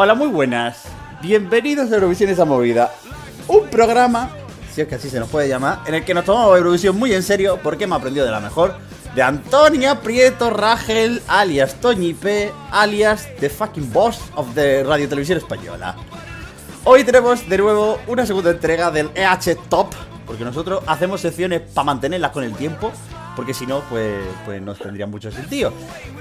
[0.00, 0.84] Hola, muy buenas.
[1.20, 2.92] Bienvenidos a Eurovisión esa movida.
[3.48, 4.30] Un programa,
[4.72, 7.12] si es que así se nos puede llamar, en el que nos tomamos Eurovisión muy
[7.12, 8.76] en serio porque hemos aprendido de la mejor.
[9.16, 15.38] De Antonia Prieto Rangel, alias Toñi P, alias The Fucking Boss of the Radio Televisión
[15.38, 15.96] Española.
[16.84, 19.88] Hoy tenemos de nuevo una segunda entrega del EH Top,
[20.24, 22.92] porque nosotros hacemos secciones para mantenerlas con el tiempo,
[23.34, 25.72] porque si no, pues, pues tendría mucho sentido.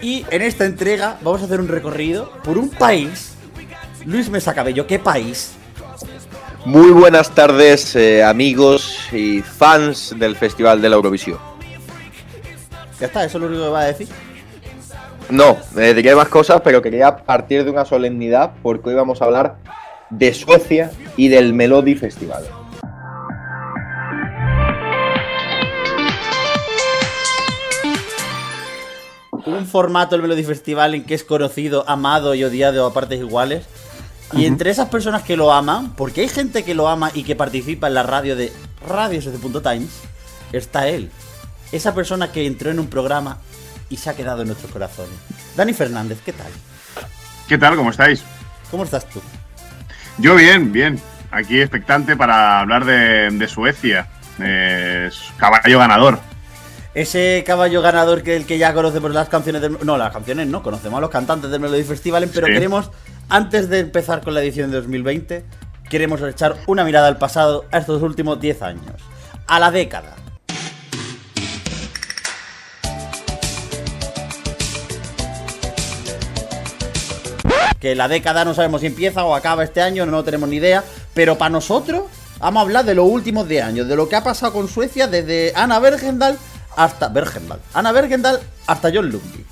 [0.02, 3.37] Y en esta entrega vamos a hacer un recorrido por un país.
[4.08, 5.52] Luis Mesa Cabello, ¿qué país?
[6.64, 11.38] Muy buenas tardes, eh, amigos y fans del Festival de la Eurovisión.
[13.02, 14.08] Ya está, eso es lo único que va a decir.
[15.30, 19.26] No, eh, diría más cosas, pero quería partir de una solemnidad porque hoy vamos a
[19.26, 19.58] hablar
[20.10, 22.46] de Suecia y del Melody Festival.
[29.46, 33.68] Un formato del Melody Festival en que es conocido, amado y odiado a partes iguales.
[34.34, 37.36] Y entre esas personas que lo aman, porque hay gente que lo ama y que
[37.36, 38.52] participa en la radio de
[38.86, 40.02] Radio Times,
[40.52, 41.10] está él.
[41.72, 43.38] Esa persona que entró en un programa
[43.90, 45.14] y se ha quedado en nuestros corazones.
[45.56, 46.52] Dani Fernández, ¿qué tal?
[47.48, 47.76] ¿Qué tal?
[47.76, 48.24] ¿Cómo estáis?
[48.70, 49.22] ¿Cómo estás tú?
[50.18, 51.00] Yo bien, bien.
[51.32, 54.10] Aquí expectante para hablar de, de Suecia.
[54.40, 56.20] Es caballo ganador.
[56.94, 59.78] Ese caballo ganador que el que ya conocemos las canciones del...
[59.84, 62.54] No, las canciones no, conocemos a los cantantes del Melody Festival, pero Sí.
[62.54, 62.90] queremos,
[63.30, 65.44] antes de empezar con la edición de 2020,
[65.90, 68.96] queremos echar una mirada al pasado, a estos últimos 10 años,
[69.48, 70.16] a la década.
[77.80, 80.84] Que la década no sabemos si empieza o acaba este año, no tenemos ni idea,
[81.14, 82.04] pero para nosotros
[82.40, 85.08] vamos a hablar de los últimos 10 años, de lo que ha pasado con Suecia
[85.08, 86.38] desde Ana Bergendal
[86.76, 89.46] hasta Bergendal, Ana Bergendal hasta John Ludwig.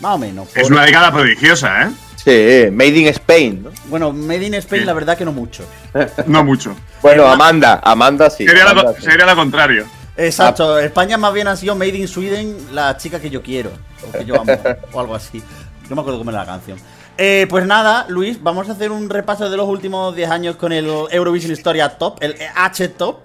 [0.00, 0.48] Más o menos.
[0.54, 1.90] Es una década prodigiosa, ¿eh?
[2.26, 3.62] Sí, Made in Spain.
[3.62, 3.70] ¿no?
[3.84, 4.86] Bueno, Made in Spain, Sí.
[4.86, 5.62] la verdad que no mucho.
[6.26, 6.74] No mucho.
[7.00, 8.44] Bueno, Amanda, Amanda sí.
[8.44, 9.02] Sería, Amanda lo, sí.
[9.02, 9.86] sería lo contrario.
[10.16, 13.70] Exacto, España más bien ha sido Made in Sweden, la chica que yo quiero,
[14.08, 14.52] o que yo amo,
[14.92, 15.40] o algo así.
[15.88, 16.78] No me acuerdo cómo era la canción.
[17.16, 20.72] Eh, pues nada, Luis, vamos a hacer un repaso de los últimos 10 años con
[20.72, 23.20] el Eurovision Historia Top, el H Top.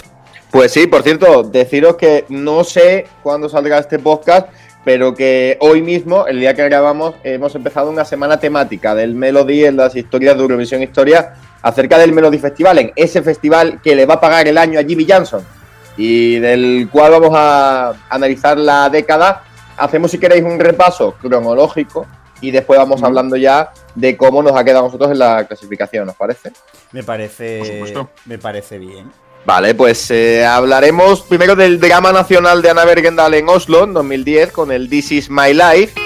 [0.52, 4.50] Pues sí, por cierto, deciros que no sé cuándo saldrá este podcast,
[4.84, 9.66] pero que hoy mismo, el día que grabamos, hemos empezado una semana temática del Melody
[9.66, 14.06] en las historias de Eurovisión Historia acerca del Melody Festival, en ese festival que le
[14.06, 15.46] va a pagar el año a Jimmy Johnson
[15.97, 19.44] y del cual vamos a analizar la década.
[19.78, 22.08] Hacemos, si queréis, un repaso cronológico
[22.40, 26.09] y después vamos hablando ya de cómo nos ha quedado a nosotros en la clasificación,
[26.09, 26.52] ¿os parece?
[26.91, 27.59] Me parece.
[27.59, 28.09] Por supuesto.
[28.25, 29.12] Me parece bien.
[29.44, 34.52] Vale, pues eh, hablaremos primero del drama nacional de Ana Bergendal en Oslo en 2010
[34.52, 36.00] con el This Is My Life.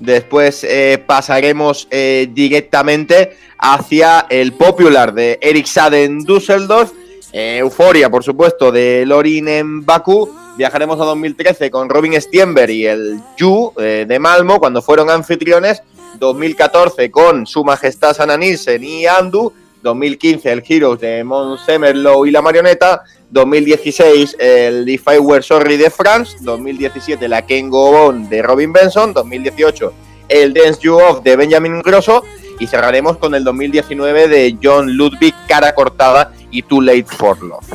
[0.00, 6.90] Después eh, pasaremos eh, directamente hacia el Popular de Eric Saade en Düsseldorf.
[7.30, 10.34] Euforia, por supuesto, de Lorin en Bakú.
[10.56, 15.82] Viajaremos a 2013 con Robin Stienberg y el Yu de Malmo cuando fueron anfitriones.
[16.18, 19.52] 2014 con Su Majestad Sana Nielsen y Andu.
[19.82, 21.24] 2015 el Heroes de
[21.64, 23.02] Semerlow y la marioneta.
[23.30, 26.38] 2016 el If I Were Sorry de France.
[26.40, 29.12] 2017 la Ken Go On de Robin Benson.
[29.12, 29.92] 2018
[30.28, 32.24] el Dance You Off de Benjamin Grosso.
[32.58, 37.72] Y cerraremos con el 2019 de John Ludwig, Cara Cortada y Too Late for Love.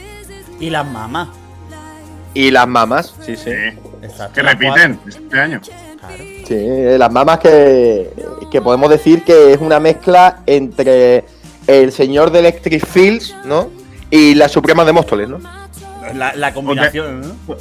[0.59, 1.29] Y las mamás.
[2.33, 3.51] Y las mamas, sí, sí.
[3.51, 3.77] Sí.
[4.01, 4.33] Exacto.
[4.33, 5.61] Que repiten este año.
[5.99, 6.23] Claro.
[6.45, 8.11] Sí, las mamas que,
[8.51, 11.23] que podemos decir que es una mezcla entre
[11.67, 13.69] el señor de Electric Fields, ¿no?
[14.09, 15.39] Y la Suprema de Móstoles, ¿no?
[16.13, 17.55] La, la combinación, ¿no?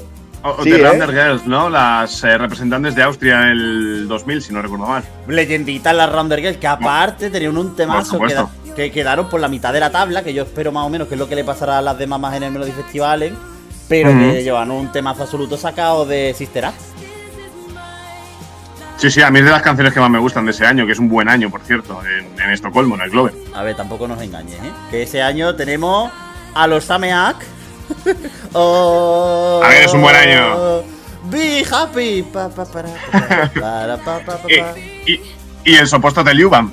[0.44, 1.06] O, o Sí, The ¿eh?
[1.06, 1.70] Girls, ¿no?
[1.70, 5.04] Las eh, representantes de Austria en el 2000, si no recuerdo mal.
[5.28, 8.50] Leyenditas las Rounder Girls, que aparte tenían un temazo que, supuesto.
[8.66, 11.06] da- que quedaron por la mitad de la tabla, que yo espero más o menos
[11.06, 13.32] que es lo que le pasará a las demás más en el Melody Festival, ¿eh?
[13.88, 16.80] pero que llevan un temazo absoluto sacado de Sister Act.
[19.02, 20.86] Sí, sí, a mí es de las canciones que más me gustan de ese año,
[20.86, 23.32] que es un buen año, por cierto, en, en Estocolmo, en el Globe.
[23.52, 24.70] A ver, tampoco nos engañes, ¿eh?
[24.92, 26.12] Que ese año tenemos
[26.54, 27.34] a los Sameak.
[28.52, 30.84] oh, A ver, es un buen año.
[31.24, 32.22] Be happy.
[32.32, 32.90] Pa, pa, para,
[33.52, 33.98] para,
[34.46, 34.74] Y, pa.
[35.04, 35.20] y,
[35.64, 36.72] y el sopuesto de Liuban.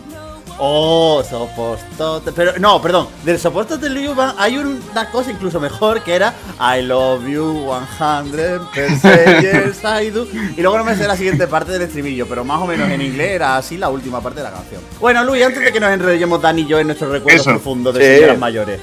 [0.62, 2.32] Oh, soportote.
[2.34, 3.08] Pero no, perdón.
[3.24, 7.72] Del soportote de Liu Bang hay una cosa incluso mejor que era I love you
[7.98, 10.28] 100% yes I do.
[10.58, 13.02] Y luego no me sé la siguiente parte del estribillo, pero más o menos en
[13.02, 14.82] inglés era así la última parte de la canción.
[15.00, 17.52] Bueno, Luis, antes de que nos enrollemos Dani y yo en nuestros recuerdos Eso.
[17.52, 18.16] profundos de Sí.
[18.16, 18.82] señoras mayores.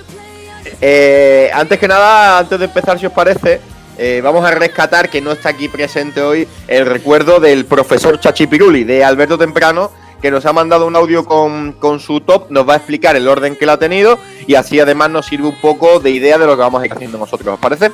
[0.81, 3.61] Eh, antes que nada, antes de empezar, si os parece,
[3.99, 8.85] eh, vamos a rescatar que no está aquí presente hoy el recuerdo del profesor Chachipiruli
[8.85, 9.91] de Alberto Temprano,
[10.27, 13.29] que nos ha mandado un audio con, con, su top, nos va a explicar el
[13.29, 14.19] orden que la ha tenido
[14.49, 16.93] y así además nos sirve un poco de idea de lo que vamos a ir
[16.93, 17.93] haciendo nosotros, ¿os parece?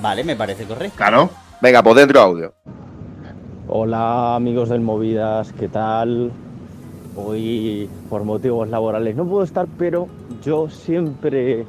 [0.00, 0.96] Vale, me parece correcto.
[0.96, 1.30] Claro.
[1.60, 2.52] Venga, pues dentro audio.
[3.68, 6.32] Hola amigos del Movidas, ¿qué tal?
[7.14, 10.08] Hoy por motivos laborales no puedo estar, pero
[10.42, 11.64] yo siempre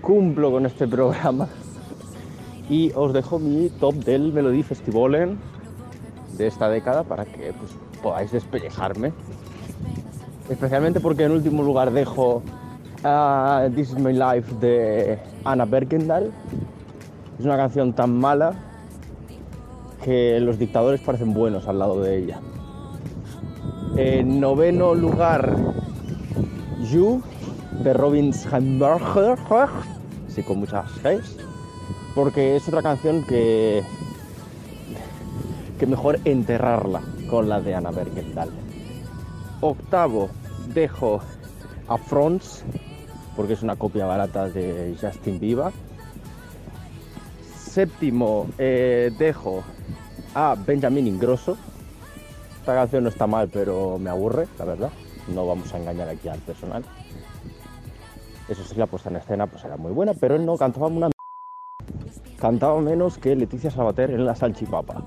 [0.00, 1.48] cumplo con este programa
[2.70, 5.38] y os dejo mi top del Melody Festivalen
[6.38, 9.12] de esta década para que pues, podáis despellejarme.
[10.48, 12.42] Especialmente porque en último lugar dejo
[13.04, 16.32] uh, This is My Life de Anna Berkendal.
[17.38, 18.54] Es una canción tan mala
[20.02, 22.40] que los dictadores parecen buenos al lado de ella.
[23.96, 25.54] En noveno lugar,
[26.90, 27.22] You
[27.82, 29.38] de Robin Hamburger,
[30.28, 31.36] sí, con muchas Gs,
[32.14, 33.82] porque es otra canción que,
[35.78, 38.50] que mejor enterrarla con la de Anna Bergendal.
[39.60, 40.28] Octavo,
[40.72, 41.20] dejo
[41.88, 42.64] a Fronts,
[43.36, 45.72] porque es una copia barata de Justin Bieber.
[47.56, 49.62] Séptimo, eh, dejo
[50.34, 51.56] a Benjamin Ingrosso.
[52.60, 54.90] Esta canción no está mal, pero me aburre, la verdad.
[55.28, 56.84] No vamos a engañar aquí al personal.
[58.48, 61.10] Eso sí, la puesta en escena pues era muy buena, pero él no cantaba una
[62.38, 65.02] cantaba menos que Leticia Sabater en la salchipapa.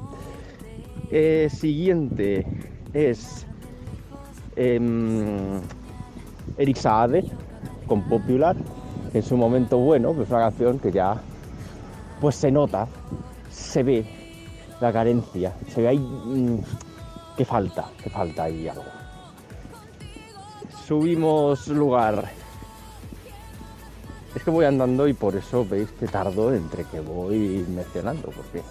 [1.13, 2.45] Eh, siguiente
[2.93, 3.45] es
[4.55, 4.79] eh,
[6.57, 7.25] Eric Saade
[7.85, 8.55] con Popular.
[9.13, 11.21] En su momento bueno, pues una canción que ya
[12.21, 12.87] pues se nota,
[13.49, 14.05] se ve
[14.79, 16.59] la carencia, se ve ahí mmm,
[17.35, 18.85] que falta, que falta ahí algo.
[20.85, 22.23] Subimos lugar.
[24.33, 28.61] Es que voy andando y por eso veis que tardo entre que voy mencionando, porque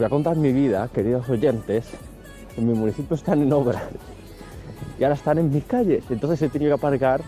[0.00, 1.84] voy a contar mi vida, queridos oyentes.
[2.56, 3.82] En mi municipio están en obra
[4.98, 7.20] y ahora están en mis calles, entonces he tenido que aparcar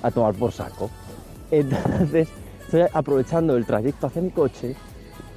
[0.00, 0.90] a tomar por saco.
[1.50, 2.28] Entonces
[2.60, 4.76] estoy aprovechando el trayecto hacia mi coche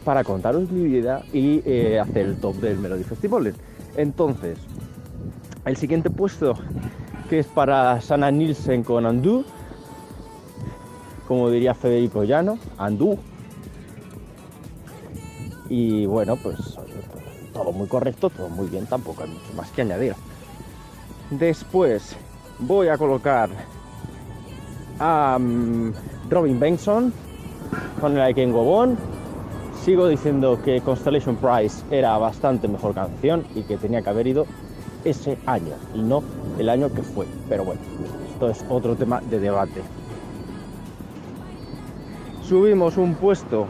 [0.06, 3.56] para contaros mi vida y eh, hacer el top del Melody Festival.
[3.98, 4.60] Entonces,
[5.66, 6.54] el siguiente puesto
[7.28, 9.46] que es para Sana Nielsen con Andú,
[11.28, 13.18] como diría Federico Llano, Andú.
[15.70, 16.78] Y bueno, pues
[17.54, 20.16] todo muy correcto, todo muy bien, tampoco hay mucho más que añadir.
[21.30, 22.16] Después
[22.60, 23.50] voy a colocar
[25.00, 25.94] a um,
[26.30, 27.14] Robin Benson
[28.00, 28.98] con el I Can Go On.
[29.84, 34.46] Sigo diciendo que Constellation Prize era bastante mejor canción y que tenía que haber ido
[35.04, 36.24] ese año y no
[36.58, 37.26] el año que fue.
[37.50, 37.82] Pero bueno,
[38.32, 39.82] esto es otro tema de debate.
[42.48, 43.68] Subimos un puesto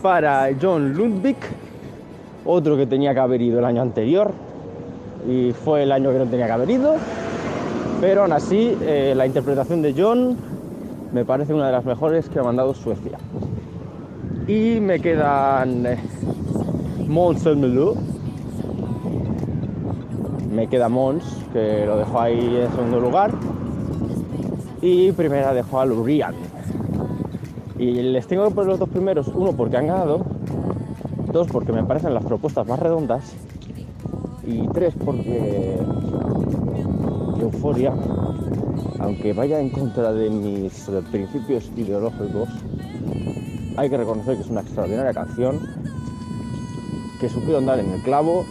[0.00, 1.36] para John Ludwig,
[2.44, 4.32] otro que tenía que haber ido el año anterior
[5.28, 6.94] y fue el año que no tenía que haber ido.
[8.00, 10.36] Pero aún así, eh, la interpretación de John
[11.12, 13.18] me parece una de las mejores que ha mandado Suecia.
[14.46, 15.98] Y me quedan eh,
[17.08, 17.96] Mons Melou.
[20.52, 23.32] Me queda Mons, que lo dejo ahí en segundo lugar.
[24.82, 26.34] Y primera dejo a Lurian.
[27.78, 30.24] Y les tengo que poner los dos primeros, uno porque han ganado,
[31.34, 33.34] dos porque me parecen las propuestas más redondas
[34.46, 35.76] y tres porque
[37.40, 37.92] Euforia,
[39.00, 42.48] aunque vaya en contra de mis principios ideológicos,
[43.76, 45.58] hay que reconocer que es una extraordinaria canción,
[47.20, 48.44] que supieron dar en el clavo,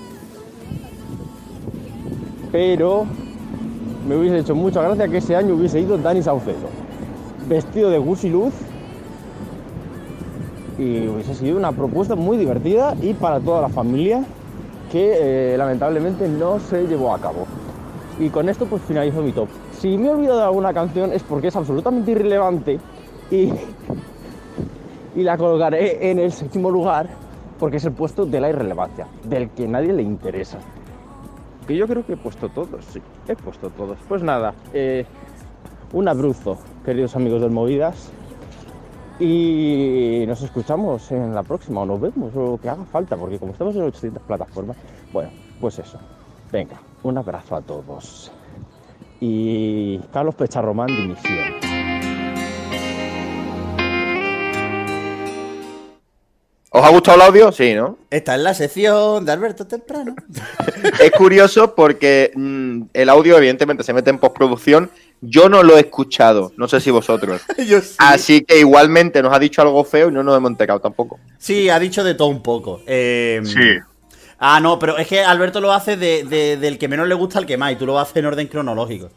[2.51, 3.05] pero
[4.09, 6.67] me hubiese hecho mucha gracia que ese año hubiese ido Dani Saucedo,
[7.47, 8.53] vestido de Gucci Luz,
[10.77, 14.23] y hubiese sido una propuesta muy divertida y para toda la familia
[14.91, 17.47] que eh, lamentablemente no se llevó a cabo.
[18.19, 19.49] Y con esto pues finalizo mi top.
[19.79, 22.79] Si me he olvidado de alguna canción es porque es absolutamente irrelevante
[23.31, 23.49] y,
[25.15, 27.09] y la colocaré en el séptimo lugar
[27.59, 30.59] porque es el puesto de la irrelevancia, del que nadie le interesa.
[31.67, 33.97] Que yo creo que he puesto todos, sí, he puesto todos.
[34.07, 35.05] Pues nada, eh,
[35.93, 38.11] un abruzo, queridos amigos del Movidas.
[39.19, 43.37] Y nos escuchamos en la próxima, o nos vemos, o lo que haga falta, porque
[43.37, 44.77] como estamos en 800 plataformas,
[45.11, 45.29] bueno,
[45.61, 45.99] pues eso.
[46.51, 48.31] Venga, un abrazo a todos.
[49.19, 51.53] Y Carlos Pecharromán, dimisión.
[56.75, 57.51] ¿Os ha gustado el audio?
[57.51, 57.99] Sí, ¿no?
[58.09, 60.15] Esta es la sección de Alberto Temprano.
[60.99, 64.89] es curioso porque mmm, el audio, evidentemente, se mete en postproducción.
[65.25, 67.41] Yo no lo he escuchado, no sé si vosotros.
[67.65, 67.95] Yo sí.
[67.97, 71.19] Así que igualmente nos ha dicho algo feo y no nos hemos enterado tampoco.
[71.37, 72.81] Sí, ha dicho de todo un poco.
[72.85, 73.59] Eh, Sí.
[74.45, 77.39] Ah, no, pero es que Alberto lo hace de, de- del que menos le gusta
[77.39, 79.09] al que más, y tú lo haces en orden cronológico.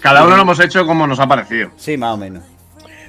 [0.00, 1.70] Cada uno lo hemos hecho como nos ha parecido.
[1.76, 2.42] Sí, más o menos.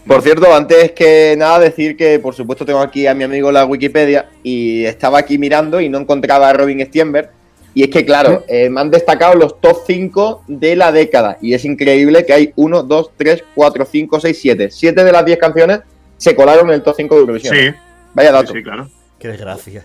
[0.05, 3.63] Por cierto, antes que nada decir que por supuesto tengo aquí a mi amigo la
[3.65, 7.29] Wikipedia y estaba aquí mirando y no encontraba a Robin Stienberg.
[7.73, 11.37] Y es que, claro, eh, me han destacado los top 5 de la década.
[11.41, 14.69] Y es increíble que hay 1, 2, 3, 4, 5, 6, 7.
[14.71, 15.81] 7 de las 10 canciones
[16.17, 17.55] se colaron en el top 5 de Eurovisión.
[17.55, 17.73] Sí,
[18.13, 18.53] Vaya sí, dato.
[18.53, 18.89] sí, claro.
[19.19, 19.83] Qué desgracia.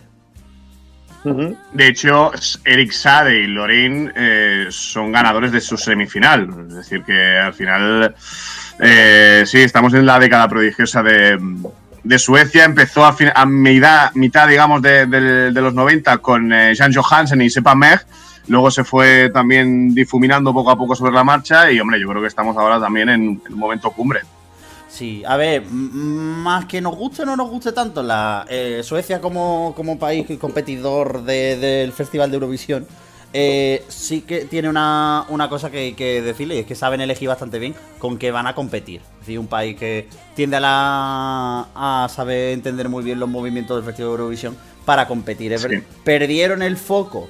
[1.25, 2.33] De hecho,
[2.67, 6.67] Eric Sade y Lorraine eh, son ganadores de su semifinal.
[6.69, 8.15] Es decir, que al final,
[8.79, 11.39] eh, sí, estamos en la década prodigiosa de,
[12.05, 12.65] de Suecia.
[12.65, 17.43] Empezó a, a mitad, mitad, digamos, de, de- de los 90 con eh, Jan Johansen
[17.43, 18.01] y Sepa Meg.
[18.47, 21.71] Luego se fue también difuminando poco a poco sobre la marcha.
[21.71, 24.21] Y, hombre, yo creo que estamos ahora también en, en un momento cumbre.
[24.89, 29.21] Sí, a ver, más que nos guste o no nos guste tanto la eh, Suecia
[29.21, 32.87] como, como país competidor de- del Festival de Eurovisión,
[33.37, 37.29] eh, sí que tiene una, una cosa que que decirle, y es que saben elegir
[37.29, 39.01] bastante bien con qué van a competir.
[39.15, 43.77] Es decir, un país que tiende a, la, a saber entender muy bien los movimientos
[43.77, 45.59] del Festival de Eurovisión para competir.
[45.59, 45.67] Sí.
[46.05, 47.29] Perdieron el foco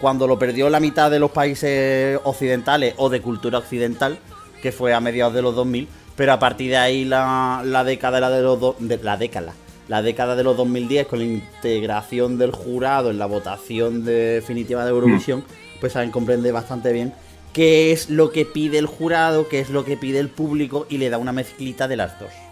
[0.00, 4.18] cuando lo perdió la mitad de los países occidentales o de cultura occidental,
[4.62, 8.20] que fue a mediados de los 2000, pero a partir de ahí la, la década
[8.20, 9.54] la de los do- de- la década
[9.88, 14.90] la década de los 2010 con la integración del jurado en la votación definitiva de
[14.90, 15.44] Eurovisión,
[15.80, 17.12] pues saben comprender bastante bien
[17.52, 20.98] qué es lo que pide el jurado, qué es lo que pide el público y
[20.98, 22.45] le da una mezclita de las dos.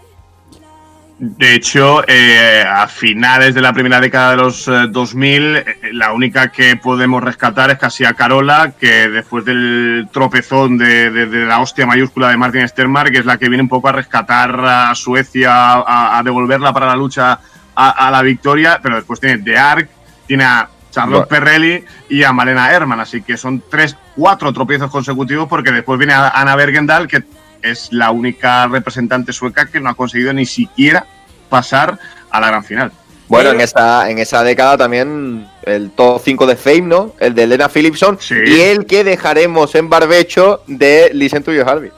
[1.17, 6.11] De hecho, eh, a finales de la primera década de los eh, 2000, eh, la
[6.11, 11.45] única que podemos rescatar es casi a Carola, que después del tropezón de, de- de
[11.45, 14.59] la hostia mayúscula de Martin Stermark, que es la que viene un poco a rescatar
[14.59, 17.39] a Suecia, a, a devolverla para la lucha
[17.75, 19.89] a, a la victoria, pero después tiene The Ark,
[20.27, 21.45] tiene a Charlotte Bueno.
[21.45, 26.13] Perrelli y a Malena Herman, así que son tres, cuatro tropiezos consecutivos, porque después viene
[26.13, 27.23] a Ana Bergendal, que
[27.61, 31.05] es la única representante sueca que no ha conseguido ni siquiera
[31.49, 31.97] pasar
[32.29, 32.91] a la gran final.
[33.27, 37.15] Bueno, en esa, en esa década también el top 5 de Fame, ¿no?
[37.19, 38.17] El de Elena Philipson.
[38.21, 38.35] Sí.
[38.45, 41.91] Y el que dejaremos en barbecho de Listen to Your Harvey.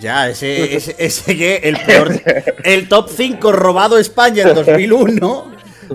[0.00, 2.12] Ya, ese, ese, ese que el peor,
[2.64, 5.46] el top 5 robado España en 2001,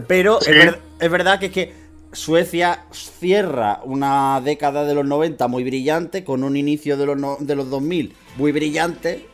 [0.08, 0.51] pero Sí.
[0.51, 1.74] es, ver- es verdad que es que
[2.11, 7.37] Suecia cierra una década de los 90 muy brillante, con un inicio de los, no-
[7.39, 9.27] de los 2000 muy brillante,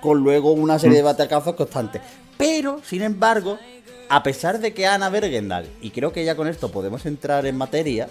[0.00, 2.02] con luego una serie de batacazos constantes.
[2.36, 3.58] Pero, sin embargo,
[4.08, 7.56] a pesar de que Ana Bergendal, y creo que ya con esto podemos entrar en
[7.56, 8.08] materia,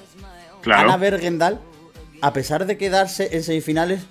[0.61, 0.87] Claro.
[0.87, 1.59] Ana Bergendal,
[2.21, 4.03] a pesar de quedarse en semifinales,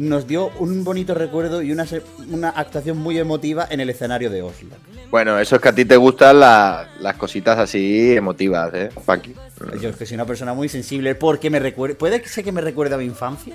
[0.00, 1.86] nos dio un bonito recuerdo y una,
[2.30, 4.70] una actuación muy emotiva en el escenario de Oslo.
[5.10, 9.34] Bueno, eso es que a ti te gustan la- las cositas así emotivas, ¿eh, Paqui?
[9.78, 11.98] Yo es que soy una persona muy sensible porque me recuerda.
[11.98, 13.54] ¿Puede ser que me recuerde a mi infancia?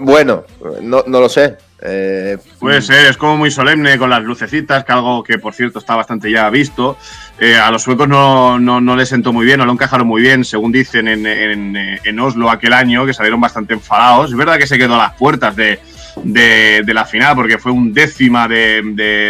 [0.00, 0.44] Bueno,
[0.82, 1.56] no, no lo sé.
[1.82, 5.78] Eh, Puede ser, es como muy solemne con las lucecitas, que algo que por cierto
[5.78, 6.98] está bastante ya visto.
[7.38, 10.20] Eh, a los suecos no, no, no les sentó muy bien, no lo encajaron muy
[10.20, 14.30] bien, según dicen en, Oslo aquel año, que salieron bastante enfadados.
[14.30, 15.80] Es verdad que se quedó a las puertas de,
[16.22, 18.82] de- la final, porque fue un décima de,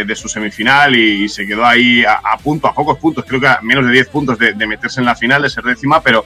[0.07, 3.47] de- su semifinal y, se quedó ahí a, a punto, a pocos puntos, creo que
[3.47, 6.25] a menos de 10 puntos de, de meterse en la final, de ser décima, pero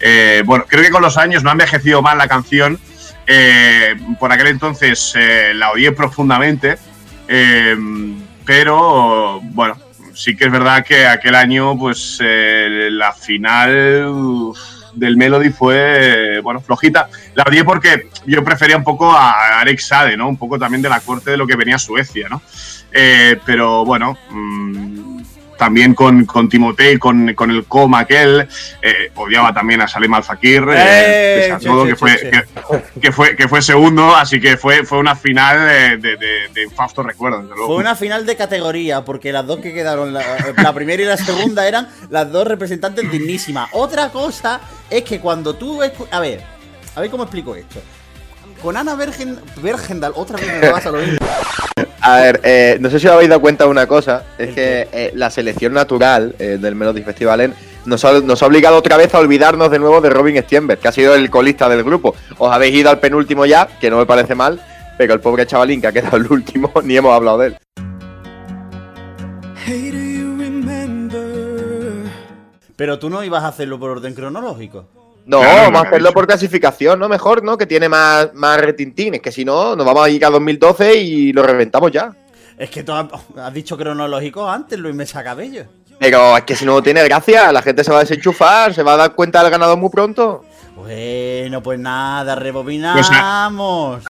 [0.00, 2.78] eh, bueno, creo que con los años no ha envejecido mal la canción.
[3.32, 6.78] Eh, por aquel entonces eh, la odié profundamente,
[7.28, 7.76] eh,
[8.44, 9.76] pero bueno,
[10.14, 14.52] sí que es verdad que aquel año, pues eh, la final
[14.94, 17.08] del Melody fue, bueno, flojita.
[17.34, 20.28] La odié porque yo prefería un poco a Alex Sade, ¿no?
[20.28, 22.42] Un poco también de la corte de lo que venía Suecia, ¿no?
[22.92, 25.09] Eh, pero bueno, mm,
[25.60, 28.48] también con, con Timotei, con, con el coma aquel,
[28.80, 32.16] eh, odiaba también a Salem Al Fakir, eh, Eh, todo, que, fue.
[32.18, 32.42] Que,
[32.98, 36.62] que fue, que fue segundo, así que fue, fue una final de, de, de, de
[36.64, 37.66] infausto recuerdo, desde luego.
[37.74, 40.22] Fue una final de categoría, porque las dos que quedaron, la,
[40.56, 43.68] la primera y la segunda, eran las dos representantes dignísimas.
[43.72, 45.82] Otra cosa es que cuando tú.
[46.10, 46.40] A ver,
[46.96, 47.82] a ver cómo explico esto.
[48.62, 51.26] Con Ana Bergen, Bergendal, otra vez me vas a lo mismo.
[52.02, 54.54] A ver, eh, no sé si os habéis dado cuenta de una cosa, es ¿El
[54.54, 57.54] que eh, la selección natural eh, del Melody Festival en-
[57.84, 60.88] nos ha, nos ha obligado otra vez a olvidarnos de nuevo de Robin Stienberg, que
[60.88, 62.14] ha sido el colista del grupo.
[62.38, 64.60] Os habéis ido al penúltimo ya, que no me parece mal,
[64.98, 67.56] pero el pobre chavalín que ha quedado el último, ni hemos hablado de él.
[69.66, 72.10] Hey, do you remember?
[72.76, 74.86] Pero tú no ibas a hacerlo por orden cronológico.
[75.30, 77.08] No, Claro, vamos a hacerlo por clasificación, ¿no?
[77.08, 77.56] Mejor, ¿no?
[77.56, 81.32] Que tiene más, más retintines, que si no, nos vamos a ir a 2012 y
[81.32, 82.12] lo reventamos ya.
[82.58, 83.06] Es que tú has,
[83.36, 85.66] has dicho cronológico antes, Luis Mesa Cabello.
[86.00, 88.94] Pero es que si no tiene gracia, la gente se va a desenchufar, se va
[88.94, 90.44] a dar cuenta del ganador muy pronto.
[90.74, 94.06] Bueno, pues nada, rebobinamos.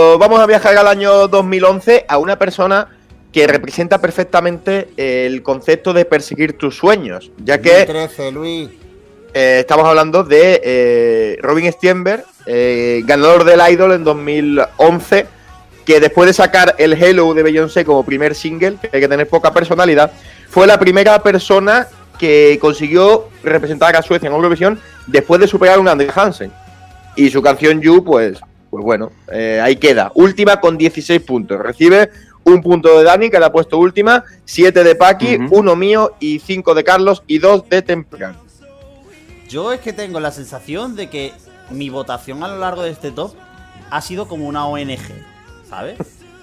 [0.00, 2.97] Vamos a viajar al año 2011 a una persona
[3.32, 8.70] que representa perfectamente el concepto de perseguir tus sueños, ya que 13, Luis.
[9.34, 15.26] eh, estamos hablando de eh, Robin Stienberg, eh, ganador del Idol en 2011,
[15.84, 19.28] que después de sacar el Hello de Beyoncé como primer single, que hay que tener
[19.28, 20.12] poca personalidad,
[20.48, 25.80] fue la primera persona que consiguió representar a Suecia en Eurovisión después de superar a
[25.80, 26.52] un André Hansen.
[27.16, 28.38] Y su canción You, pues,
[28.70, 30.12] pues bueno, eh, ahí queda.
[30.14, 31.58] Última con 16 puntos.
[31.60, 32.10] Recibe
[32.48, 36.38] un punto de Dani, que le ha puesto última, 7 de Paqui, uno mío y
[36.38, 38.38] 5 de Carlos y 2 de Temprano.
[39.48, 41.32] Yo es que tengo la sensación de que
[41.70, 43.34] mi votación a lo largo de este top
[43.90, 44.98] ha sido como una ONG,
[45.68, 45.98] ¿sabes?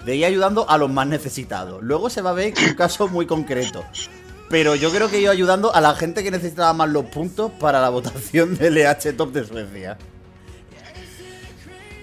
[0.05, 1.81] De ir ayudando a los más necesitados.
[1.83, 3.83] Luego se va a ver un caso muy concreto.
[4.49, 7.51] Pero yo creo que he ido ayudando a la gente que necesitaba más los puntos
[7.59, 9.97] para la votación del EH Top de Suecia.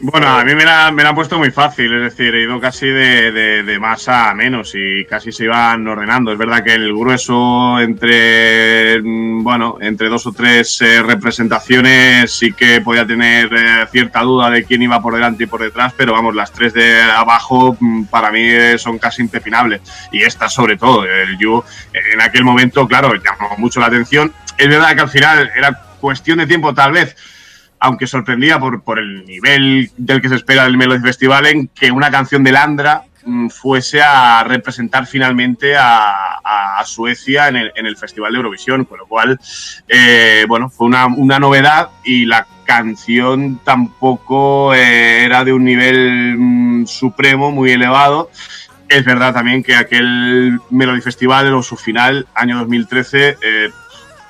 [0.04, 2.58] Bueno, a mí me la, me la han puesto muy fácil, es decir, he ido
[2.60, 6.32] casi de, de- de más a menos y casi se iban ordenando.
[6.32, 12.52] Es verdad que el grueso entre, mm, bueno, entre dos o tres eh, representaciones sí
[12.52, 16.14] que podía tener eh, cierta duda de quién iba por delante y por detrás, pero
[16.14, 19.82] vamos, las tres de abajo mm, para mí eh, son casi impepinables.
[20.10, 21.62] Y esta sobre todo, el You,
[22.12, 24.32] en aquel momento, claro, llamó mucho la atención.
[24.58, 27.14] Es verdad que al final era cuestión de tiempo tal vez
[27.84, 31.90] aunque sorprendía por, por el nivel del que se espera del Melody Festival, en que
[31.90, 36.28] una canción de Landra mm, fuese a representar finalmente a,
[36.84, 39.38] Suecia en el, en el Festival de Eurovisión, con lo cual,
[39.88, 46.36] eh, bueno, fue una, una novedad y la canción tampoco eh, era de un nivel
[46.38, 48.30] mm, supremo, muy elevado.
[48.88, 53.70] Es verdad también que aquel Melody Festival o su final, año 2013, eh,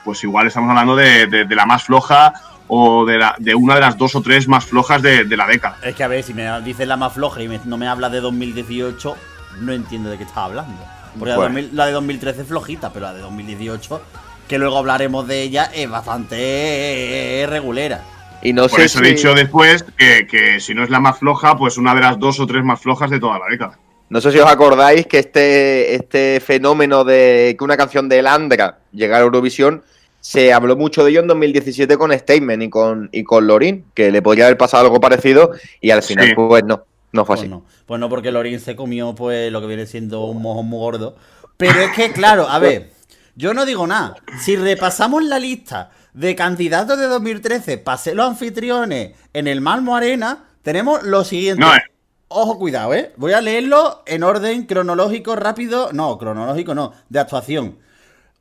[0.04, 2.32] pues igual estamos hablando de- de la más floja
[2.74, 5.46] o de, la- de una de las dos o tres más flojas de, de la
[5.46, 5.76] década.
[5.82, 8.10] Es que a ver, si me dices la más floja y me- no me hablas
[8.12, 9.14] de 2018,
[9.60, 10.82] no entiendo de qué estás hablando.
[11.18, 11.54] Porque la, Bueno.
[11.56, 14.00] 2000 la de 2013 es flojita, pero la de 2018,
[14.48, 18.02] que luego hablaremos de ella, es bastante regulera.
[18.42, 20.98] Y no Por sé eso si, he dicho después que, que si no es la
[21.00, 23.78] más floja, pues una de las dos o tres más flojas de toda la década.
[24.08, 28.78] no sé si os acordáis que este, este fenómeno de que una canción de Landra
[28.92, 29.82] llegara a Eurovisión
[30.22, 34.10] se habló mucho de ello en 2017 con Statement y con, y con Lorin, que
[34.12, 36.34] le podría haber pasado algo parecido y al final Sí.
[36.36, 37.48] pues no, no fue Pues así.
[37.48, 40.78] no, pues no, porque Lorin se comió pues lo que viene siendo un mojón muy
[40.78, 41.16] gordo.
[41.58, 42.90] Pero es que, claro, a ver,
[43.36, 44.16] yo no digo nada.
[44.40, 49.96] Si repasamos la lista de candidatos de 2013 para ser los anfitriones en el Malmo
[49.96, 51.60] Arena, tenemos lo siguiente.
[51.60, 51.82] No, eh.
[52.28, 53.12] Ojo, cuidado, ¿eh?
[53.16, 55.90] Voy a leerlo en orden cronológico rápido.
[55.92, 57.78] No, cronológico no, de actuación.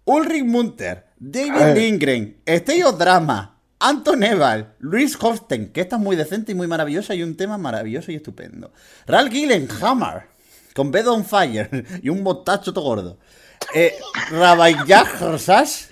[0.05, 6.51] Ulrich Munter, David Lindgren, Steve Drama, Anton Eval, Luis Hofsten, que esta es muy decente
[6.51, 8.71] y muy maravillosa y un tema maravilloso y estupendo.
[9.05, 10.23] Ralph Gillenhammer,
[10.73, 13.19] con Bed on Fire y un motacho todo gordo.
[13.75, 13.93] Eh,
[14.31, 15.89] Rabayaj Rosas,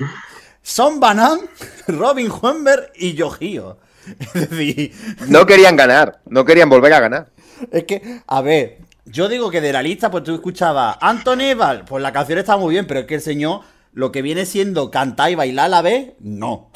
[0.63, 1.41] Son Banan,
[1.87, 3.77] Robin Huenberg y Yojio.
[4.33, 4.91] Es decir,
[5.27, 7.27] No querían ganar, no querían volver a ganar.
[7.71, 11.85] es que, a ver, yo digo que de la lista, pues tú escuchabas Anton Eval,
[11.85, 13.61] pues la canción está muy bien, pero es que el señor,
[13.93, 16.69] lo que viene siendo cantar y bailar a la vez, no.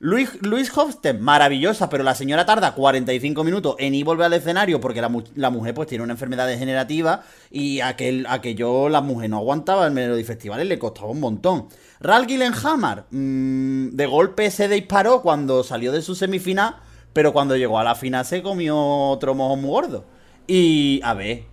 [0.00, 0.70] Luis, Luis
[1.18, 5.22] maravillosa, pero la señora tarda 45 minutos en ir volver al escenario porque la, mu-
[5.34, 9.94] la mujer pues tiene una enfermedad degenerativa y aquel, aquello la mujer no aguantaba en
[9.94, 11.68] Melody Festivales, le costaba un montón.
[12.00, 16.76] Ralph Gillenhammer, mm, de golpe se disparó cuando salió de su semifinal,
[17.14, 20.04] pero cuando llegó a la final se comió otro mojón muy gordo.
[20.46, 21.44] Y, a ver,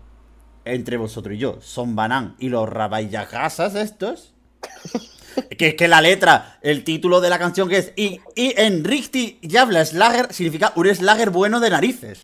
[0.65, 4.30] entre vosotros y yo, son Banan y los rabayagasas estos.
[5.57, 8.83] Que es que la letra, el título de la canción que es Y, y en
[8.83, 12.19] Richtig Javla Slager significa un Slager bueno de narices.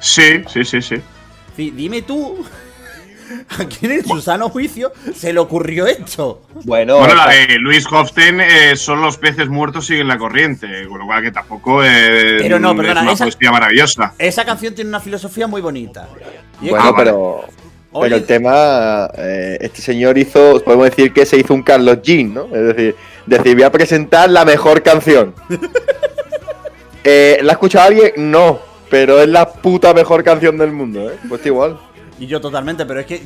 [0.00, 0.96] Sí, sí, sí, sí.
[1.56, 2.44] Sí, dime tú,
[3.58, 6.42] ¿a quién en su sano juicio se le ocurrió esto?
[6.64, 10.98] Bueno, Bueno, la de Luis Hofsten eh, son los peces muertos siguen la corriente, con
[11.00, 14.14] lo cual que tampoco eh, Pero no, es perdona, una esa- poesía maravillosa.
[14.18, 16.08] Esa canción tiene una filosofía muy bonita.
[16.60, 17.04] Y es bueno, Ah, vale.
[17.04, 17.44] pero,
[17.94, 21.98] Oye- pero el tema, eh, este señor hizo, podemos decir que se hizo un Carlos
[22.02, 22.44] Jean, ¿no?
[22.46, 25.34] Es decir, decir, voy a presentar la mejor canción.
[27.04, 28.12] Eh, ¿La ha escuchado alguien?
[28.30, 31.16] No, pero es la puta mejor canción del mundo, ¿eh?
[31.28, 31.76] Pues igual.
[32.22, 33.20] Y yo totalmente, pero es que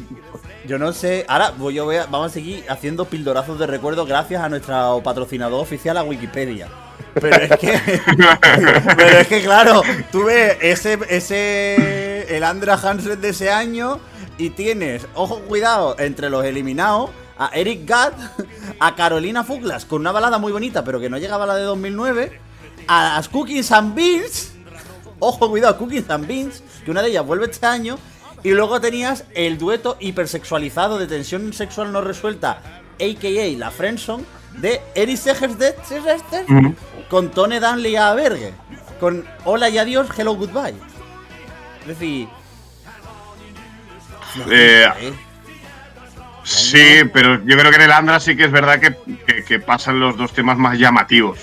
[0.67, 1.27] yo no sé.
[1.29, 5.03] Ahora voy, yo voy a- vamos a seguir haciendo pildorazos de recuerdo gracias a nuestro
[5.05, 6.69] patrocinador oficial, a Wikipedia.
[7.13, 7.79] Pero es que.
[8.97, 10.99] pero es que, claro, tú ves ese.
[11.11, 14.01] ese el Andra Hansen de ese año
[14.39, 17.11] y tienes, ojo, cuidado, entre los eliminados.
[17.39, 18.15] A Eric Gadd,
[18.81, 21.65] a Carolina Fuglas con una balada muy bonita, pero que no llegaba a la de
[21.65, 22.41] 2009.
[22.89, 24.53] A las Cookies and Beans,
[25.19, 27.99] ojo, cuidado, Cookies and Beans, que una de ellas vuelve este año.
[28.42, 32.61] Y luego tenías el dueto hipersexualizado de tensión sexual no resuelta,
[33.01, 33.59] a.k.a.
[33.59, 34.25] la Friendzone,
[34.59, 36.46] de Eric Segerstedt
[37.09, 38.53] con Tone Danley y Aberge.
[39.01, 40.75] Con Hola y adiós, hello, goodbye.
[41.83, 42.29] Es decir...
[44.51, 44.87] Eh,
[46.44, 48.94] Sí, pero yo creo que en el Andra sí que es verdad que,
[49.27, 51.40] que- que pasan los dos temas más llamativos.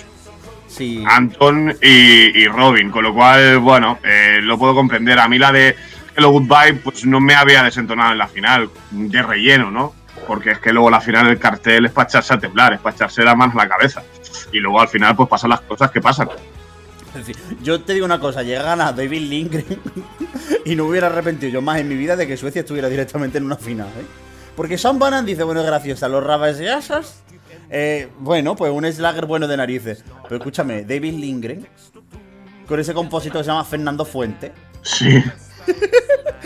[0.66, 1.04] Sí.
[1.06, 5.18] Anton y, y Robin, con lo cual, bueno, eh, lo puedo comprender.
[5.18, 5.76] A mí la de
[6.16, 9.94] Hello Goodbye, pues no me había desentonado en la final, de relleno, ¿no?
[10.26, 12.94] Porque es que luego la final del cartel es para echarse a temblar, es para
[12.94, 14.02] echarse las manos a la cabeza.
[14.52, 16.28] Y luego al final, pues pasan las cosas que pasan.
[17.08, 19.80] Es decir, yo te digo una cosa, llegan a David Lindgren
[20.64, 23.44] y no hubiera arrepentido yo más en mi vida de que Suecia estuviera directamente en
[23.44, 24.04] una final, ¿eh?
[24.56, 27.24] Porque Sean Banan dice, bueno, es graciosa, los Ravageyasas,
[27.70, 30.04] eh, bueno, pues un slagger bueno de narices.
[30.24, 31.66] Pero escúchame, David Lindgren,
[32.68, 34.52] con ese compositor que se llama Fernando Fuente.
[34.82, 35.22] Sí.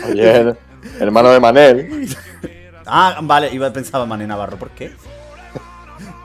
[0.05, 0.57] Ayer,
[0.99, 2.17] hermano de Manel.
[2.85, 4.91] Ah, vale, iba pensaba Mané Navarro, ¿por qué?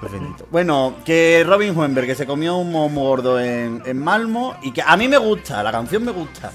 [0.00, 0.46] Pues bendito.
[0.50, 4.82] Bueno, que Robin Huenberg, que se comió un momo gordo en, en Malmo y que
[4.82, 6.52] a mí me gusta, la canción me gusta.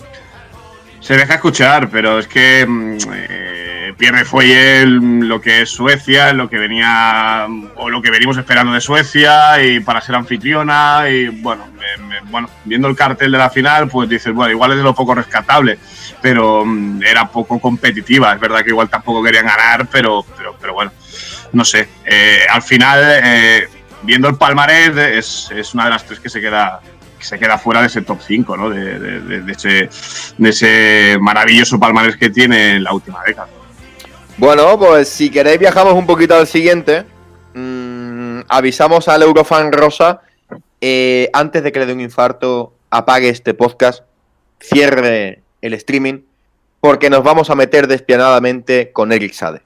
[1.00, 3.69] Se deja escuchar, pero es que mm, eh,
[4.00, 8.72] pierde fuelle el- lo que es Suecia, lo que venía o lo que venimos esperando
[8.74, 13.38] de Suecia y para ser anfitriona y bueno, me- me- bueno, viendo el cartel de
[13.38, 15.78] la final, pues dices, bueno, igual es de lo poco rescatable,
[16.22, 18.34] pero mm, era poco competitiva.
[18.34, 20.92] Es verdad que igual tampoco querían ganar, pero, pero, pero bueno,
[21.52, 21.90] no sé.
[22.06, 23.68] Eh, al final, eh,
[24.04, 26.80] viendo el palmarés, es, es una de las tres que se queda
[27.20, 28.70] que se queda fuera de ese top 5, ¿no?
[28.70, 29.90] De- de- de ese,
[30.38, 33.50] de ese maravilloso palmarés que tiene en la última década.
[34.40, 37.04] Bueno, pues si queréis viajamos un poquito al siguiente.
[37.54, 40.22] Mm, avisamos al Eurofan Rosa,
[40.80, 44.06] eh, antes de que le dé un infarto, apague este podcast,
[44.62, 46.22] cierre el streaming,
[46.80, 49.60] porque nos vamos a meter despiadadamente con Eric Sade.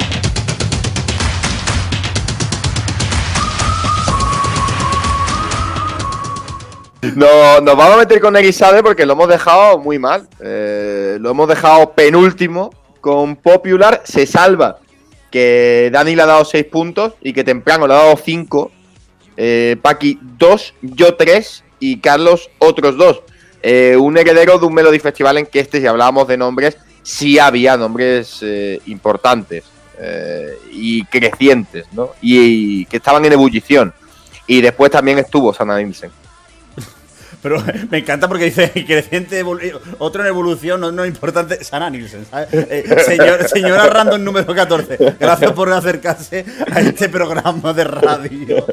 [7.15, 10.27] No, nos vamos a meter con Eric Sade porque lo hemos dejado muy mal.
[10.39, 12.71] Eh, lo hemos dejado penúltimo
[13.03, 14.01] con Popular.
[14.05, 14.79] Se salva
[15.29, 18.71] que Dani le ha dado 6 puntos y que Temprano le ha dado 5.
[19.35, 23.21] Eh, Paqui 2, yo 3 y Carlos otros 2.
[23.99, 27.75] un heredero de un Melody Festival en que este, si hablábamos de nombres, sí había
[27.75, 29.65] nombres eh, importantes
[29.99, 32.11] eh, y crecientes, ¿no?
[32.21, 33.93] Y, y que estaban en ebullición.
[34.47, 36.22] Y después también estuvo Sana Nielsen.
[37.43, 42.25] Pero me encanta porque dice creciente, evolu- otro en evolución, no, no importante, Sana Nielsen,
[42.25, 42.47] ¿sabes?
[42.53, 48.65] Eh, señor- señora Random número 14, gracias por acercarse a este programa de radio.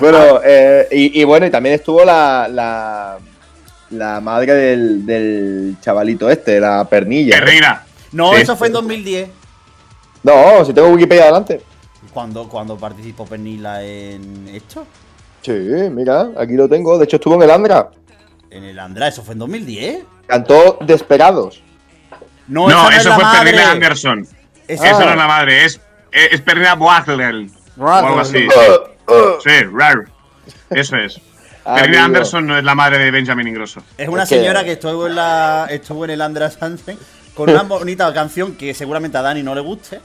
[0.00, 3.18] Bueno, eh, y, y bueno, y también estuvo la, la,
[3.90, 7.36] la madre del, del chavalito este, la pernilla.
[7.36, 7.84] Herrera.
[8.12, 8.40] No, Sí.
[8.42, 9.28] eso fue en 2010,
[10.22, 11.60] No, si tengo Wikipedia adelante.
[12.14, 14.86] cuando, cuando participó Pernila en esto,
[15.42, 16.98] Sí, mira, aquí lo tengo.
[16.98, 17.90] De hecho, estuvo en el Andra.
[18.50, 20.04] en el Andra, eso fue en 2010.
[20.26, 21.62] Cantó Desperados.
[22.48, 23.50] No, No, esa es eso la fue madre.
[23.50, 24.26] Pernilla Anderson.
[24.66, 25.80] Esa- Eso no es la madre, es,
[26.12, 27.46] es, es Pernilla Boagler.
[27.78, 28.46] O algo así.
[28.46, 29.40] Uh, uh.
[29.42, 30.04] Sí, raro.
[30.70, 31.20] Eso es.
[31.64, 33.82] Pernilla Anderson no es la madre de Benjamin Ingrosso.
[33.96, 36.98] Es una señora que estuvo en la estuvo en el Andra Sunset
[37.34, 40.00] con una bonita canción que seguramente a Dani no le guste,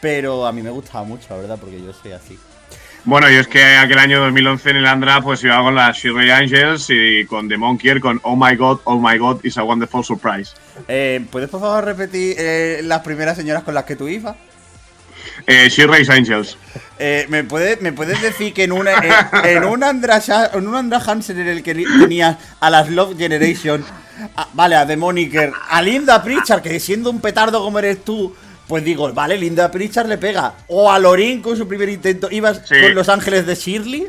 [0.00, 2.38] pero a mí me gustaba mucho, la verdad, porque yo soy así.
[3.04, 6.30] Bueno, yo es que aquel año 2011 en el Andra pues iba con las Shirley
[6.30, 10.04] Angels y con The Monkey con Oh My God, Oh My God, It's a Wonderful
[10.04, 10.52] Surprise.
[10.86, 14.36] Eh, ¿Puedes por favor repetir eh, las primeras señoras con las que tú ibas?
[15.48, 16.56] Eh, Shirley's Angels.
[17.00, 19.12] Eh, ¿me, puedes, ¿Me puedes decir que en una en,
[19.56, 20.20] en un Andra
[20.54, 23.84] en un Andra Hansen en el que tenías a las Love Generation,
[24.36, 28.32] a- vale, a The Moniker, a Linda Pritchard, que siendo un petardo como eres tú,
[28.72, 30.54] pues digo, vale, Linda Pritchard le pega.
[30.68, 32.74] O a Lorin con su primer intento, ibas Sí.
[32.80, 34.06] con Los Ángeles de Shirley.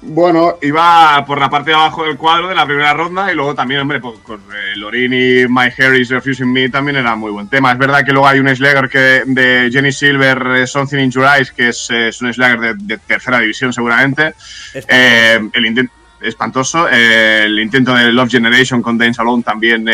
[0.00, 3.54] Bueno, iba por la parte de abajo del cuadro de la primera ronda y luego
[3.54, 7.30] también, hombre, pues, con eh, Lorin y My Hair is Refusing Me también era muy
[7.30, 7.70] buen tema.
[7.72, 11.26] Es verdad que luego hay un Slagger que, de Jenny Silver, eh, Something in Your
[11.26, 14.32] Eyes, que es, eh, es un Slagger de, de tercera división seguramente.
[14.72, 16.88] El intento espantoso.
[16.88, 19.86] El intento de Love Generation con Dance Alone también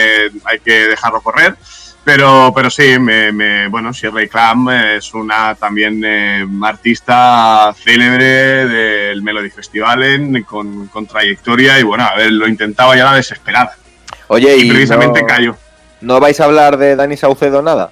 [0.44, 1.56] hay que dejarlo correr.
[2.04, 8.24] Pero, pero sí, me, me- bueno, Shirley Clamp es una también eh, artista célebre
[8.66, 13.14] del Melody Festival en- con, con trayectoria y bueno, a ver, lo intentaba ya la
[13.14, 13.76] desesperada.
[14.26, 15.56] Oye, Y y precisamente no, cayó.
[16.00, 17.90] ¿no vais a hablar de Dani Saucedo nada?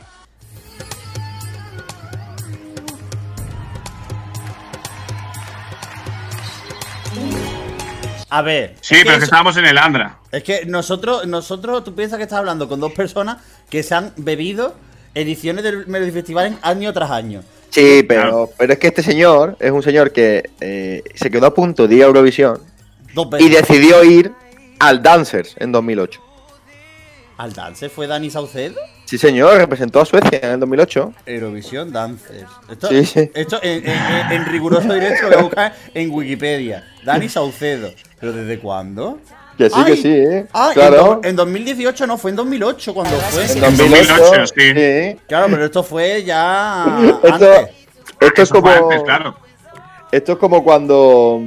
[8.31, 8.77] A ver.
[8.81, 10.19] Sí, es pero es que estábamos en el Andra.
[10.31, 13.39] Es que nosotros, nosotros, tú piensas que estás hablando con dos personas
[13.69, 14.75] que se han bebido
[15.15, 17.43] ediciones del Melody Festival en año tras año.
[17.71, 18.51] Sí, pero, Claro.
[18.57, 21.97] pero es que este señor es un señor que eh, se quedó a punto de
[21.97, 22.61] ir a Eurovisión
[23.39, 24.33] y decidió ir
[24.79, 26.21] al Dancers en 2008.
[27.41, 28.75] ¿Al dance fue Dani Saucedo?
[29.07, 31.15] Sí, señor, representó a Suecia en el 2008.
[31.25, 32.45] Eurovisión Dancers.
[32.71, 33.31] Esto, Sí, sí.
[33.35, 36.85] esto en, en- en- en riguroso directo lo voy a buscar en Wikipedia.
[37.03, 37.91] Dani Saucedo.
[38.21, 39.19] ¿Pero desde cuándo?
[39.57, 40.47] Que sí, Ay, que sí, ¿eh?
[40.53, 41.21] Ah, en claro.
[41.25, 43.45] en, 2018 no, fue en 2008 cuando fue.
[43.45, 44.75] En En 2008, 2008, sí.
[44.75, 45.21] sí.
[45.27, 46.85] Claro, pero esto fue ya
[47.25, 47.69] Esto, antes.
[48.21, 49.35] esto es como antes, claro.
[50.13, 51.41] esto es como cuando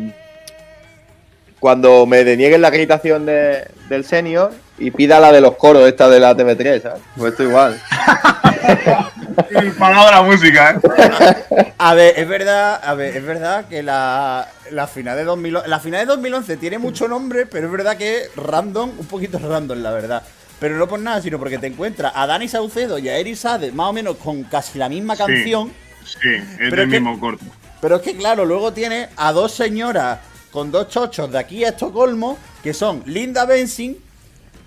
[1.68, 6.10] cuando me denieguen la acreditación de- del senior y pida la de los coros esta
[6.10, 7.02] de la TV3, ¿sabes?
[7.16, 7.80] Pues esto igual.
[9.80, 11.74] Pagado la música, ¿eh?
[11.78, 15.80] A ver, es verdad, a ver, es verdad que la, la final de 2011, la
[15.80, 19.78] final de 2011 tiene mucho nombre, pero es verdad que es random, un poquito random,
[19.82, 20.22] la verdad.
[20.60, 23.72] Pero no por nada, sino porque te encuentras a Dani Saucedo y a Eric Sade
[23.72, 25.24] más o menos con casi la misma Sí.
[25.26, 25.72] canción.
[26.04, 26.28] Sí,
[26.60, 27.46] es del es que- mismo corto.
[27.80, 30.20] Pero es que, claro, luego tiene a dos señoras
[30.54, 33.98] con dos chochos de aquí a Estocolmo, que son Linda Bensing,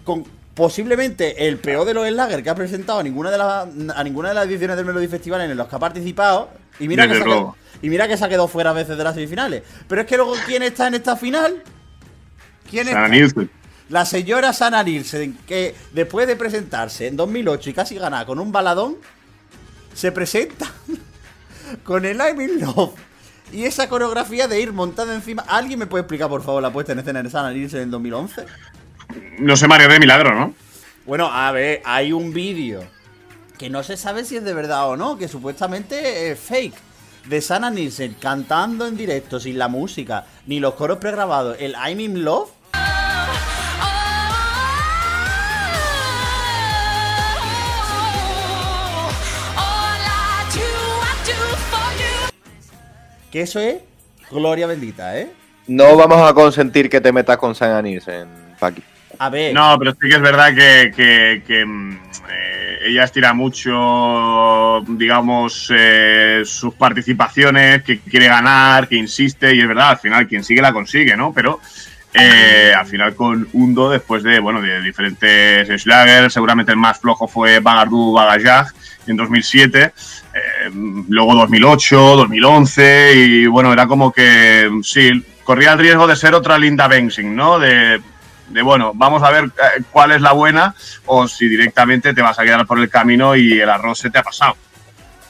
[0.03, 4.03] con posiblemente el peor de los Slager que ha presentado a ninguna de las a
[4.03, 6.51] ninguna de las ediciones del Melody Festival en los que ha participado.
[6.81, 8.99] Y mira, que se, ha quedado, y mira que se ha quedado fuera a veces
[8.99, 9.63] de las semifinales.
[9.87, 11.63] Pero es que luego, ¿quién está en esta final?
[12.69, 13.15] ¿Quién Sarah está?
[13.15, 13.51] Nielsen.
[13.89, 18.51] La señora Sana Nielsen, que después de presentarse en 2008 y casi ganar con un
[18.51, 18.97] baladón,
[19.95, 20.67] se presenta
[21.85, 22.91] con el I'm in Love.
[23.53, 25.45] Y esa coreografía de ir montada encima.
[25.49, 28.45] ¿Alguien me puede explicar, por favor, la puesta en escena de Sana Nielsen en 2011?
[29.39, 30.55] No sé, Mario de Milagro, ¿no?
[31.07, 32.83] Bueno, a ver, hay un vídeo
[33.59, 36.75] que no se sabe si es de verdad o no, que supuestamente es fake.
[37.29, 41.57] De Sana Nielsen cantando en directo sin la música ni los coros pregrabados.
[41.59, 42.51] El I'm in Love.
[53.37, 53.77] Que eso es
[54.31, 55.31] gloria bendita, ¿eh?
[55.67, 58.27] No vamos a consentir que te metas con San Nielsen,
[58.59, 58.83] Paqui.
[59.19, 59.53] A ver.
[59.53, 61.99] No, pero sí que es verdad que, que- que, mm,
[62.31, 69.69] eh, ella estira mucho, digamos, eh, sus participaciones, que quiere ganar, que insiste, y es
[69.69, 71.35] verdad, al final quien sigue la consigue, ¿no?
[71.35, 71.61] Pero
[72.15, 77.29] eh, al final con Undo, después de, bueno, de diferentes Schlager, seguramente el más flojo
[77.29, 78.69] fue Bagardú Bagayag
[79.11, 80.71] en 2007, eh,
[81.09, 86.59] luego 2008, 2011, y bueno, era como que, sí, corría el riesgo de ser otra
[86.59, 87.59] Linda Bensing, ¿no?
[87.59, 88.01] De,
[88.63, 90.75] bueno, vamos a ver eh, cuál es la buena
[91.07, 94.19] o si directamente te vas a quedar por el camino y el arroz se te
[94.19, 94.57] ha pasado.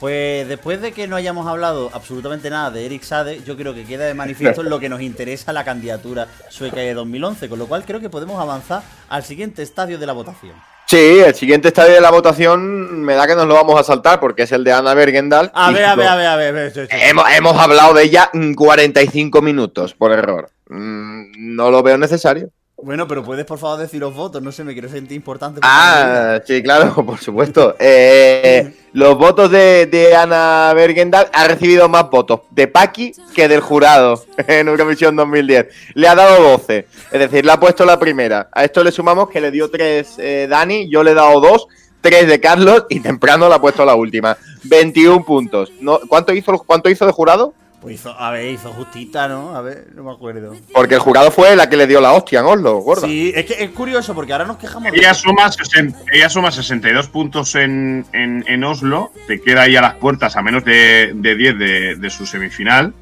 [0.00, 3.84] Pues después de que no hayamos hablado absolutamente nada de Eric Sade, yo creo que
[3.84, 7.84] queda de manifiesto lo que nos interesa la candidatura sueca de 2011, con lo cual
[7.86, 10.54] creo que podemos avanzar al siguiente estadio de la votación.
[10.88, 14.20] Sí, el siguiente estadio de la votación me da que nos lo vamos a saltar
[14.20, 15.50] porque es el de Ana Bergendal.
[15.52, 16.88] A ver, a ver, a ver, a ver.
[16.90, 20.48] Hemos, hemos hablado de ella mm, 45 minutos por error.
[20.68, 22.50] Mm, No lo veo necesario.
[22.78, 25.60] Bueno, pero puedes por favor decir los votos, no sé, me quiero sentir importante.
[25.62, 27.74] Ah, sí, claro, por supuesto.
[27.78, 33.60] Eh, los votos de, de Ana Bergendal ha recibido más votos de Paki que del
[33.60, 35.68] jurado en Eurovisión 2010.
[35.94, 38.50] Le ha dado 12, es decir, le ha puesto la primera.
[38.52, 41.66] A esto le sumamos que le dio 3 Dani, yo le he dado 2,
[42.02, 44.36] 3 de Carlos y temprano le ha puesto la última.
[44.64, 45.72] 21 puntos.
[45.80, 47.54] No, ¿cuánto, hizo, ¿Cuánto hizo de jurado?
[47.86, 49.54] Pues hizo, a ver, hizo justita, ¿no?
[49.54, 50.56] A ver, no me acuerdo.
[50.72, 53.06] Porque el jurado fue la que le dio la hostia en Oslo, gorda.
[53.06, 56.50] Sí, es que es curioso porque ahora nos quejamos de- Ella suma, sesen- ella suma
[56.50, 61.12] 62 puntos en, en- en Oslo, te queda ahí a las puertas a menos de,
[61.14, 62.92] de 10 de, de su semifinal,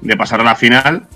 [0.00, 1.06] de pasar a la final.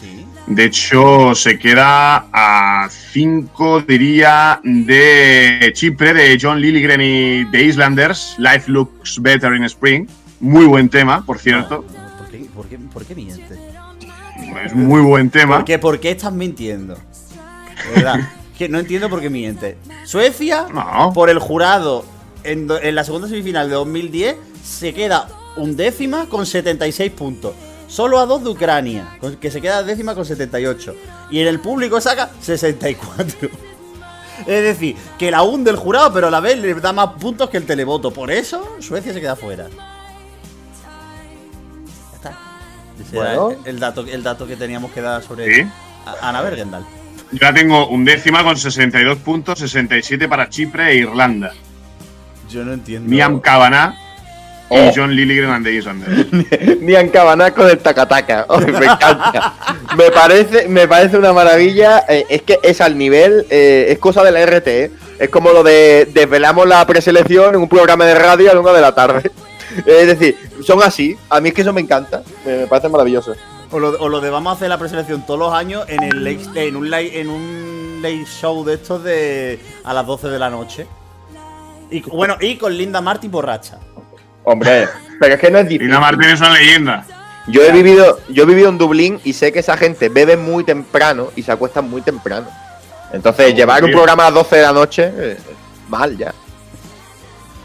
[0.00, 0.24] Sí.
[0.46, 8.36] De hecho, se queda a 5, diría, de Chipre, de John Lilligren y de Islanders.
[8.38, 10.06] Life Looks Better in Spring.
[10.42, 11.84] Muy buen tema, por cierto.
[11.94, 13.58] No, no, ¿Por qué, por qué, por qué mientes?
[14.64, 15.56] Es muy buen tema.
[15.56, 16.96] ¿Por qué, ¿Por qué estás mintiendo?
[17.94, 18.16] Verdad.
[18.58, 19.76] que no entiendo por qué mientes.
[20.04, 21.12] Suecia, No.
[21.14, 22.04] por el jurado,
[22.44, 27.54] en, do- en la segunda semifinal de 2010, se queda undécima con 76 puntos.
[27.86, 30.94] Solo a dos de Ucrania, que se queda décima con 78.
[31.30, 33.48] Y en el público saca 64.
[34.46, 37.48] Es decir, que la hunde el jurado, pero a la vez le da más puntos
[37.48, 38.10] que el televoto.
[38.12, 39.68] Por eso, Suecia se queda fuera.
[43.12, 43.52] Bueno.
[43.64, 45.66] el, dato, el dato que teníamos que dar sobre ¿Sí?
[46.06, 46.84] a- Ana Bergendal.
[47.32, 51.52] Yo ya tengo un décima con 62 puntos, 67 para Chipre e Irlanda.
[52.50, 53.08] Yo no entiendo.
[53.08, 53.96] Miam Cabana
[54.74, 54.88] Oh.
[54.88, 56.26] y John Lilligren and the Islanders.
[56.80, 58.46] Nian Cabana con el tacataca.
[58.48, 59.52] Oh, me encanta.
[59.98, 62.04] me, parece, me parece una maravilla.
[62.08, 64.66] eh, es que es al nivel, eh, es cosa de la RT.
[64.84, 64.90] eh.
[65.18, 68.72] Es como lo de desvelamos la preselección en un programa de radio a la una
[68.72, 69.30] de la tarde.
[69.86, 71.16] Es decir, son así.
[71.30, 72.22] A mí es que eso me encanta.
[72.44, 73.34] Me, me parece maravilloso.
[73.70, 76.22] O lo, o lo de vamos a hacer la preselección todos los años en, el
[76.24, 80.38] late- en, un, late, en un late show de estos de a las 12 de
[80.38, 80.86] la noche.
[81.90, 83.78] Y, bueno, y con Linda Martin borracha.
[84.44, 84.88] Hombre,
[85.20, 85.86] pero es que no es difícil.
[85.88, 87.06] Lina Martín es una leyenda.
[87.48, 90.64] Yo he vivido, yo he vivido en Dublín y sé que esa gente bebe muy
[90.64, 92.46] temprano y se acuestan muy temprano.
[93.12, 95.36] Entonces, Oh, llevar un programa a las 12 de la noche, eh,
[95.88, 96.32] mal ya.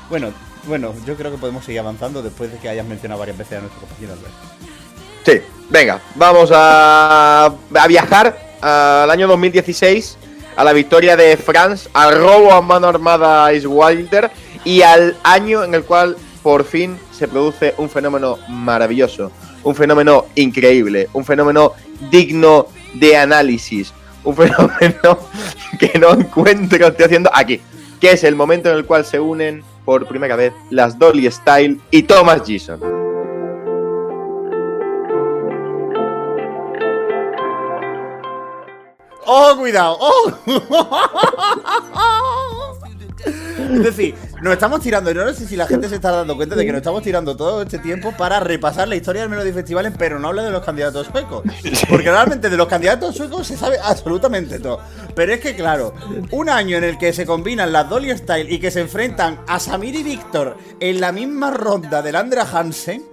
[0.09, 0.31] Bueno,
[0.67, 3.61] bueno, yo creo que podemos seguir avanzando después de que hayas mencionado varias veces a
[3.61, 4.33] nuestro compañero Albert.
[5.25, 7.53] Sí, venga, vamos a,
[7.87, 10.17] viajar al año 2016,
[10.55, 14.31] a la victoria de France, al robo a mano armada a Wilder
[14.63, 19.31] y al año en el cual por fin se produce un fenómeno maravilloso,
[19.63, 21.73] un fenómeno increíble, un fenómeno
[22.09, 25.19] digno de análisis, un fenómeno
[25.79, 27.61] que no encuentro, estoy haciendo aquí,
[27.99, 31.79] que es el momento en el cual se unen por primera vez las Dolly Style
[31.91, 32.77] y Thomas Gison.
[39.25, 39.97] ¡Oh, cuidado!
[39.97, 40.33] ¡Oh!
[43.25, 46.65] Es decir, nos estamos tirando, no sé si la gente se está dando cuenta de
[46.65, 50.19] que nos estamos tirando todo este tiempo para repasar la historia del Melody Festival, pero
[50.19, 51.43] no habla de los candidatos suecos.
[51.89, 54.79] Porque realmente de los candidatos suecos se sabe absolutamente todo.
[55.15, 55.93] Pero es que, claro,
[56.31, 59.59] un año en el que se combinan las Dolly Style y que se enfrentan a
[59.59, 63.03] Samir y Víctor en la misma ronda del Andrea Hansen.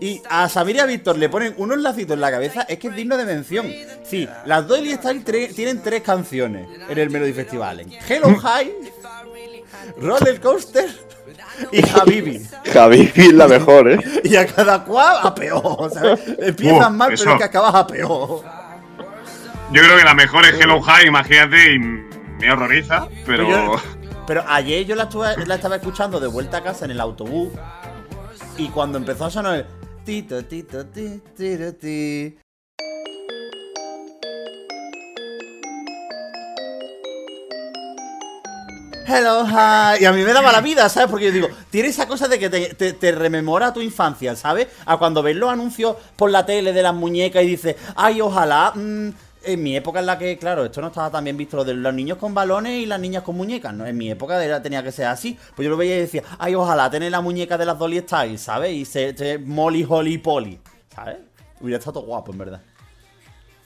[0.00, 2.88] Y a Samir y a Víctor le ponen unos lacitos en la cabeza, es que
[2.88, 3.70] es digno de mención.
[4.02, 5.22] Sí, las Dolly Style
[5.54, 7.86] tienen tres canciones en el Melody Festival.
[8.08, 8.72] Hello High,
[10.00, 10.88] Roller Coaster
[11.70, 12.46] y Habibi.
[12.72, 13.98] Javi es la mejor, ¿eh?
[14.24, 18.42] Y a cada cual a peor, Uh, mal, pero es que acabas a peor.
[19.72, 23.48] Yo creo que la mejor es Hello High, imagínate, y me horroriza, pero.
[23.48, 23.76] Yo-
[24.26, 27.48] Pero ayer yo la, estuve- la estaba escuchando de vuelta a casa en el autobús.
[28.58, 29.66] Y cuando empezó a sonar el.
[30.04, 32.36] Tito, tito, ti, tiro, ti.
[39.06, 40.02] Hello, hi.
[40.02, 41.10] Y a mí me daba la vida, ¿sabes?
[41.10, 44.68] Porque yo digo, tiene esa cosa de que te, rememora tu infancia, ¿sabes?
[44.86, 48.72] A cuando ves los anuncios por la tele de las muñecas y dices, ay, ojalá.
[48.74, 49.08] mm,
[49.44, 51.74] en mi época en la que, claro, esto no estaba tan bien visto, lo de
[51.74, 53.84] los niños con balones y las niñas con muñecas, ¿no?
[53.84, 55.36] En mi época era- tenía que ser así.
[55.56, 58.38] Pues yo lo veía y decía, ay, ojalá tener la muñeca de las Dolly Style,
[58.38, 58.70] ¿sabes?
[58.72, 60.60] Y se, se- Molly, Holly, Polly,
[60.94, 61.16] ¿sabes?
[61.60, 62.60] Hubiera estado guapo, en verdad.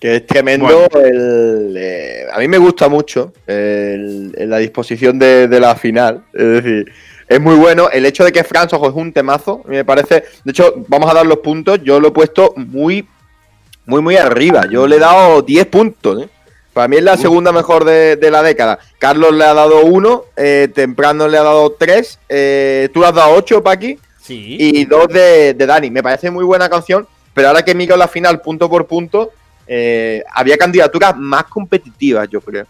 [0.01, 0.67] Que es tremendo.
[0.67, 1.07] Bueno.
[1.07, 6.23] El, eh, a mí me gusta mucho el- el- la disposición de, de la final.
[6.35, 6.93] Es decir,
[7.29, 7.89] es muy bueno.
[7.91, 9.63] El hecho de que France, ojo, es un temazo.
[9.67, 10.25] Me parece.
[10.45, 11.81] De hecho, vamos a dar los puntos.
[11.83, 13.07] Yo lo he puesto muy,
[13.87, 14.67] muy, muy arriba.
[14.71, 16.23] Yo le he dado 10 puntos.
[16.25, 16.29] ¿eh?
[16.75, 18.79] Para mí es la segunda mejor de, de la década.
[18.99, 20.25] Carlos le ha dado 1.
[20.75, 22.19] Temprano le ha dado 3.
[22.93, 23.99] tú le has dado 8, Paqui.
[24.21, 24.57] Sí.
[24.61, 25.89] y dos de, de Dani.
[25.91, 29.31] Me parece muy buena canción, pero ahora que miro la final punto por punto,
[29.67, 32.67] eh, había candidaturas más competitivas, yo creo.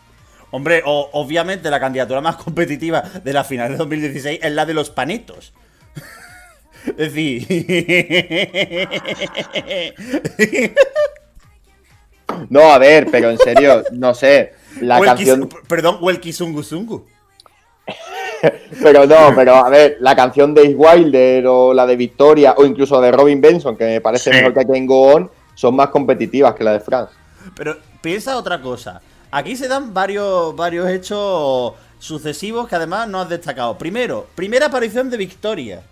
[0.50, 4.74] Hombre, o- obviamente la candidatura más competitiva de la final de 2016 es la de
[4.74, 5.52] los panetos.
[6.86, 7.46] Es decir.
[12.50, 14.52] No, a ver, pero en serio, no sé.
[14.80, 15.48] La canción.
[15.68, 17.06] perdón, o el Kisungu Sungu.
[18.82, 22.66] Pero no, pero a ver, la canción de Ace Wilder o la de Victoria o
[22.66, 24.36] incluso de Robin Benson, que me parece Sí.
[24.36, 27.12] mejor que aquí en Go On, son más competitivas que la de France.
[27.56, 29.00] Pero piensa otra cosa.
[29.32, 33.76] Aquí se dan varios, varios hechos sucesivos que además no has destacado.
[33.76, 35.82] Primero, primera aparición de Victoria.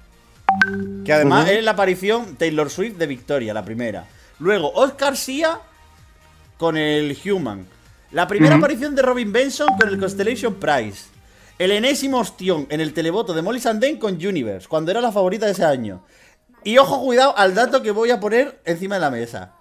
[1.05, 4.07] Que además es la aparición Taylor Swift de Victoria, la primera.
[4.38, 5.59] Luego, Oscar Sia
[6.58, 7.67] con el Human.
[8.12, 11.08] La primera aparición de Robin Benson con el Constellation Prize.
[11.58, 15.46] El enésimo ostión en el televoto de Molly Sandén con Universe, cuando era la favorita
[15.46, 16.02] de ese año.
[16.65, 19.52] Y ojo, cuidado al dato que voy a poner encima de la mesa.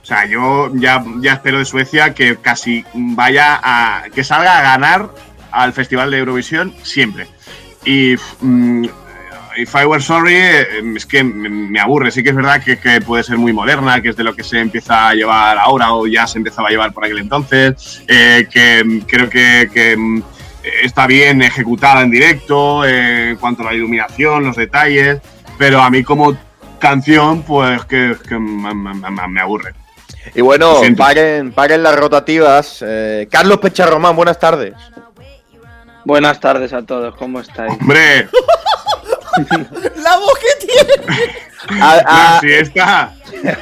[0.09, 4.04] O sea, yo ya, espero de Suecia que casi vaya a.
[4.14, 5.11] que salga a ganar
[5.50, 7.26] al Festival de Eurovisión siempre.
[7.84, 8.14] Y.
[8.40, 8.86] mm,
[9.59, 12.11] If I Were Sorry, eh, es que me, aburre.
[12.11, 14.61] Sí que es verdad que, puede ser muy moderna, que es de lo que se
[14.61, 18.02] empieza a llevar ahora o ya se empezaba a llevar por aquel entonces.
[18.09, 20.22] eh, que mm, creo que, mm,
[20.84, 25.20] está bien ejecutada en directo eh, en cuanto a la iluminación, los detalles.
[25.59, 26.34] Pero a mí como
[26.78, 29.74] canción, pues que, me aburre.
[30.35, 32.79] Y bueno, paren, paren las rotativas.
[32.87, 34.74] Eh, Carlos Pecharromán, buenas tardes.
[36.05, 37.72] Buenas tardes a todos, ¿cómo estáis?
[37.72, 38.29] ¡Hombre!
[39.97, 41.83] ¡La voz que tiene!
[41.83, 43.12] A- ¡La a- siesta!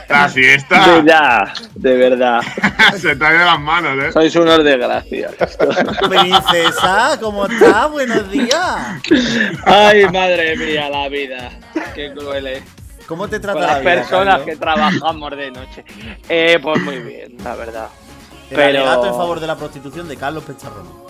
[0.09, 1.03] ¡La De siesta!
[1.05, 2.41] ya, de verdad.
[3.01, 4.13] Se te ha ido de las manos, ¿eh?
[4.13, 5.35] Sois unos desgraciados.
[6.09, 7.91] Princesa, ¿cómo estás?
[7.91, 9.03] Buenos días.
[9.65, 11.51] Ay, madre mía, la vida.
[11.95, 12.63] Qué cruel es.
[13.07, 14.47] ¿Cómo te Con trata las la vida, personas Carlos?
[14.47, 15.85] que trabajamos de noche.
[16.29, 17.89] Eh, pues muy bien, la verdad.
[18.51, 21.07] El pero- alegato en favor de la prostitución de Carlos Pecharrón.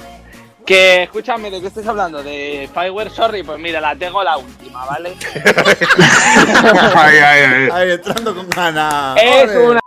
[0.64, 2.22] Que, escúchame, ¿de qué estáis hablando?
[2.24, 3.44] ¿De Fireware Sorry?
[3.44, 5.14] Pues mira, la tengo la última, ¿vale?
[6.94, 7.68] Ay, ay, ay.
[7.72, 9.16] Ahí entrando con ganas.
[9.22, 9.80] Es una...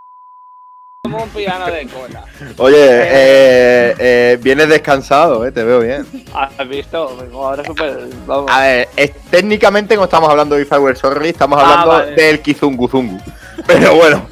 [1.12, 2.24] como un piano de cola.
[2.58, 6.06] Oye, eh, eh, vienes descansado, eh, te veo bien.
[6.34, 7.16] ¿Has visto?
[7.18, 8.08] Vengo ahora súper...
[8.26, 8.52] Vamos.
[8.52, 11.88] A ver, es- técnicamente no estamos hablando de If I Were Sorry, estamos Ah, hablando
[11.92, 12.12] vale.
[12.16, 13.20] del Kizunguzungu.
[13.68, 14.28] Pero bueno,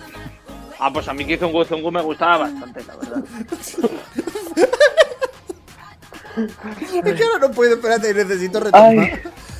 [0.80, 3.23] Ah, pues a mí Kizungu Zungu me gustaba bastante, la verdad.
[7.03, 8.89] Es que ahora no puedo, espérate, necesito retomar.
[8.89, 9.11] Ay,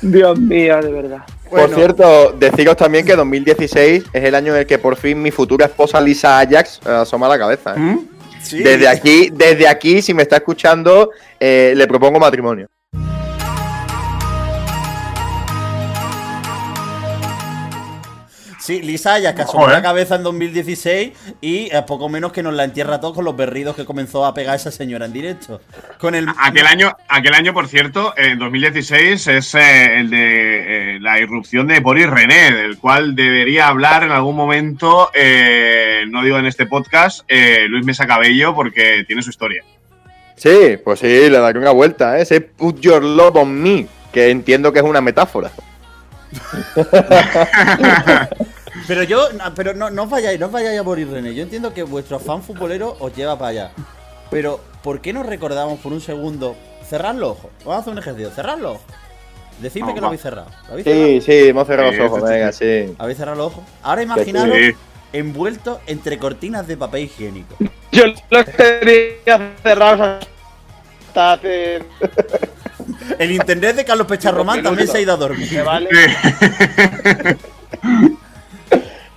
[0.02, 1.22] Dios mío, de verdad.
[1.50, 5.20] Bueno, por cierto, deciros también que 2016 es el año en el que por fin
[5.20, 7.74] mi futura esposa Lisa Ajax eh, asoma la cabeza.
[7.74, 7.78] ¿eh.
[7.78, 8.08] ¿Mm?
[8.42, 8.62] sí.
[8.62, 12.68] Desde aquí, desde aquí, si me está escuchando, eh, le propongo matrimonio.
[18.68, 19.76] Sí, Lisa ya que asomó Joder.
[19.76, 23.34] la cabeza en 2016 y eh, poco menos que nos la entierra todos con los
[23.34, 25.62] berridos que comenzó a pegar esa señora en directo.
[25.98, 26.26] Con el.
[26.38, 31.66] Aquel año, aquel año, por cierto, en 2016 es eh, el de eh, la irrupción
[31.66, 36.66] de Boris René, del cual debería hablar en algún momento, eh, no digo en este
[36.66, 39.64] podcast, eh, Luis Mesa Cabello, porque tiene su historia.
[40.36, 42.22] Sí, pues sí, le daré una vuelta, ¿eh?
[42.22, 45.50] Ese Put Your Love on Me, que entiendo que es una metáfora.
[48.86, 51.34] Pero yo, pero no, no os vayáis, no os vayáis a morir René.
[51.34, 53.70] Yo entiendo que vuestro afán futbolero os lleva para allá.
[54.30, 56.56] Pero, ¿por qué no recordamos por un segundo
[56.88, 57.50] cerrar los ojos?
[57.60, 58.86] Vamos a hacer un ejercicio, cerrar los ojos.
[59.60, 60.48] Decidme Vamos, que lo habéis cerrado.
[60.66, 61.20] ¿Lo habéis Sí, cerrado?
[61.22, 62.94] sí, hemos cerrado Sí, los ojos, sí, venga, sí.
[62.98, 63.64] ¿Habéis cerrado los ojos?
[63.82, 64.72] Ahora imaginaros Sí.
[65.12, 67.56] envuelto entre cortinas de papel higiénico.
[67.90, 70.24] Yo los tenía cerrados
[71.08, 71.82] hasta hace...
[73.18, 75.50] El internet de Carlos Pecharromán también se ha ido a dormir.
[75.52, 75.88] ¿Me vale?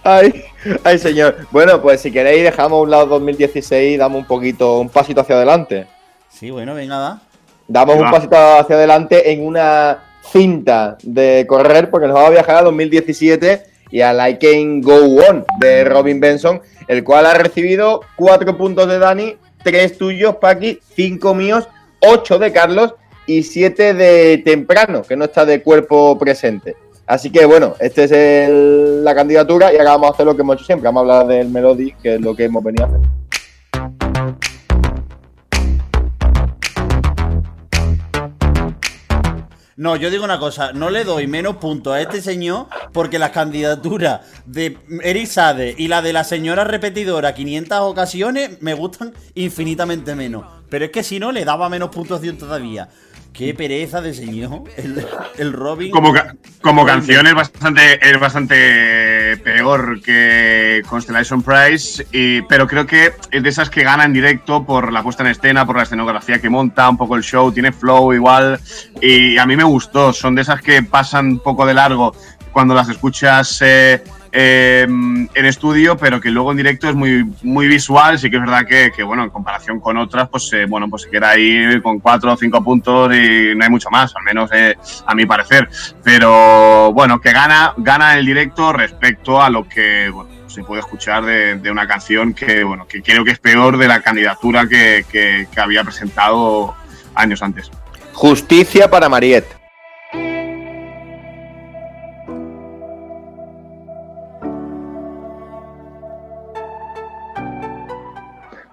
[0.03, 0.45] Ay,
[0.83, 1.47] ay, señor.
[1.51, 5.21] Bueno, pues si queréis dejamos a un lado 2016 y damos un poquito, un pasito
[5.21, 5.87] hacia adelante.
[6.29, 7.21] Sí, bueno, venga, va.
[7.67, 12.57] Damos un pasito hacia adelante en una cinta de correr porque nos vamos a viajar
[12.57, 18.01] a 2017 y a I Can Go On de Robin Benson, el cual ha recibido
[18.15, 21.67] cuatro puntos de Dani, tres tuyos, Paqui, cinco míos,
[21.99, 22.95] ocho de Carlos
[23.27, 26.75] y siete de Temprano, que no está de cuerpo presente.
[27.11, 30.55] Así que bueno, esta es la candidatura y ahora vamos a hacer lo que hemos
[30.55, 33.01] hecho siempre, vamos a hablar del Melody, que es lo que hemos venido a hacer.
[39.75, 43.31] No, yo digo una cosa, no le doy menos puntos a este señor porque las
[43.31, 50.15] candidaturas de Eric Sade y la de la señora repetidora 500 ocasiones me gustan infinitamente
[50.15, 50.45] menos.
[50.69, 52.87] Pero es que si no, le daba menos puntuación todavía.
[53.33, 55.05] Qué pereza de señor, el,
[55.37, 55.89] el Robin.
[55.91, 62.85] Como, ca- como canción es bastante, es bastante peor que Constellation Prize, y- pero creo
[62.85, 65.83] que es de esas que gana en directo por la puesta en escena, por la
[65.83, 68.59] escenografía que monta, un poco el show, tiene flow igual,
[69.01, 70.11] y a mí me gustó.
[70.11, 72.13] Son de esas que pasan un poco de largo
[72.51, 77.67] cuando las escuchas eh, eh, en estudio, pero que luego en directo es muy, muy
[77.67, 78.17] visual.
[78.19, 81.09] Sí que es verdad que, bueno, en comparación con otras, pues eh, bueno, pues se
[81.09, 84.75] queda ahí con cuatro o cinco puntos y no hay mucho más, al menos eh,
[85.05, 85.69] a mi parecer.
[86.03, 91.23] Pero bueno, que gana, gana el directo respecto a lo que bueno, se puede escuchar
[91.23, 95.47] de, una canción que bueno, que creo que es peor de la candidatura que, que-
[95.53, 96.75] que había presentado
[97.15, 97.71] años antes.
[98.13, 99.60] Justicia para Mariette.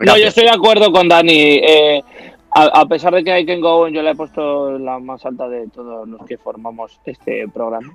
[0.01, 1.33] No, yo estoy de acuerdo con Dani.
[1.63, 2.03] eh,
[2.51, 5.25] a, a pesar de que I Can Go On, yo la he puesto la más
[5.27, 7.95] alta de todos los que formamos este programa.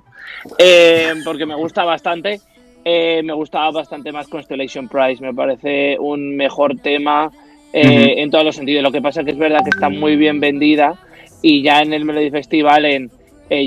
[0.58, 2.40] Eh, porque me gusta bastante.
[2.84, 5.22] eh, me gustaba bastante más Constellation Prize.
[5.22, 7.30] Me parece un mejor tema
[7.72, 8.82] eh, en todos los sentidos.
[8.82, 10.94] Lo que pasa es que es verdad que está muy bien vendida
[11.42, 13.10] y ya en el Melody Festival en,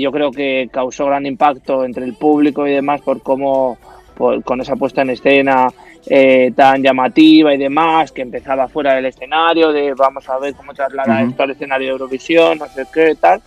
[0.00, 3.76] yo creo que causó gran impacto entre el público y demás por cómo
[4.16, 5.68] por- con esa puesta en escena
[6.06, 10.72] eh, tan llamativa y demás, que empezaba fuera del escenario, de vamos a ver cómo
[10.74, 11.30] traslada Ujú.
[11.30, 13.40] esto al escenario de Eurovisión, no sé qué, tal.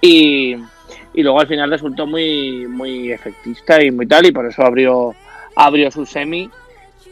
[0.00, 0.56] Y,
[1.14, 5.14] y luego al final resultó muy, muy efectista y muy tal, y por eso abrió,
[5.56, 6.50] abrió su semi.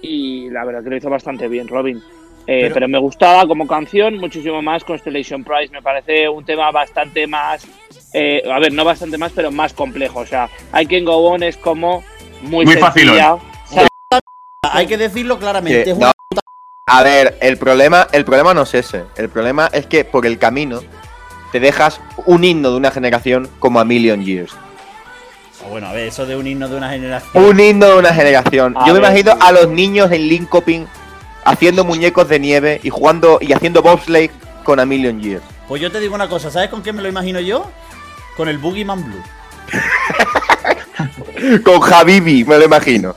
[0.02, 1.98] Y la verdad que lo hizo bastante bien, Robin.
[2.46, 2.88] Eh, Pero- pero...
[2.88, 5.70] me gustaba como canción muchísimo más Constellation Prize.
[5.72, 7.66] Me parece un tema bastante más.
[8.14, 10.20] eh, a ver, no bastante más, pero más complejo.
[10.20, 12.02] O sea, I Can Go On es como
[12.42, 12.86] muy, Muy sencilla.
[12.90, 13.49] facilón.
[14.62, 15.84] Hay que decirlo claramente.
[15.84, 16.40] Que- es una no.
[16.86, 19.04] A ver, el problema, el problema no es ese.
[19.16, 20.80] El problema es que por el camino
[21.52, 24.52] te dejas un himno de una generación como a Million Years.
[25.68, 27.44] Bueno, a ver, eso de un himno de una generación.
[27.44, 28.76] Un himno de una generación.
[28.76, 29.38] A Yo me imagino sí.
[29.40, 30.86] a los niños en Linkoping
[31.44, 34.30] haciendo muñecos de nieve y jugando y haciendo bobsleigh
[34.64, 35.44] con a Million Years.
[35.68, 37.70] Pues yo te digo una cosa, ¿sabes con qué me lo imagino yo?
[38.36, 39.22] Con el Boogeyman Blue.
[41.64, 43.14] Con Habibi, me lo imagino.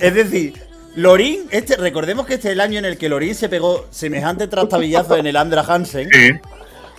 [0.00, 0.54] Es decir,
[0.96, 4.46] Lorin, este, recordemos que este es el año en el que Lorin se pegó semejante
[4.46, 6.08] trastabillazo en el Andra Hansen.
[6.12, 6.30] Sí.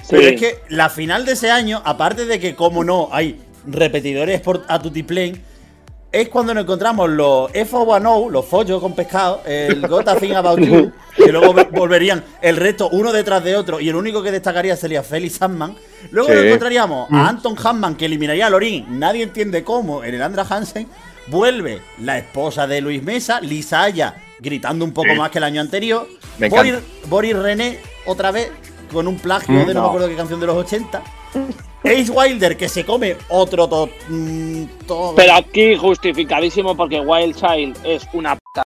[0.10, 0.28] Pero Sí.
[0.30, 4.64] es que la final de ese año, aparte de que, como no, hay repetidores por,
[4.68, 5.42] a Tutiplane,
[6.12, 10.60] es cuando nos encontramos los F1O, los follos con pescado, el Got a Thing About
[10.60, 14.32] You, que luego ve- volverían el resto uno detrás de otro, y el único que
[14.32, 15.76] destacaría sería Felix Sandman.
[16.12, 16.36] Luego Sí.
[16.36, 20.46] nos encontraríamos a Anton Hanman, que eliminaría a Lorin, nadie entiende cómo, en el Andra
[20.50, 20.88] Hansen.
[21.28, 25.18] Vuelve la esposa de Luis Mesa, Lisaya, gritando un poco Sí.
[25.18, 26.08] más que el año anterior.
[26.38, 26.76] Me Boris.
[27.08, 28.52] Boris René, otra vez,
[28.92, 31.02] con un plagio de no, me acuerdo qué canción de los 80.
[31.84, 37.78] Ace Wilder, que se come otro to- mm, to- Pero aquí justificadísimo porque Wild Child
[37.84, 38.64] es una puta,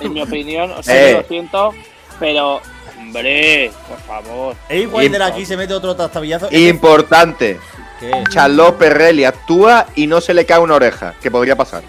[0.00, 0.70] en mi opinión.
[0.78, 1.12] O sea, Eh.
[1.12, 1.74] yo lo siento,
[2.18, 2.60] pero
[2.98, 4.56] hombre, por favor.
[4.66, 6.48] Ace Wilder aquí se mete otro tastabillazo.
[6.50, 7.58] Importante.
[8.02, 8.24] ¿Qué?
[8.30, 11.84] Charlotte Perrelli actúa y no se le cae una oreja, que podría pasar.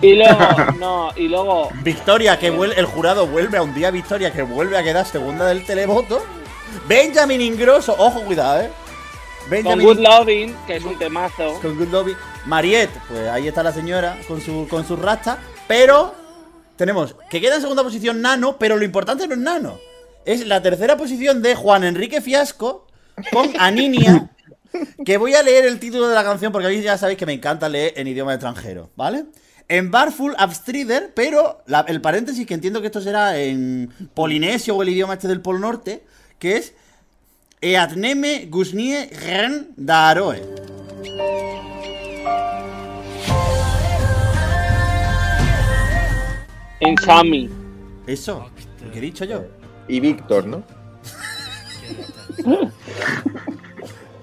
[0.00, 0.38] Y luego,
[0.78, 4.78] no, y luego, Victoria, que vuelve, el jurado vuelve a un día Victoria, que vuelve
[4.78, 6.24] a quedar segunda del televoto.
[6.88, 9.62] Benjamin Ingrosso, ojo, cuidado, eh.
[9.62, 11.60] con Good Loving, que es un temazo.
[11.60, 12.16] con Good Lobby.
[12.46, 15.36] Mariette, pues ahí está la señora con su con sus rastas.
[15.68, 16.14] Pero
[16.76, 19.78] tenemos que queda en segunda posición Nano, pero lo importante no es Nano.
[20.24, 22.86] Es la tercera posición de Juan Enrique Fiasco
[23.30, 24.30] con Aninia.
[25.04, 27.26] Que voy a leer el título de la canción porque a mí ya sabéis que
[27.26, 29.24] me encanta leer en idioma extranjero, ¿vale?
[29.68, 34.82] En Barful Abstrider, pero la- el paréntesis que entiendo que esto será en polinesio o
[34.82, 36.04] el idioma este del Polo Norte,
[36.38, 36.74] que es
[37.60, 40.42] Eatneme Gusnie Ren Daroe.
[46.80, 47.48] En Sami.
[48.06, 48.48] Eso,
[48.84, 49.44] lo que he dicho yo.
[49.88, 50.62] Y Víctor, ¿no?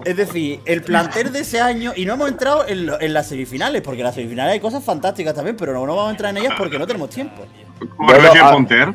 [0.04, 3.28] Es decir, el plantel de ese año, y no hemos entrado en, lo- en las
[3.28, 6.30] semifinales, porque en las semifinales hay cosas fantásticas también, pero no, no vamos a entrar
[6.30, 7.42] en ellas porque no tenemos tiempo.
[7.96, 8.94] Bueno, a-.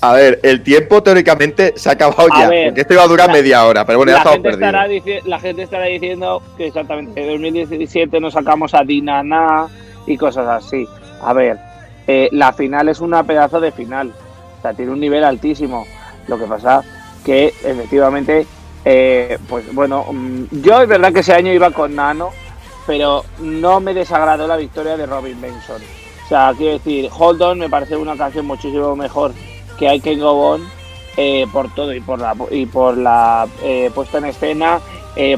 [0.00, 2.48] A ver, el tiempo teóricamente se ha acabado A ya.
[2.48, 4.50] ver, porque esto iba a durar la- media hora, pero bueno, ya la, estamos gente
[4.50, 5.26] estará perdidos.
[5.26, 9.66] la gente estará diciendo que exactamente en 2017 nos sacamos a Dinana
[10.06, 10.86] y cosas así.
[11.22, 11.58] A ver,
[12.06, 14.12] eh, la final es una pedazo de final.
[14.58, 15.86] O sea, tiene un nivel altísimo.
[16.28, 16.82] Lo que pasa
[17.24, 18.46] que efectivamente,
[18.84, 22.30] eh, pues bueno, mm, yo es verdad que ese año iba con Nano,
[22.86, 25.82] pero no me desagradó la victoria de Robin Benson.
[26.24, 29.32] O sea, quiero decir, Hold On me parece una canción muchísimo mejor
[29.78, 30.62] que I Can Go On
[31.16, 34.80] eh, por todo y por la y por la eh, puesta en escena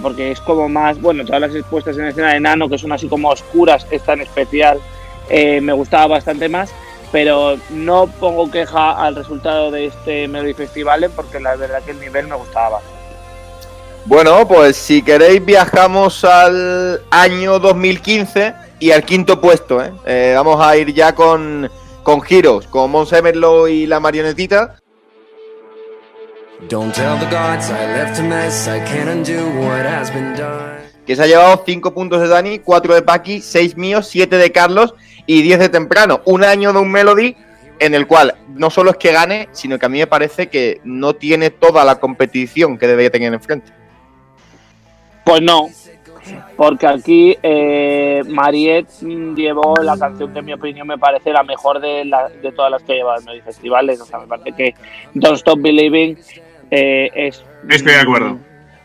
[0.00, 3.08] porque es como más bueno todas las puestas en escena de Nano que son así
[3.08, 4.80] como oscuras esta en especial
[5.28, 6.72] me gustaba bastante más
[7.12, 12.00] pero no pongo queja al resultado de este Melody Festival porque la verdad que el
[12.00, 12.95] nivel me gustaba bastante.
[14.06, 19.92] Bueno, pues si queréis viajamos al año 2015 Y al quinto puesto, ¿eh?
[20.06, 21.68] Eh, vamos a ir ya con,
[22.04, 24.76] con Heroes, con Mons Emerlo y la marionetita.
[31.04, 34.52] Que se ha llevado 5 puntos de Dani, 4 de Paki, 6 míos, 7 de
[34.52, 34.94] Carlos
[35.26, 36.20] y 10 de Temprano.
[36.26, 37.34] Un año de un Melody
[37.80, 40.80] en el cual no solo es que gane, sino que a mí me parece que
[40.84, 43.72] no tiene toda la competición que debería tener enfrente.
[45.26, 45.68] Pues no,
[46.56, 51.42] porque aquí eh, Mariette mm, llevó la canción que en mi opinión me parece la
[51.42, 54.00] mejor de, la- de todas las que ha llevado en los festivales.
[54.00, 54.74] O sea, me parece que
[55.14, 56.16] Don't Stop Believing
[56.70, 57.44] eh, es...
[57.68, 58.34] Estoy de acuerdo.
[58.34, 58.38] mm,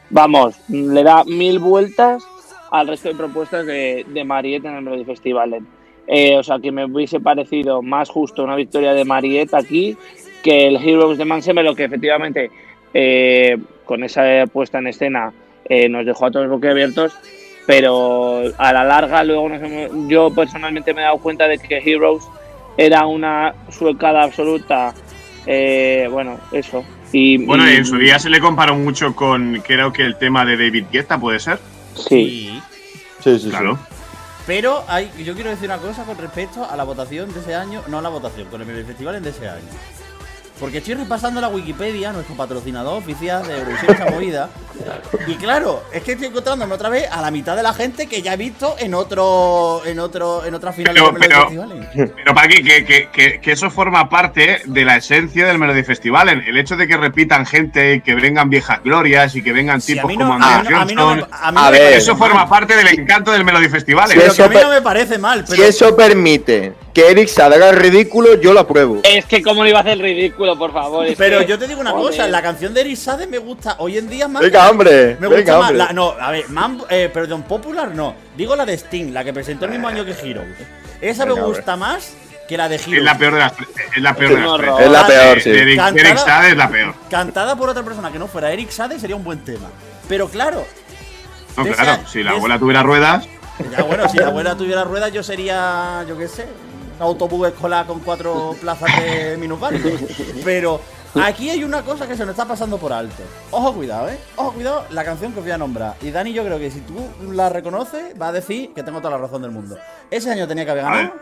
[0.10, 2.24] Vamos, le da mil vueltas
[2.72, 5.60] al resto de propuestas de, de Mariette en el Festival.
[6.08, 9.96] Eh, o sea, que me hubiese parecido más justo una victoria de Mariette aquí
[10.44, 12.50] que el Heroes de Mansell, lo que efectivamente
[12.96, 15.32] eh, con esa puesta en escena
[15.74, 17.13] eh, nos dejó a todos boquiabiertos,
[17.65, 21.78] pero a la larga luego nos hemos- yo personalmente me he dado cuenta de que
[21.78, 22.24] Heroes
[22.76, 24.93] era una suecada absoluta,
[25.45, 26.84] eh, bueno, eso.
[27.13, 30.43] Y, Bueno, y- en su día se le comparó mucho con, creo que el tema
[30.43, 31.57] de David Guetta, ¿puede ser?
[31.95, 32.61] Sí.
[33.24, 33.80] Sí, sí, Claro.
[34.47, 37.82] Pero hay, yo quiero decir una cosa con respecto a la votación de ese año,
[37.88, 39.61] no a la votación, con el festival de ese año.
[40.62, 44.49] Porque estoy repasando la Wikipedia, nuestro patrocinador oficial de Eurovisión esa movida.
[45.28, 48.22] Y claro, es que estoy encontrándome otra vez a la mitad de la gente que
[48.22, 49.82] ya he visto en otro.
[49.86, 50.45] en otro.
[50.45, 51.41] en otras finales Pero- de Melody pero-
[51.89, 52.12] festivales.
[52.16, 56.30] Pero para que, que, que, eso forma parte de la esencia del Melody Festival.
[56.30, 59.95] El, hecho de que repitan gente, y que vengan viejas glorias y que vengan Sí,
[59.95, 61.39] tipos no- como a Andrea mí no- a mí no me- Johnson.
[61.41, 62.30] a mí A no me ver, parece Eso mal.
[62.30, 64.12] forma parte del encanto del Melody Festival.
[64.12, 64.14] ¿eh?
[64.16, 65.64] Pero eso que a mí no me parece mal, Si pero.
[65.64, 69.00] eso permite que Eric se haga el ridículo, yo lo apruebo.
[69.04, 71.06] Es que cómo le iba a hacer el ridículo, por favor.
[71.06, 72.12] es Pero que- yo te digo una joder.
[72.12, 74.42] cosa, la canción de Eric Sade me gusta hoy en día más.
[74.42, 75.70] Venga, hombre, Me venga, gusta más.
[75.70, 75.78] hombre.
[75.86, 78.16] La, no, a ver, man- eh, perdón, Popular no.
[78.36, 80.58] Digo la de Sting, la que presentó el mismo año que Heroes.
[81.00, 82.14] Esa me gusta más
[82.48, 82.98] que la de Heroes.
[82.98, 83.70] Es la peor de las tres.
[83.96, 84.70] Es la peor de las un tres.
[84.72, 84.82] horror.
[84.84, 85.50] Es la peor, sí.
[85.50, 86.94] Eric, Cantada- Eric Sade es la peor.
[87.10, 89.70] Cantada por otra persona que no fuera Eric Sade sería un buen tema.
[90.10, 90.66] Pero claro,
[91.56, 93.26] No, claro, esa- si la abuela tuviera ruedas.
[93.72, 96.46] ya bueno, si la abuela tuviera ruedas, yo sería, yo qué sé,
[97.02, 99.93] autobús escolar con cuatro plazas de minusválidos.
[100.43, 100.80] Pero
[101.22, 103.24] aquí hay una cosa que se nos está pasando por alto.
[103.52, 104.18] Ojo, cuidado, ¿eh?
[104.38, 105.95] Ojo, cuidado, la canción que os voy a nombrar.
[106.02, 106.95] Y Dani, yo creo que si tú
[107.32, 109.78] la reconoces, va a decir que tengo toda la razón del mundo.
[110.10, 111.14] Ese año tenía que haber ganado.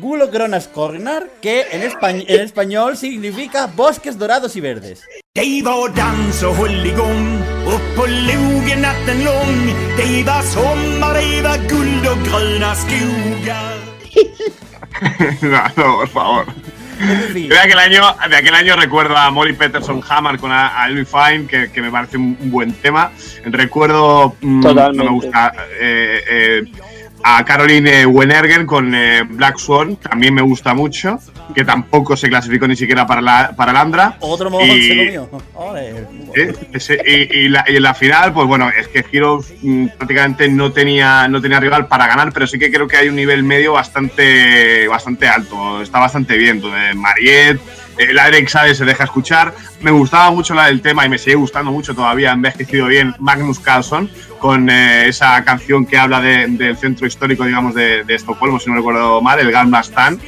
[0.00, 5.02] Gulo Kronas Cornar, que en, españ- en español significa bosques dorados y verdes.
[15.42, 16.46] no, no, por favor.
[16.98, 21.46] Decir, De aquel año, de aquel año recuerdo a Molly Peterson Hammer con a, Fine,
[21.46, 23.10] que, que me parece un, buen tema.
[23.44, 25.04] Recuerdo, mm, no Totalmente.
[25.04, 26.64] me gusta, eh, eh,
[27.26, 31.18] a Caroline Wenergen con eh, Black Swan, también me gusta mucho,
[31.54, 34.16] que tampoco se clasificó ni siquiera para la, para el Andra.
[34.20, 35.18] otro mojón Y-.
[36.34, 36.52] ¿eh?
[37.06, 40.70] Y, y la, y en la final, pues bueno, es que Heroes mm, prácticamente no
[40.72, 43.72] tenía, no tenía rival para ganar, pero sí que creo que hay un nivel medio
[43.72, 45.80] bastante, bastante alto.
[45.80, 46.60] Está bastante bien.
[46.60, 49.54] Donde Mariette, eh, la Eric Sade se deja escuchar.
[49.80, 53.14] Me gustaba mucho la del tema y me sigue gustando mucho todavía, ha envejecido bien,
[53.18, 58.58] Magnus Carlson, con eh, esa canción que habla de- del centro histórico, digamos, de, Estocolmo,
[58.60, 60.18] si no recuerdo mal, el Stan.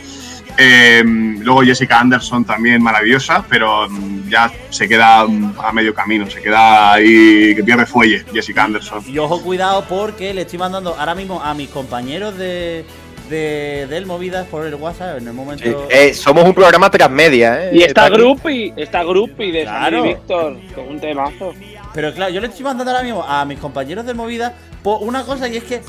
[0.59, 6.29] Eh, luego Jessica Anderson también maravillosa, pero mm, ya se queda mm, a medio camino,
[6.31, 9.03] se queda ahí que pierde fuelle Jessica Anderson.
[9.07, 12.87] Y ojo, cuidado, porque le estoy mandando ahora mismo a mis compañeros de,
[13.29, 15.89] de, del Movidas por el WhatsApp en el momento.
[15.91, 17.71] Eh, somos un programa transmedia, ¿eh?
[17.73, 18.09] Y está.
[18.09, 19.99] Groupie, está Groupie de Claro.
[19.99, 21.55] Sandy Víctor, que es un temazo.
[21.95, 25.25] Pero claro, yo le estoy mandando ahora mismo a mis compañeros del Movida por una
[25.25, 25.81] cosa y es que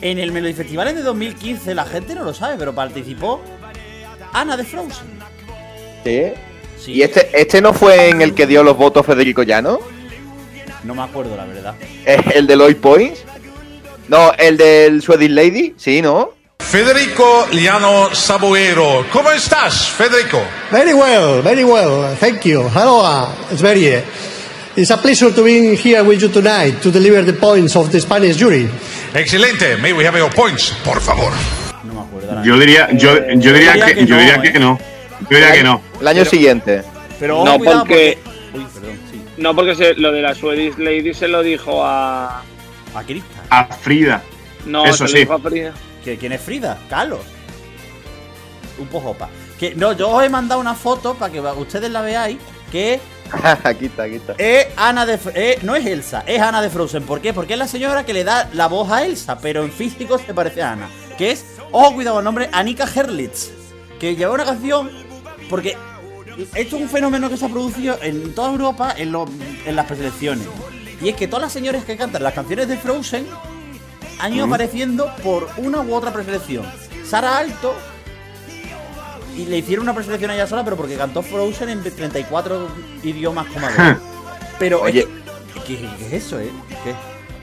[0.00, 3.40] en el Melody Festival de 2015 la gente no lo sabe, pero participó
[4.32, 5.06] Ana de Frozen.
[6.04, 6.32] Sí.
[6.78, 9.78] Sí, ¿Y este, este no fue en el que dio los votos Federico Llano?
[10.84, 11.74] no me acuerdo la verdad.
[12.04, 13.24] ¿Eh, ¿El de Lloyd Points?
[14.08, 16.30] No, el del Swedish Lady, sí, ¿no?
[16.62, 19.04] Federico Liano Saboero.
[19.12, 20.40] ¿Cómo estás, Federico?
[20.70, 22.16] Very well, very well.
[22.18, 22.62] Thank you.
[22.74, 24.02] Hello, uh, Sverige.
[24.76, 28.00] It's a pleasure to be here with you tonight to deliver the points of the
[28.00, 28.70] Spanish jury.
[29.12, 29.76] Excelente.
[29.82, 31.30] May we have your points, por favor.
[31.84, 32.42] No me acuerdo.
[32.42, 34.78] Yo diría, yo, yo diría que, yo diría que no.
[35.28, 35.82] Yo diría que no.
[36.00, 36.82] El año siguiente.
[37.20, 38.58] Pero No, cuidado porque- porque...
[38.58, 39.22] Uy, perdón, sí.
[39.36, 42.42] No, porque se- lo de la Swedish Lady se lo dijo a.
[42.94, 43.42] A Krista.
[43.50, 44.22] A Frida.
[44.64, 45.12] No, Eso se sí.
[45.14, 45.72] lo dijo a Frida.
[46.04, 46.78] ¿Que- ¿Quién es Frida?
[46.88, 47.20] Carlos.
[48.78, 49.28] Un pojopa.
[49.58, 52.38] Que no, yo os he mandado una foto para que ustedes la veáis.
[52.70, 53.00] Que
[53.64, 54.34] aquí está, aquí está.
[54.38, 55.18] Es Ana de.
[55.34, 57.04] Eh, no es Elsa, es Ana de Frozen.
[57.04, 57.32] ¿Por qué?
[57.32, 60.32] Porque es la señora que le da la voz a Elsa, pero en físico se
[60.34, 60.88] parece a Ana.
[61.18, 63.50] Que es, ojo, cuidado el nombre, Anika Herlitz.
[64.00, 64.90] Que lleva una canción.
[65.50, 65.76] Porque
[66.54, 69.28] esto es un fenómeno que se ha producido en toda Europa en, lo-
[69.66, 70.46] en las preselecciones.
[71.02, 73.26] Y es que todas las señoras que cantan las canciones de Frozen
[74.22, 74.52] han ido Mm.
[74.52, 76.64] apareciendo por una u otra preselección.
[77.06, 77.74] Sara Alto.
[79.36, 82.68] Y le hicieron una preselección a ella sola, pero porque cantó Frozen en 34
[83.02, 83.66] idiomas como.
[84.58, 85.00] Pero Oye.
[85.00, 85.06] es
[85.64, 86.50] que- ¿qué, qué es eso, eh?
[86.84, 86.94] ¿Qué?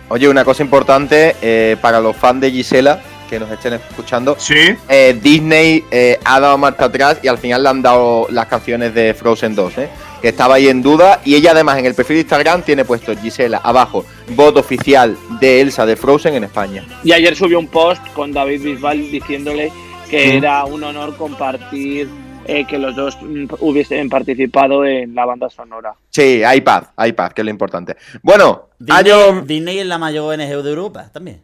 [0.09, 4.35] Oye, una cosa importante eh, para los fans de Gisela que nos estén escuchando.
[4.39, 4.75] Sí.
[4.87, 8.93] eh, Disney eh, ha dado marcha atrás y al final le han dado las canciones
[8.93, 9.89] de Frozen 2, ¿eh?
[10.21, 11.21] Que estaba ahí en duda.
[11.25, 15.61] Y ella además en el perfil de Instagram tiene puesto Gisela abajo, voto oficial de
[15.61, 16.85] Elsa de Frozen en España.
[17.03, 19.71] Y ayer subió un post con David Bisbal diciéndole
[20.09, 22.09] que era un honor compartir
[22.45, 25.93] eh, que los dos mm, hubiesen participado en la banda sonora.
[26.09, 27.95] Sí, hay paz, hay paz, que es lo importante.
[28.23, 31.41] Bueno, Disney, año, Disney es la mayor ONG de Europa también.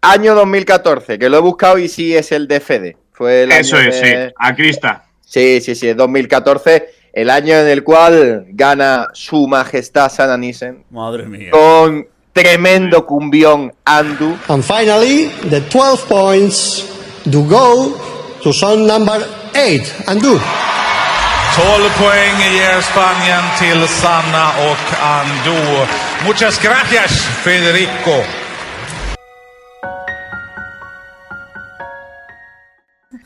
[0.00, 2.96] año 2014, que lo he buscado y sí es el de Fede.
[3.12, 4.34] Fue el Eso año es, de- sí.
[4.38, 5.04] A Crista.
[5.26, 10.84] Sí, sí, sí, es 2014, el año en el cual gana su majestad Sana Nissen
[10.90, 11.50] Madre mía.
[11.52, 14.36] con tremendo cumbión Andu.
[14.48, 16.84] And finally, the 12 points
[17.24, 17.96] do go
[18.42, 20.08] to song number 8.
[20.08, 20.40] And do.
[21.54, 25.86] 12 poäng ger Spanien till Sanna och Ando.
[26.26, 27.12] Muchas gracias,
[27.44, 28.24] Federico.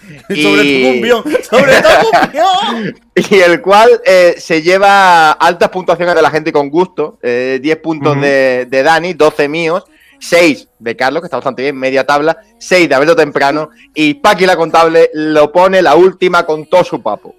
[0.29, 3.01] Y- Sobre tu cumbión, sobre tu cumbión.
[3.31, 7.19] Y el cual eh, se lleva altas puntuaciones de la gente con gusto.
[7.23, 9.85] eh, 10 puntos de, de Dani, 12 míos,
[10.21, 13.71] 6 de Carlos, que está bastante bien, media tabla, 6 de Abeldo Temprano.
[13.95, 17.35] Y Paqui la contable lo pone la última con todo su papo.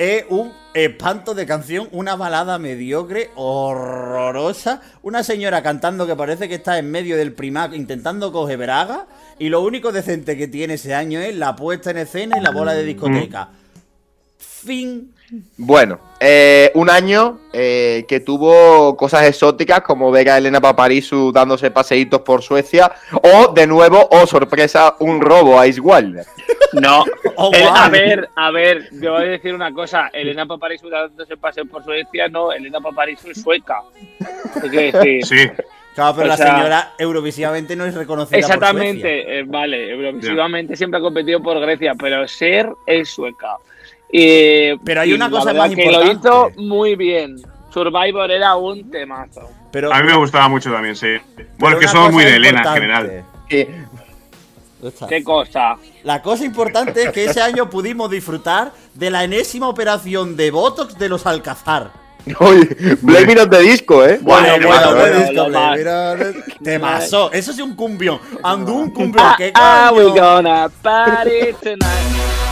[0.00, 4.80] Es un espanto de canción, una balada mediocre, horrorosa.
[5.02, 9.08] Una señora cantando que parece que está en medio del primac intentando coger braga.
[9.38, 12.50] Y lo único decente que tiene ese año es la puesta en escena y la
[12.50, 13.50] bola de discoteca.
[14.64, 15.12] Fin.
[15.56, 21.70] Bueno, eh, un año eh, que tuvo cosas exóticas como ver a Elena Paparisu dándose
[21.70, 22.90] paseitos por Suecia
[23.22, 26.24] o, de nuevo, oh sorpresa, un robo a Ice Wilder.
[26.72, 27.04] No,
[27.36, 30.08] Oh, El- a ver, a ver, yo voy a decir una cosa.
[30.12, 33.82] Elena Paparisu dándose paseo por Suecia, no, Elena Paparisu es sueca.
[34.70, 35.24] Decir.
[35.24, 35.36] Sí.
[35.94, 38.54] Claro, pero O la sea- señora eurovisivamente no es reconocida por Suecia.
[38.56, 43.56] Exactamente, eh, vale, Eurovisivamente siempre ha competido por Grecia, pero ser es sueca.
[44.12, 46.28] Y, Pero hay y una cosa más que importante.
[46.28, 47.36] lo hizo muy bien.
[47.72, 49.48] Survivor era un temazo.
[49.70, 51.16] Pero, A mí me gustaba mucho también, sí.
[51.58, 53.24] Bueno, es que somos muy de Elena en general.
[53.48, 53.66] Sí.
[55.08, 55.76] ¿Qué cosa?
[56.04, 60.98] La cosa importante es que ese año pudimos disfrutar de la enésima operación de Botox
[60.98, 61.90] de los Alcazar.
[62.38, 62.68] Oye,
[63.40, 64.18] on the disco, ¿eh?
[64.20, 67.32] Bueno, Bueno, bueno, bueno, bueno, disco, Temazo.
[67.32, 68.20] Eso sí un cumbión.
[68.42, 69.26] Andú un cumbión.
[69.26, 72.49] Ah, ¿Qué ah, we gonna party tonight.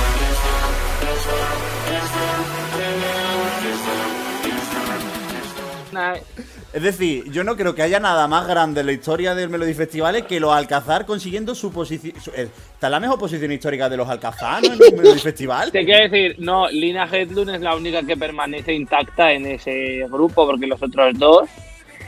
[6.73, 9.75] Es decir, yo no creo que haya nada más grande en la historia del Melody
[9.75, 12.15] Festivales que los Alcazar consiguiendo su posición.
[12.35, 14.75] Está en la mejor posición histórica de los Alcazar, ¿no?
[14.75, 15.73] En el Melody Festival.
[15.73, 20.47] Te quiero decir, no, Lina Headlund es la única que permanece intacta en ese grupo,
[20.47, 21.49] porque los otros dos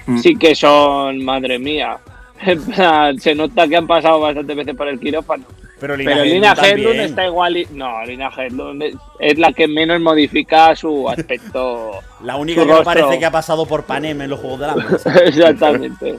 [0.06, 0.18] Mm.
[0.18, 1.98] sí que son, madre mía.
[3.18, 5.44] Se nota que han pasado bastantes veces por el quirófano.
[5.80, 6.78] Pero Lina Pero Headlund Lina también.
[6.78, 7.56] Headlund está igual.
[7.56, 8.82] y- No, Lina Headlund
[9.18, 11.92] es, la que menos modifica su aspecto.
[12.22, 12.84] La única que me rostro.
[12.84, 14.86] parece que ha pasado por Panem en los Juegos del Hambre.
[15.26, 16.18] Exactamente.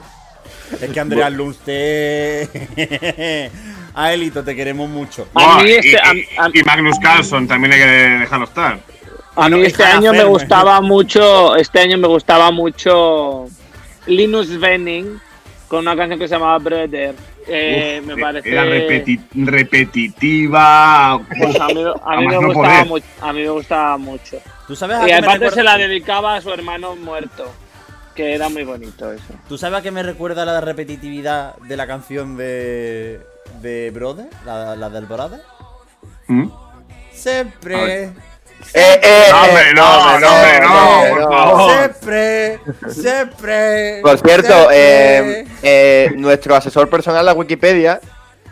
[0.80, 2.50] Es que Andrea Lundstedt.
[3.94, 5.28] A Elito, te queremos mucho.
[5.34, 8.78] A mí este- a- y, a- y Magnus Carlson también hay que dejarlo estar.
[9.36, 13.46] A mí este año me gustaba mucho, este año me gustaba mucho
[14.06, 15.20] Linus Venning
[15.72, 17.14] con una canción que se llamaba Brother.
[17.48, 18.50] Eh, Uf, me parece.
[18.52, 21.18] Era repeti- repetitiva.
[21.38, 23.06] Pues a mí, a mí A me no gustaba mucho.
[23.22, 24.36] A mí me gustaba mucho.
[24.68, 27.50] ¿Tú sabes a Y aparte se la dedicaba a su hermano muerto.
[28.14, 29.24] Que era muy bonito eso.
[29.48, 33.22] ¿Tú sabes a qué me recuerda la repetitividad de la canción de.
[33.62, 34.26] de Brother?
[34.44, 35.40] La, la del Brother.
[36.28, 36.48] ¿Mm?
[37.12, 38.12] Siempre.
[38.74, 41.72] Eh, eh, No, hombre, no, no, hombre, no, por favor.
[41.72, 42.60] Siempre.
[42.90, 44.00] Siempre.
[44.02, 45.40] Por cierto, siempre.
[45.40, 48.00] eh, eh, nuestro asesor personal, la Wikipedia,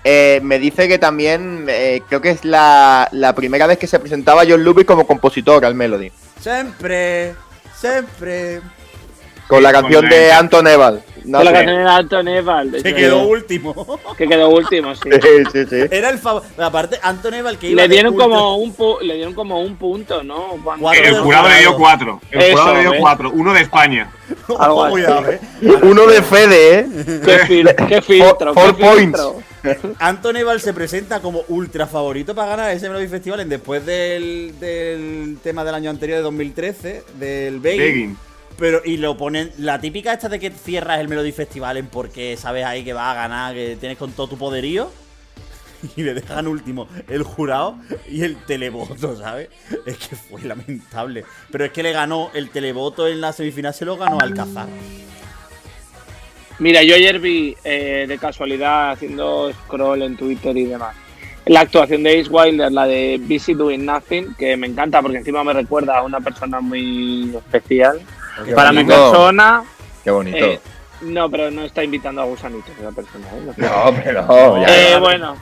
[0.05, 3.99] eh, me dice que también eh, creo que es la, la primera vez que se
[3.99, 6.11] presentaba John Lubbock como compositor al Melody.
[6.41, 7.35] Siempre.
[7.79, 8.61] Siempre.
[9.51, 12.83] Con la Con canción la- de Anton Eval, No que la canción era Anton Ewald.
[12.83, 14.01] Que quedó último.
[14.17, 15.11] Que quedó último, sí.
[15.13, 15.87] Sí, sí, sí.
[15.91, 16.43] Era el favor.
[16.57, 19.77] Aparte, Anton Ewald que iba Le de dieron, como un pu- le dieron como un
[19.77, 20.57] punto, ¿no?
[20.81, 22.21] Cuatro El jurado le dio cuatro.
[22.31, 23.31] El Eso, jurado le dio cuatro.
[23.33, 24.11] Uno de España.
[24.59, 25.03] Algo así.
[25.03, 25.41] Eh.
[25.83, 26.87] Uno de Fede, ¿eh?
[27.25, 29.21] Qué, fil- qué filtro, Four qué points.
[29.21, 29.43] filtro.
[29.99, 34.55] Anton Ewald se presenta como ultra favorito para ganar ese Melody Festival en después del,
[34.59, 38.17] del tema del año anterior de 2013, del Begging.
[38.61, 42.37] Pero, y lo ponen, la típica esta de que cierras el Melody Festival en porque
[42.37, 44.91] sabes ahí que vas a ganar, que tienes con todo tu poderío.
[45.97, 49.49] Y le dejan último el jurado y el televoto, ¿sabes?
[49.87, 51.25] Es que fue lamentable.
[51.51, 54.69] Pero es que le ganó el televoto en la semifinal, se lo ganó Alcázar.
[56.59, 60.95] Mira, yo ayer vi eh, de casualidad haciendo scroll en Twitter y demás.
[61.47, 65.43] La actuación de Ace Wilder, la de Busy Doing Nothing, que me encanta porque encima
[65.43, 68.03] me recuerda a una persona muy especial.
[68.45, 69.65] Qué Para mi persona,
[70.05, 70.37] Qué bonito.
[70.39, 70.61] eh,
[71.03, 73.27] no, pero no está invitando a gusanitos esa persona.
[73.29, 73.53] ¿eh?
[73.57, 75.37] No ya, Eh, bueno,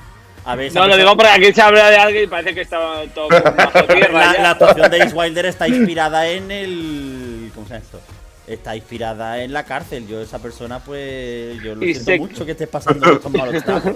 [0.74, 3.84] no lo digo porque aquí se habla de alguien y parece que estaba todo bajo
[3.84, 4.32] tierra.
[4.40, 7.50] la, actuación de Ace Wilder está inspirada en el.
[7.54, 8.00] ¿Cómo se llama esto?
[8.46, 10.06] Está inspirada en la cárcel.
[10.08, 11.62] Yo, esa persona, pues.
[11.62, 13.92] Yo lo Y siento se- mucho que estés pasando estos malos tragos.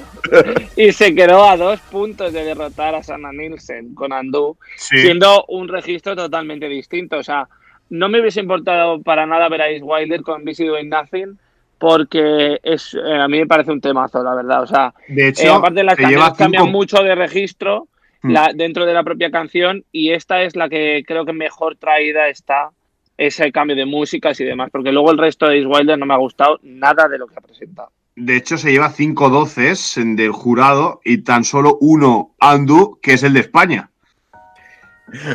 [0.77, 4.99] Y se quedó a dos puntos de derrotar a Sana Nielsen con Andú, Sí.
[4.99, 7.17] siendo un registro totalmente distinto.
[7.17, 7.49] O sea,
[7.91, 11.39] no me hubiese importado para nada ver a Ace Wilder con Busy Doing Nothing,
[11.79, 14.63] porque es, eh, a mí me parece un temazo, la verdad.
[14.63, 17.89] O sea, De hecho, eh, aparte las se lleva canciones cambian mucho de registro
[18.23, 22.29] la- dentro de la propia canción y esta es la que creo que mejor traída
[22.29, 22.71] está
[23.19, 26.15] ese cambio de músicas y demás, porque luego el resto de Ace Wilder no me
[26.15, 27.91] ha gustado nada de lo que ha presentado.
[28.15, 33.15] De hecho, se lleva cinco doces en- del jurado y tan solo uno Andu, que
[33.15, 33.91] es el de España.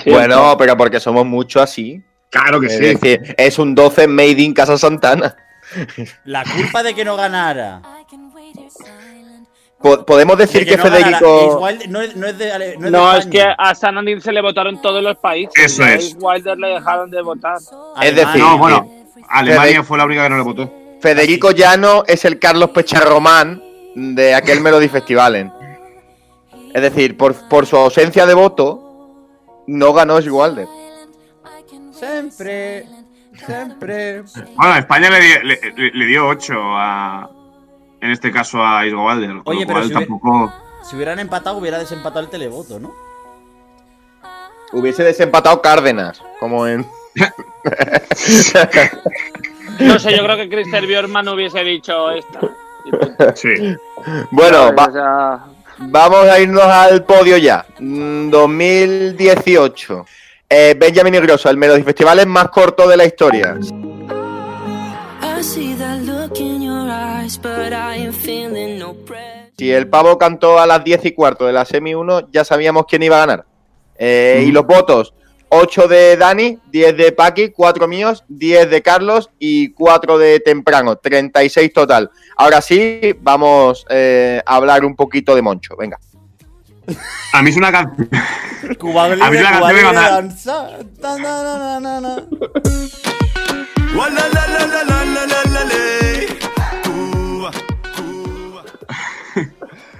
[0.05, 2.01] Bueno, pero porque somos muchos así.
[2.29, 2.79] Claro que Es sí.
[2.79, 5.35] decir, es un 12 made in Casa Santana.
[6.25, 7.81] La culpa de que no ganara.
[9.79, 11.59] Po- Podemos decir de que, no ganara Federico.
[11.61, 14.01] Wilder no es, no es de, Ale- no es de No, es que a Sana
[14.01, 15.53] Nielsen le votaron todos los países.
[15.55, 16.05] Eso y a es.
[16.07, 17.57] Ace Wilder le dejaron de votar.
[18.01, 18.89] Es decir, No, bueno,
[19.29, 20.73] Alemania fue la única que no le votó.
[20.99, 23.61] Federico Llano es el Carlos Pecharromán
[23.95, 25.51] de aquel Melody Festivalen.
[26.73, 28.83] Es decir, por, por su ausencia de voto,
[29.67, 30.67] no ganó Wilder.
[31.99, 32.85] Siempre,
[33.45, 34.23] siempre.
[34.55, 37.29] Bueno, España le, di- le- le- le dio 8 a.
[38.01, 39.41] En este caso a Isgo Walder.
[39.43, 40.53] con Oye, pero si hubiera- tampoco.
[40.83, 42.93] Si hubieran empatado, hubiera desempatado el televoto, ¿no?
[44.73, 46.85] Hubiese desempatado Cárdenas, como en.
[49.79, 52.39] No sé, yo creo que Christer Bjorman hubiese dicho esta.
[53.35, 53.49] Sí.
[54.31, 54.77] bueno, ¿Sabes?
[54.77, 55.39] va- O sea,
[55.79, 57.65] vamos a irnos al podio ya.
[57.79, 60.05] Mm, 2018.
[60.49, 63.57] Eh, Benjamin Ingrosso, el Melody Festival es más corto de la historia.
[69.57, 72.85] Si el pavo cantó a las 10 y cuarto de la semi 1, ya sabíamos
[72.87, 73.45] quién iba a ganar.
[73.97, 75.13] Eh, Y los votos:
[75.49, 80.95] 8 de Dani, 10 de Paqui, 4 míos, 10 de Carlos y 4 de Temprano.
[80.95, 82.09] 36 total.
[82.37, 85.75] Ahora sí, vamos eh, a hablar un poquito de Moncho.
[85.75, 85.99] Venga.
[87.33, 88.09] A mí es una canción.
[89.21, 89.83] A mí es una canción que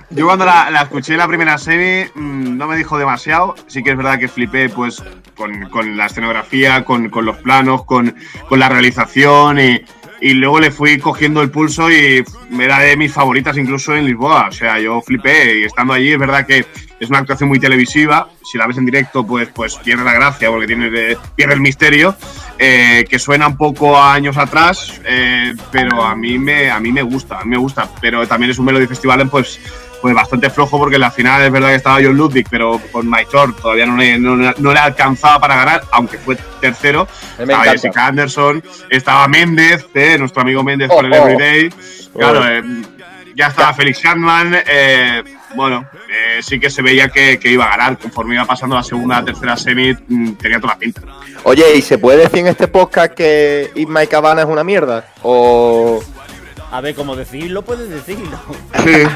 [0.09, 3.53] Yo cuando la, la, escuché la primera serie mm, no me dijo demasiado.
[3.67, 5.03] Sí que es verdad que flipé pues
[5.35, 8.15] con, con la escenografía, con, con los planos, con,
[8.49, 9.59] con la realización.
[9.59, 9.85] Y,
[10.21, 12.23] y luego le fui cogiendo el pulso y
[12.59, 14.47] era de mis favoritas incluso en Lisboa.
[14.49, 16.65] O sea, yo flipé y estando allí es verdad que
[16.99, 18.29] es una actuación muy televisiva.
[18.43, 21.61] Si la ves en directo pues, pues pierde la gracia porque tiene, de- pierde el
[21.61, 22.15] misterio.
[22.59, 26.91] eh, que suena un poco a años atrás, eh, pero a mí me a mí
[26.91, 27.87] me gusta, a mí me gusta.
[28.01, 29.59] Pero también es un Melody Festival pues
[30.01, 33.09] pues bastante flojo porque en la final es verdad que estaba John Ludwig, pero con
[33.31, 37.07] Short todavía no le, no, no le alcanzaba para ganar, aunque fue tercero.
[37.37, 37.71] Me Estaba encanta.
[37.71, 41.15] Jessica Anderson, estaba Méndez, eh, nuestro amigo Méndez Oh, por el oh.
[41.15, 41.69] Everyday.
[42.15, 42.45] Claro, Oh.
[42.47, 42.63] eh,
[43.35, 44.55] ya estaba Felix Sandman.
[44.67, 45.23] eh,
[45.55, 47.97] bueno, eh, sí que se veía que, que iba a ganar.
[47.97, 51.01] Conforme iba pasando la segunda, tercera semi, mm, tenía toda la pinta.
[51.43, 55.05] Oye, ¿y se puede decir en este podcast que If My Cabana es una mierda?
[55.23, 56.03] O.
[56.69, 58.37] A ver, como decirlo, puedes decirlo.
[58.83, 59.03] Sí.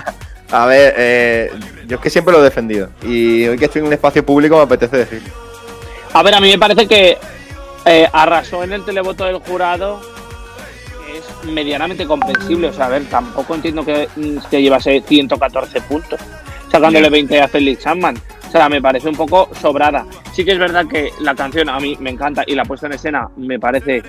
[0.52, 1.52] A ver, eh,
[1.88, 2.90] yo es que siempre lo he defendido.
[3.04, 5.22] Y hoy que estoy en un espacio público me apetece decir.
[6.14, 7.18] a ver, a mí me parece que
[7.86, 10.02] eh, arrasó en el televoto del jurado.
[11.16, 12.68] Es medianamente comprensible.
[12.68, 16.20] O sea, a ver, tampoco entiendo que, mm, que llevase 114 puntos,
[16.70, 18.18] sacándole 20 a Felix Sandman.
[18.48, 20.06] O sea, me parece un poco sobrada.
[20.34, 22.94] Sí que es verdad que la canción a mí me encanta y la puesta en
[22.94, 24.04] escena me parece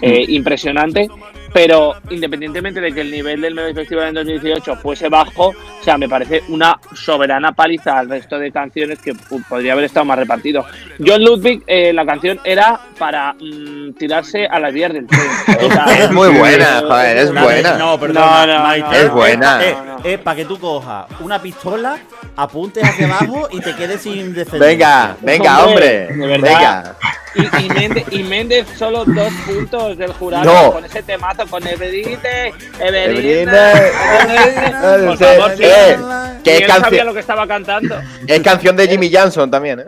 [0.00, 1.08] eh, impresionante,
[1.52, 5.96] pero independientemente de que el nivel del Melody Festival en 2018 fuese bajo, o sea,
[5.96, 9.14] me parece una soberana paliza al resto de canciones que
[9.48, 10.64] podría haber estado más repartido.
[11.04, 15.20] John Ludwig, eh, la canción era para mm, tirarse a las vías del tren.
[15.68, 17.78] O sea, Es muy buena, joder, es buena.
[17.78, 19.64] No, perdona, No, no, Maite, no, Es buena.
[19.64, 21.98] Eh, eh, para que tú cojas una pistola,
[22.36, 24.58] apuntes hacia abajo y te quedes sin descendencia.
[24.58, 26.08] Venga, venga, hombre.
[26.08, 26.48] Hombre, de verdad.
[26.48, 26.96] Venga.
[27.34, 30.72] Y, y Méndez, y Méndez solo dos puntos del jurado No.
[30.72, 35.06] con ese temazo, con Everite, Everine, Everine.
[35.06, 35.62] Por favor, sí.
[35.64, 35.98] eh,
[36.42, 38.00] que él es sabía canción, lo que estaba cantando.
[38.26, 39.86] es canción de Jimmy Johnson también, ¿eh?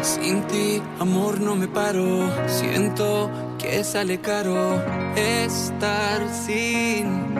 [0.00, 2.30] Sin ti, amor, no me paro.
[2.46, 4.80] Siento que sale caro
[5.16, 7.34] estar sin,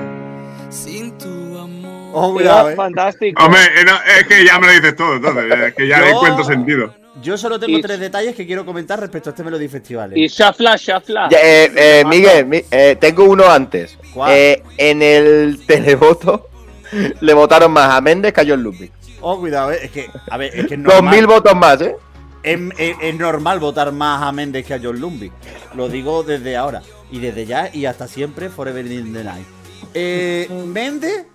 [0.71, 2.11] sin tu amor.
[2.15, 2.75] Ojo, cuidado, eh.
[2.77, 3.43] Fantástico.
[3.45, 6.45] Hombre, no, es que ya me lo dices todo, entonces, es que ya le encuentro
[6.45, 6.95] sentido.
[7.23, 10.17] Yo solo tengo Y- tres detalles que quiero comentar respecto a este Melody Festival.
[10.17, 11.29] Y Shafla, Shafla.
[11.31, 13.97] Ya, eh, eh, Miguel, mi- eh, tengo uno antes.
[14.12, 14.33] ¿Cuál?
[14.35, 16.49] Eh, en el televoto
[17.21, 18.93] le votaron más a Méndez que a John Ludwig.
[19.23, 19.79] Oh, cuidado, eh.
[19.85, 21.97] Es que, a ver, es que es Dos mil votos más, ¿eh?
[22.43, 25.33] Es, es- es normal votar más a Méndez que a John Lumbig.
[25.75, 26.83] Lo digo desde ahora.
[27.11, 29.47] Y desde ya y hasta siempre, Forever in the Night.
[29.95, 31.27] Eh, Méndez,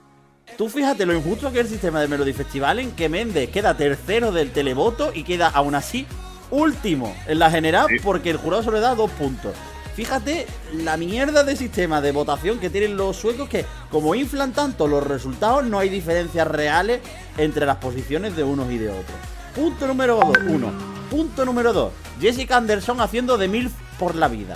[0.58, 3.76] tú fíjate lo injusto que es el sistema de Melody Festival en que Méndez queda
[3.76, 6.06] tercero del televoto y queda aún así
[6.50, 7.98] último en la general Sí.
[8.04, 9.54] porque el jurado solo le da dos puntos.
[9.96, 14.88] Fíjate la mierda de sistema de votación que tienen los suecos que como inflan tanto
[14.88, 17.02] los resultados no hay diferencias reales
[17.38, 19.18] entre las posiciones de unos y de otros.
[19.56, 20.72] Punto número 2, uno.
[21.10, 21.92] Punto número 2.
[22.22, 24.54] Jessica Anderson haciendo de MILF por la vida.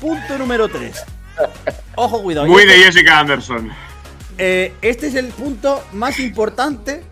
[0.00, 1.04] Punto número 3.
[1.96, 2.46] Ojo, cuidado.
[2.46, 3.70] Muy de Jessica Anderson.
[4.38, 7.02] Eh, este es el punto más importante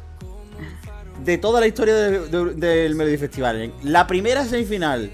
[1.24, 3.72] de toda la historia de- de- del Melody Festival.
[3.82, 5.10] La primera semifinal,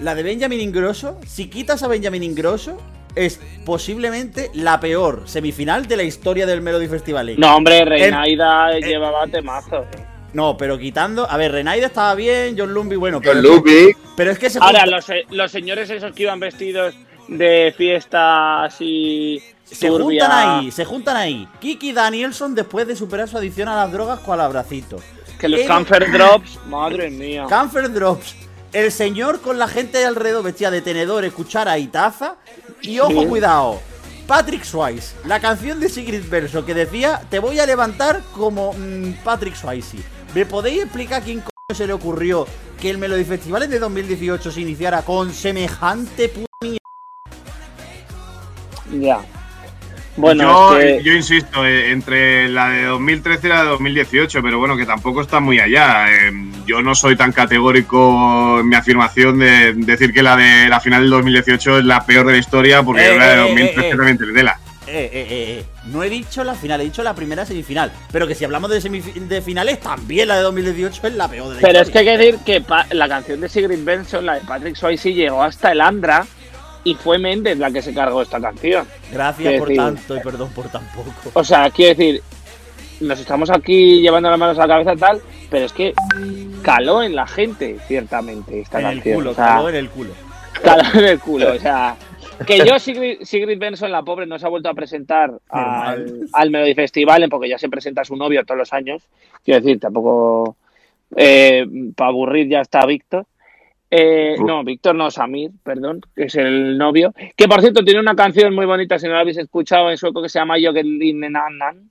[0.00, 2.78] la de Benjamin Ingrosso, si quitas a Benjamin Ingrosso,
[3.16, 7.34] es posiblemente la peor semifinal de la historia del Melody Festival.
[7.38, 9.86] No, hombre, Reinaida llevaba temazo.
[10.32, 11.28] No, pero quitando.
[11.28, 13.20] A ver, Renaida estaba bien, John Lumby, bueno.
[13.20, 13.96] Pero, John Ludwig.
[14.16, 16.94] pero es que se Ahora, los, se- los señores esos que iban vestidos
[17.26, 19.42] de fiesta así.
[19.74, 20.24] Se turbia.
[20.26, 21.48] juntan ahí, se juntan ahí.
[21.60, 24.96] Kiki Danielson después de superar su adicción a las drogas con abracito.
[25.38, 27.46] Que los El- Camfer Drops, madre mía.
[27.48, 28.34] Camfer Drops.
[28.72, 32.36] El señor con la gente de alrededor vestida de tenedores, cuchara y taza.
[32.82, 33.26] Y ojo, Sí.
[33.26, 33.80] cuidado.
[34.26, 39.24] Patrick Swayze, la canción de Sigrid Verso que decía, te voy a levantar como mm,
[39.24, 39.98] Patrick Swayze.
[40.34, 42.46] ¿Me podéis explicar quién coño se le ocurrió
[42.80, 46.78] que el Melody Festival de 2018 se iniciara con semejante puta mierda?
[48.92, 49.20] Ya.
[50.16, 50.42] Bueno,
[50.72, 54.58] yo, es que- yo insisto, eh, entre la de 2013 y la de 2018, pero
[54.58, 56.06] bueno, que tampoco está muy allá.
[56.10, 56.32] Eh,
[56.66, 61.02] yo no soy tan categórico en mi afirmación de decir que la de la final
[61.02, 63.88] del 2018 es la peor de la historia, porque Eh, la de eh, 2013 eh,
[63.92, 63.96] eh.
[63.96, 64.60] también tiene tela.
[64.86, 65.64] Eh, eh, eh, eh.
[65.86, 67.92] No he dicho la final, he dicho la primera semifinal.
[68.10, 71.48] Pero que si hablamos de, semif- de finales, también la de 2018 es la peor
[71.50, 72.10] de la Pero es que historia.
[72.12, 75.70] hay que decir que la canción de Sigrid Benson, la de Patrick Swayze, llegó hasta
[75.70, 76.26] el Andra
[76.84, 78.86] y fue Méndez la que se cargó esta canción.
[79.12, 81.12] Gracias quiero por decir- tanto y perdón por tan poco.
[81.34, 82.22] O sea, quiero decir,
[83.00, 85.20] nos estamos aquí llevando las manos a la cabeza tal,
[85.50, 85.92] pero es que
[86.62, 89.14] caló en la gente, ciertamente, esta En el canción.
[89.16, 90.10] culo, o sea, caló en el culo.
[90.62, 91.52] caló en el culo.
[91.52, 91.96] O sea,
[92.46, 96.50] que yo, Sigrid, Sigrid Benson, la pobre, no se ha vuelto a presentar al, al
[96.50, 99.02] Melody Festival, porque ya se presenta su novio todos los años.
[99.44, 100.56] Quiero decir, tampoco.
[101.10, 103.26] para aburrir ya está Víctor.
[103.90, 107.12] Eh, no, Víctor no, Samir, perdón, que es el novio.
[107.36, 110.22] Que por cierto tiene una canción muy bonita, si no la habéis escuchado en sueco,
[110.22, 111.90] que se llama Jogelinanan.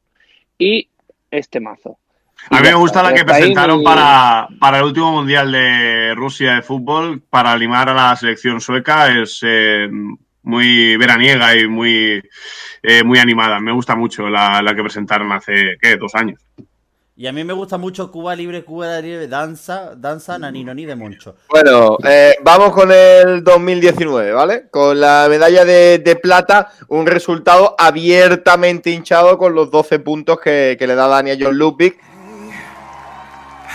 [0.58, 0.88] Y
[1.30, 1.98] este mazo.
[2.52, 6.56] Y A mí me gusta la que presentaron para, para el último mundial de Rusia
[6.56, 9.12] de fútbol para animar a la selección sueca.
[9.22, 9.90] Es eh,
[10.44, 12.24] muy veraniega y muy,
[12.82, 13.60] eh, muy animada.
[13.60, 15.98] Me gusta mucho la, la que presentaron hace, ¿qué?
[15.98, 16.40] Dos años.
[17.20, 21.36] Y a mí me gusta mucho Cuba Libre, Cuba Libre, danza, danza, naninoni de Moncho.
[21.50, 24.70] Bueno, eh, vamos con el 2019, ¿vale?
[24.70, 30.78] Con la medalla de, de plata, un resultado abiertamente hinchado con los 12 puntos que,
[30.80, 31.98] que le da Dani a John Ludwig.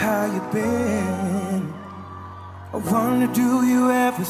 [0.01, 1.71] How you been?
[2.73, 4.25] I wonder, do you ever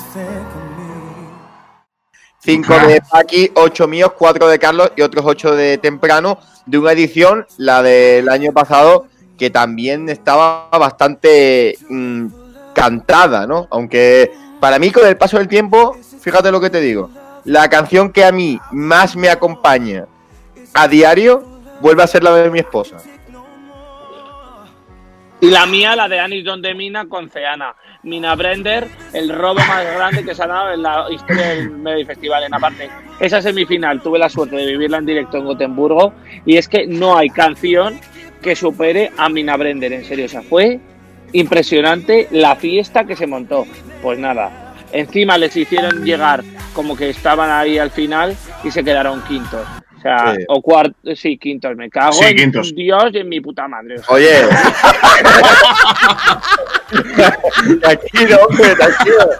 [2.46, 2.52] me?
[2.52, 6.92] 5 de Paki, 8 míos, 4 de Carlos y otros 8 de Temprano, de una
[6.92, 9.06] edición, la del año pasado,
[9.38, 12.26] que también estaba bastante mm,
[12.74, 13.66] cantada, ¿no?
[13.70, 17.10] Aunque para mí con el paso del tiempo, fíjate lo que te digo,
[17.44, 20.06] la canción que a mí más me acompaña
[20.72, 21.42] a diario
[21.80, 22.96] vuelve a ser la de mi esposa.
[25.44, 27.74] Y la mía, la de Anis Don de Mina con Ceana.
[28.02, 32.06] Mina Brender, el robo más grande que se ha dado en la historia del Melody
[32.06, 32.44] Festival.
[32.44, 32.88] En aparte,
[33.20, 36.14] esa semifinal tuve la suerte de vivirla en directo en Gotemburgo
[36.46, 38.00] y es que no hay canción
[38.40, 40.80] que supere a Mina Brender, en serio, o sea, fue
[41.34, 43.66] impresionante la fiesta que se montó.
[44.00, 46.42] Pues nada, encima les hicieron llegar
[46.72, 48.34] como que estaban ahí al final
[48.64, 49.66] y se quedaron quintos.
[50.04, 50.44] O sea, Sí.
[50.48, 52.74] o cuartos, sí, quintos, me cago Sí, en quintos.
[52.74, 53.96] Dios y en mi puta madre.
[53.98, 54.14] o sea.
[54.14, 54.34] Oye.
[57.80, 59.30] tranquilo, hombre, tranquilo.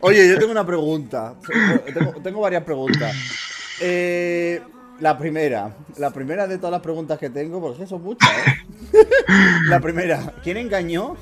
[0.00, 1.34] Oye, yo tengo una pregunta.
[1.92, 3.14] Tengo, tengo varias preguntas.
[3.80, 4.60] Eh,
[5.00, 9.06] la primera, la primera de todas las preguntas que tengo, porque son muchas, ¿eh?
[9.68, 11.16] La primera, ¿quién engañó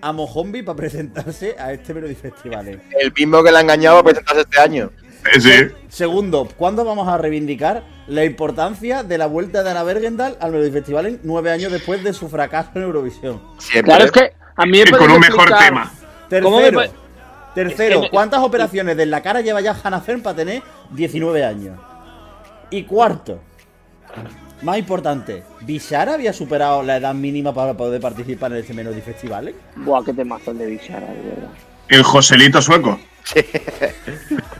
[0.00, 2.80] a Mojombi para presentarse a este Melody Festival?
[3.00, 4.90] El mismo que la ha engañado a presentarse este año.
[5.34, 5.50] Eh, Sí.
[5.88, 10.70] Segundo, ¿cuándo vamos a reivindicar la importancia de la vuelta de Ana Bergendal al Melody
[10.70, 13.40] Festival nueve años después de su fracaso en Eurovisión?
[13.58, 13.82] Siempre.
[13.94, 15.92] Claro, es que a mí me Con un mejor explicar- tema.
[16.42, 16.92] ¿Cómo me Tercero,
[17.54, 21.44] tercero, Es que- ¿cuántas operaciones de la cara lleva ya Hannah Fern para tener 19
[21.44, 21.78] años?
[22.70, 23.38] Y cuarto,
[24.62, 29.48] más importante, ¿Bishara había superado la edad mínima para poder participar en este Melody Festival?
[29.48, 29.54] eh?
[29.76, 31.50] Buah, qué temazo el de Bishara, de verdad.
[31.88, 32.98] El Joselito sueco.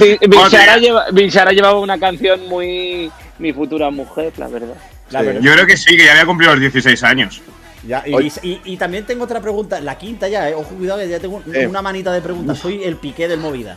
[0.00, 4.74] Bi- Bishara, lleva- llevaba una canción muy mi futura mujer, la verdad.
[5.10, 5.26] La Sí.
[5.26, 5.40] verdad.
[5.42, 7.40] Yo creo que sí, que ya había cumplido los 16 años.
[7.86, 8.30] Ya, y, Oye.
[8.42, 10.54] y- y también tengo otra pregunta, la quinta ya, eh.
[10.54, 13.76] ojo, cuidado que ya tengo una manita de preguntas, soy el piqué del movida.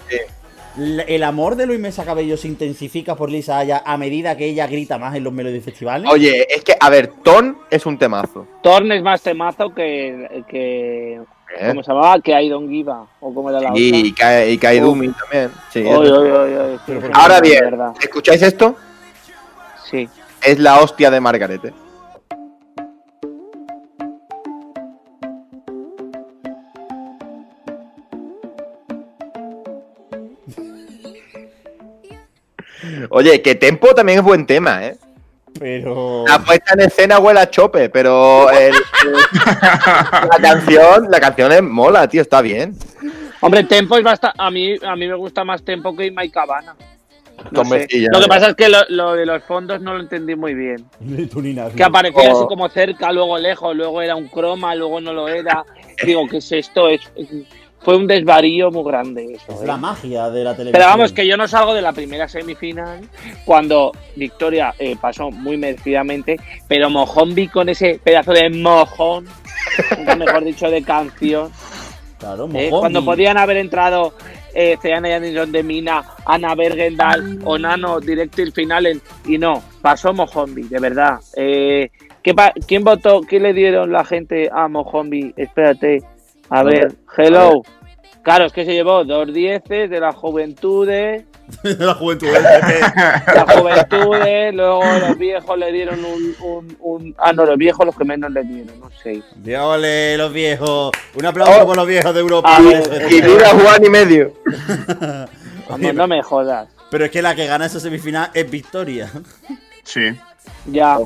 [0.78, 4.68] ¿El amor de Luis Mesa Cabello se intensifica por Lisa Aya a medida que ella
[4.68, 6.10] grita más en los Melody Festivales?
[6.10, 8.48] Oye, es que, a ver, Ton es un temazo.
[8.64, 11.20] Torn es más temazo que, que
[11.60, 11.68] ¿eh?
[11.70, 12.20] ¿cómo se llamaba?
[12.22, 14.46] Que I don't give a, o cómo era la Y, otra.
[14.48, 15.52] y Kai Dumi también.
[15.72, 17.94] Sí, Oy, oy, oy, oy, sí, sí, Ahora sí, bien, verdad.
[18.02, 18.76] ¿escucháis esto?
[19.90, 20.08] Sí.
[20.44, 21.66] Es la hostia de Margaret.
[21.66, 21.74] ¿eh?
[33.10, 34.98] Oye, que Tempo también es buen tema, ¿eh?
[35.60, 36.24] Pero.
[36.28, 39.14] La puesta en escena huele a chope, pero el- el-
[40.32, 42.76] la canción, la canción es mola, tío, está bien.
[43.42, 44.36] Hombre, Tempo es bastante.
[44.40, 46.76] A mí, a mí me gusta más Tempo que Mike Cabana.
[47.50, 47.88] No sé.
[48.14, 50.86] lo que pasa es que lo, lo de los fondos no lo entendí muy bien.
[51.76, 52.38] Que aparecía Oh.
[52.38, 55.66] así como cerca, luego lejos, luego era un croma, luego no lo era.
[56.06, 56.88] Digo, ¿qué es esto?
[56.88, 57.30] Es, es-
[57.84, 59.54] fue un desvarío muy grande eso.
[59.54, 59.66] Es ¿eh?
[59.68, 60.72] la magia de la televisión.
[60.74, 63.02] Pero vamos, que yo no salgo de la primera semifinal
[63.46, 69.26] cuando Victoria eh, pasó muy merecidamente, pero Mojombi con ese pedazo de mojón,
[70.18, 71.52] mejor dicho, de canción,
[72.20, 74.14] Claro, eh, cuando podían haber entrado
[74.54, 79.64] eh, Ceana y Anderson de Mina, Ana Bergendal o Nano directo y final y no,
[79.82, 81.20] pasó Mojombi, de verdad.
[81.36, 81.90] Eh,
[82.22, 83.22] ¿qué pa- ¿Quién votó?
[83.22, 85.34] ¿Qué le dieron la gente a Mojombi?
[85.36, 86.04] Espérate,
[86.52, 87.64] a ver, hello.
[88.24, 91.24] Claro, es que se llevó dos dieces de las juventudes,
[91.64, 92.28] de la juventud.
[92.28, 92.82] ¿eh?
[93.34, 97.96] las juventudes, luego los viejos le dieron un, un, un- Ah, no, los viejos los
[97.98, 99.24] que menos le dieron, no sé.
[99.38, 100.92] Diole, los viejos.
[101.16, 101.66] Un aplauso Oh.
[101.66, 102.50] por los viejos de Europa.
[102.58, 102.62] Ah.
[103.10, 104.34] Y dura Juan y medio.
[105.70, 106.68] Vamos, no me jodas.
[106.92, 109.10] Pero es que la que gana esa semifinal es Victoria.
[109.84, 110.10] Sí.
[110.68, 110.98] Ya.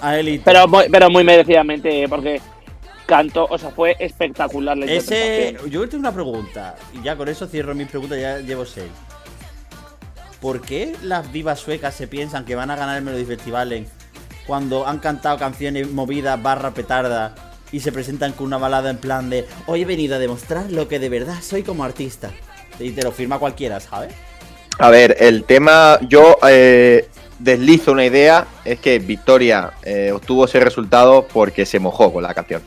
[0.00, 0.16] A.
[0.44, 2.40] Pero muy, pero muy merecidamente, eh, porque
[3.06, 5.56] cantó, o sea, fue espectacular la Ese.
[5.68, 6.74] Yo tengo una pregunta.
[6.92, 8.90] Y ya con eso cierro mis preguntas, ya llevo seis.
[10.40, 13.86] ¿Por qué las divas suecas se piensan que van a ganar el Melody Festival en-
[14.46, 17.34] cuando han cantado canciones movidas barra petarda
[17.72, 20.86] y se presentan con una balada en plan de hoy he venido a demostrar lo
[20.86, 22.30] que de verdad soy como artista?
[22.78, 24.12] Y te lo firma cualquiera, ¿sabes?
[24.78, 30.60] A ver, el tema, yo eh, deslizo una idea, es que Victoria eh, obtuvo ese
[30.60, 32.60] resultado porque se mojó con la canción.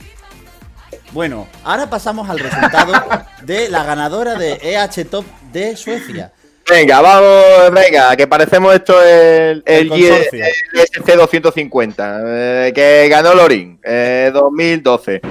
[1.11, 2.93] Bueno, ahora pasamos al resultado
[3.43, 6.31] de la ganadora de EH Top de Suecia.
[6.69, 10.43] Venga, vamos, venga, que parecemos esto el, el, El consorcio.
[10.73, 15.21] el SC250, eh, que ganó Lorin, eh, 2012.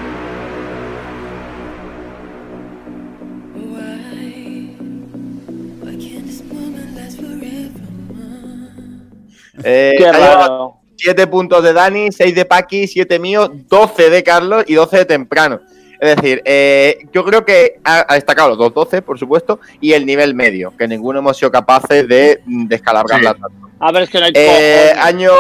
[9.63, 10.76] Eh, Qué raro.
[10.97, 15.05] 7 puntos de Dani, 6 de Paqui, 7 míos, 12 de Carlos y 12 de
[15.05, 15.61] Temprano.
[15.99, 19.93] Es decir, eh, yo creo que ha, ha destacado los dos 12, por supuesto, y
[19.95, 23.41] el nivel medio, que ninguno hemos sido capaces de descalabrarla Sí.
[23.41, 23.71] tanto.
[23.81, 25.31] A ver, es que no hay Eh, año,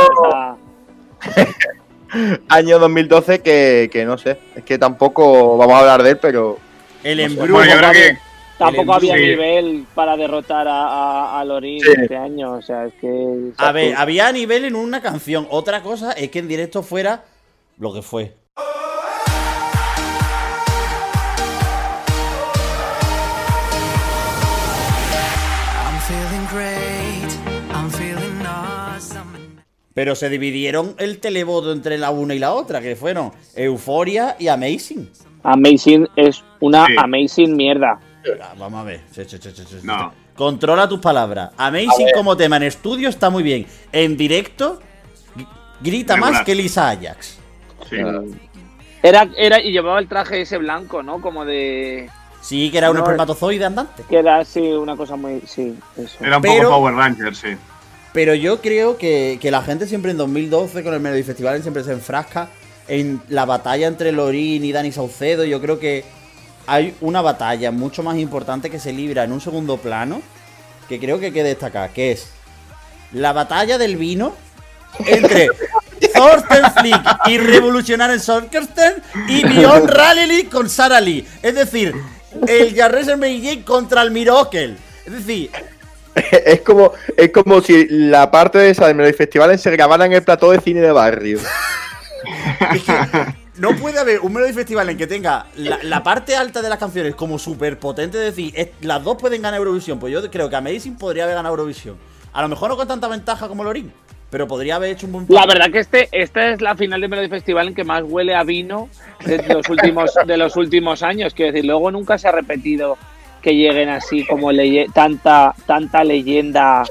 [2.48, 6.58] año 2012 que, que no sé, es que tampoco vamos a hablar de él, pero
[7.02, 7.52] El embrujo.
[7.54, 8.18] Bueno, yo creo que
[8.58, 12.52] Tampoco había nivel para derrotar a, a, Lorin este año.
[12.52, 13.52] O sea, es que.
[13.58, 15.46] A ver, había nivel en una canción.
[15.50, 17.24] Otra cosa es que en directo fuera
[17.78, 18.34] lo que fue.
[29.92, 34.48] Pero se dividieron el televoto entre la una y la otra, que fueron Euforia y
[34.48, 35.08] Amazing.
[35.42, 37.98] Amazing es una amazing mierda.
[38.42, 39.00] Ah, Vamos a ver.
[39.14, 39.86] Che, che, che, che, che, che.
[39.86, 40.12] No.
[40.36, 41.50] Controla tus palabras.
[41.56, 43.66] Amazing como tema en estudio está muy bien.
[43.92, 44.80] En directo,
[45.36, 45.46] gr-
[45.80, 46.34] grita Regular.
[46.34, 47.38] más que Lisa Ajax.
[47.88, 47.96] Sí.
[49.02, 51.20] Era, era, y llevaba el traje ese blanco, ¿no?
[51.20, 52.10] Como de.
[52.40, 54.02] Sí, que era un No, espermatozoide andante.
[54.08, 55.40] Que era así, una cosa muy.
[55.46, 56.16] Sí, eso.
[56.24, 57.48] Era un Pero- poco Power Rangers, sí.
[58.12, 61.84] Pero yo creo que, que la gente siempre en 2012 con el Melody Festival siempre
[61.84, 62.48] se enfrasca
[62.88, 65.44] en la batalla entre Lorín y Dani Saucedo.
[65.44, 66.04] Yo creo que
[66.66, 70.22] hay una batalla mucho más importante que se libra en un segundo plano
[70.88, 72.28] que creo que hay que destacar, que es
[73.12, 74.34] la batalla del vino
[75.04, 75.48] entre
[76.14, 81.26] Thorsten Flick y Revolutionary Sorkersten y Bjorn Raleigh con Sarah Lee.
[81.42, 81.94] Es decir,
[82.46, 84.76] el Jarresen Meijin contra el Miracle.
[85.06, 85.50] Es decir,
[86.46, 90.12] Es como, es como si la parte de esa de Melody Festival se grabara en
[90.12, 91.38] el plató de cine de barrio.
[93.58, 96.78] No puede haber un Melody Festival en que tenga la, la parte alta de las
[96.78, 98.18] canciones como súper potente.
[98.18, 99.98] Es decir, es- las dos pueden ganar Eurovisión.
[99.98, 101.96] Pues yo creo que Amazing podría haber ganado Eurovisión.
[102.32, 103.90] A lo mejor no con tanta ventaja como Lorín,
[104.30, 107.08] pero podría haber hecho un buen La verdad que este, esta es la final de
[107.08, 108.90] Melody Festival en que más huele a vino
[109.24, 111.32] de los últimos, de los últimos años.
[111.32, 112.98] Quiero decir, luego nunca se ha repetido
[113.40, 116.82] que lleguen así como leye- tanta, tanta leyenda,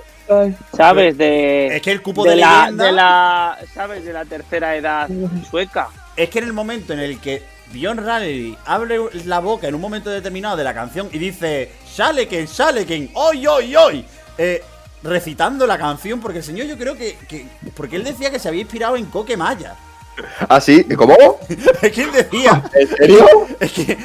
[0.76, 1.16] ¿sabes?
[1.18, 2.86] De, Es que el cupo de, la, leyenda.
[2.86, 4.04] de la, ¿sabes?
[4.06, 5.08] De la tercera edad
[5.50, 5.90] sueca.
[6.16, 7.44] Es que en el momento en el que
[7.74, 12.46] Bjorn Raleigh abre la boca en un momento determinado de la canción y dice Shaleken,
[12.46, 14.06] Shaleken, hoy, hoy, hoy,
[14.38, 14.64] eh,
[15.04, 18.48] recitando la canción, porque el señor yo creo que, que- Porque él decía que se
[18.48, 19.76] había inspirado en Coque Maya.
[20.48, 20.84] ¿Así?
[20.96, 21.16] ¿Cómo?
[21.82, 22.64] Es que él decía.
[22.74, 23.28] ¿En serio?
[23.60, 23.98] Es que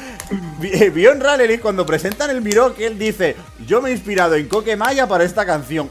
[0.89, 3.35] Bjorn Raleigh cuando presentan el Miró que él dice,
[3.65, 5.89] yo me he inspirado en Coque Maya para esta canción.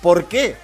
[0.00, 0.56] ¿Por qué?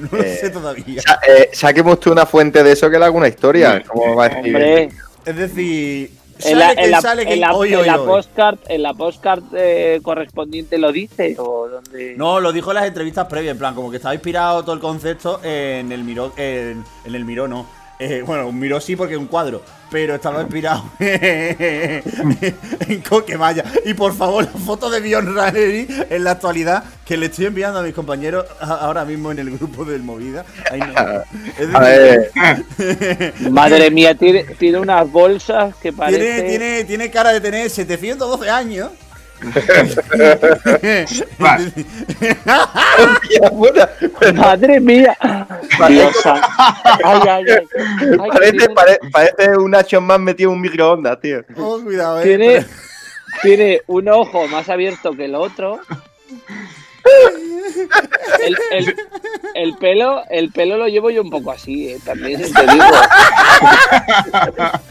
[0.12, 1.02] No lo Eh, sé todavía.
[1.02, 3.82] Sa- eh, saquemos tú una fuente de eso que le haga una historia.
[3.86, 4.46] ¿Cómo va a decir?
[4.54, 4.88] Hombre,
[5.26, 6.10] Es decir,
[6.42, 8.06] en la, sale en que la, sale en la- hoy, en hoy, la hoy.
[8.06, 11.68] postcard, en la postcard eh, correspondiente lo dice o
[12.16, 14.80] No, lo dijo en las entrevistas previas, en plan, como que estaba inspirado todo el
[14.80, 17.66] concepto en el Miró, en, en el Miró no.
[18.02, 22.02] Eh, bueno, un Miró sí porque es un cuadro, pero estaba inspirado en
[23.06, 23.62] Coquemaya.
[23.84, 27.78] Y por favor, la foto de Bjorn Raleigh en la actualidad, que le estoy enviando
[27.78, 30.46] a mis compañeros ahora mismo en el grupo del Movida.
[30.70, 30.86] Ahí no.
[31.58, 32.30] Es A ver,
[33.50, 36.20] Madre mía, tiene, tiene unas bolsas que parece.
[36.20, 38.92] tiene, tiene, tiene cara de tener 712 años.
[41.38, 41.62] Vas.
[44.34, 45.16] Madre mía.
[45.88, 46.14] Dios.
[47.04, 47.44] Ay, ay,
[48.32, 51.42] Parece, pare- parece un Action Man metido en un microondas, tío.
[51.56, 52.24] Oh, cuidado, eh.
[52.24, 52.66] tiene,
[53.42, 55.80] tiene un ojo más abierto que el otro.
[58.44, 58.96] El, el-
[59.54, 62.84] el pelo, el pelo lo llevo yo un poco así, eh, también te digo.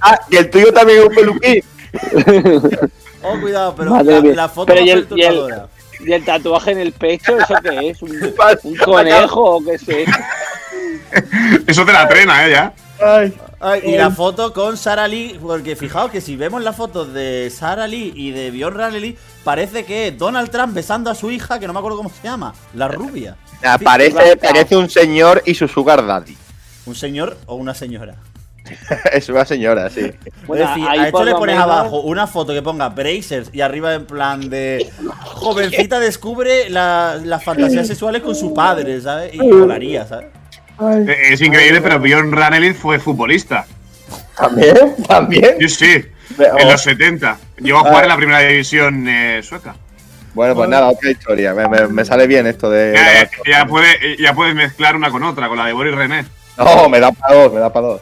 [0.02, 1.64] Ah, que el tuyo también es un peluquín.
[3.24, 5.68] Oh, cuidado, pero Madre la, foto Pero más y el- y el- perturbadora.
[6.02, 8.02] Y el tatuaje en el pecho, ¿eso qué es?
[8.02, 8.12] ¿Un,
[8.64, 10.06] un conejo o qué sé?
[11.68, 12.52] Eso te la trena, ¿eh?
[12.52, 12.74] Ya.
[13.02, 13.34] Ay.
[13.62, 17.52] Ay, y la foto con Sara Lee, porque fijaos que si vemos las fotos de
[17.54, 21.60] Sara Lee y de Bjorn Raleigh, parece que es Donald Trump besando a su hija,
[21.60, 23.36] que no me acuerdo cómo se llama, la rubia.
[23.62, 26.38] Ah, Sí, parece, parece un señor y su sugar daddy.
[26.86, 28.16] ¿Un señor o una señora?
[29.14, 30.12] es una señora, sí.
[30.48, 33.50] Bueno, es decir, ahí a esto le pones menos- abajo una foto que ponga Brazers
[33.54, 34.90] y arriba en plan de
[35.24, 39.34] jovencita descubre la- las fantasías sexuales con su padre, ¿sabes?
[39.34, 40.28] Y molaría, ¿sabes?
[40.82, 43.66] Eh, Es increíble, pero Bjorn Ranelid fue futbolista.
[44.38, 44.96] ¿También?
[45.08, 45.56] ¿También?
[45.60, 46.06] Sí, sí.
[46.40, 47.38] En los 70.
[47.58, 49.76] Llegó a jugar en la primera división eh, sueca.
[50.34, 51.54] Bueno, pues nada, otra historia.
[51.54, 52.94] Me, me- me sale bien esto de.
[52.94, 53.30] Ya, grabar.
[53.46, 56.24] ya, ya puede- ya puedes mezclar una con otra, con la de Boris René.
[56.58, 58.02] No, me da para dos, me da para dos.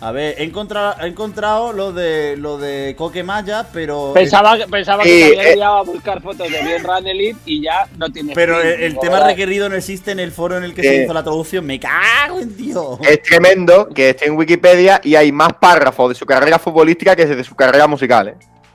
[0.00, 4.66] A ver, he encontrado, he encontrado lo de lo de Coque Maya, pero Pensaba, que-
[4.66, 5.56] pensaba que se había eh.
[5.56, 8.34] liado a buscar fotos de bien Ranelit y ya no tiene.
[8.34, 9.28] Pero fin, el, tema ¿verdad?
[9.28, 11.04] requerido no existe en el foro en el que se Eh.
[11.04, 11.64] hizo la traducción.
[11.64, 12.98] Me cago en Dios.
[13.00, 17.24] Es tremendo que esté en Wikipedia y hay más párrafos de su carrera futbolística que
[17.24, 18.34] de su carrera musical, ¿eh?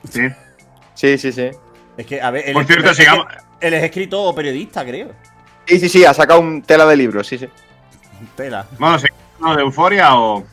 [0.10, 0.22] Sí.
[0.96, 1.50] Sí, sí, sí.
[1.96, 3.28] Es que, a ver, él, Por cierto, es sigamos-
[3.60, 5.10] él es escritor o periodista, creo.
[5.68, 7.48] Sí, sí, sí, ha sacado un tela de libros, sí, sí.
[8.36, 8.66] Tela.
[8.80, 10.44] Vamos, ¿seguimos de euforia o.?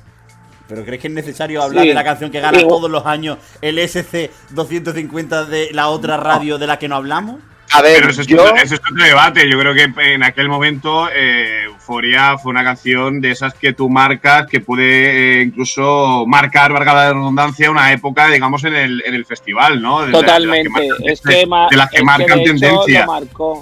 [0.68, 1.88] ¿Pero crees que es necesario hablar Sí.
[1.88, 2.66] de la canción que gana Sí.
[2.68, 7.36] todos los años el SC 250 de la otra radio de la que no hablamos?
[7.72, 8.42] A ver, Pero eso es, yo.
[8.42, 9.50] otro, eso es otro debate.
[9.50, 13.90] Yo creo que en aquel momento eh, Euforia fue una canción de esas que tú
[13.90, 19.14] marcas, que puede eh, incluso marcar, valga la redundancia, una época, digamos, en el, en
[19.14, 20.02] el festival, ¿no?
[20.06, 20.70] De la- de las que Totalmente.
[20.70, 21.34] marcan- es que,
[21.70, 23.06] de las que es marcan tendencia.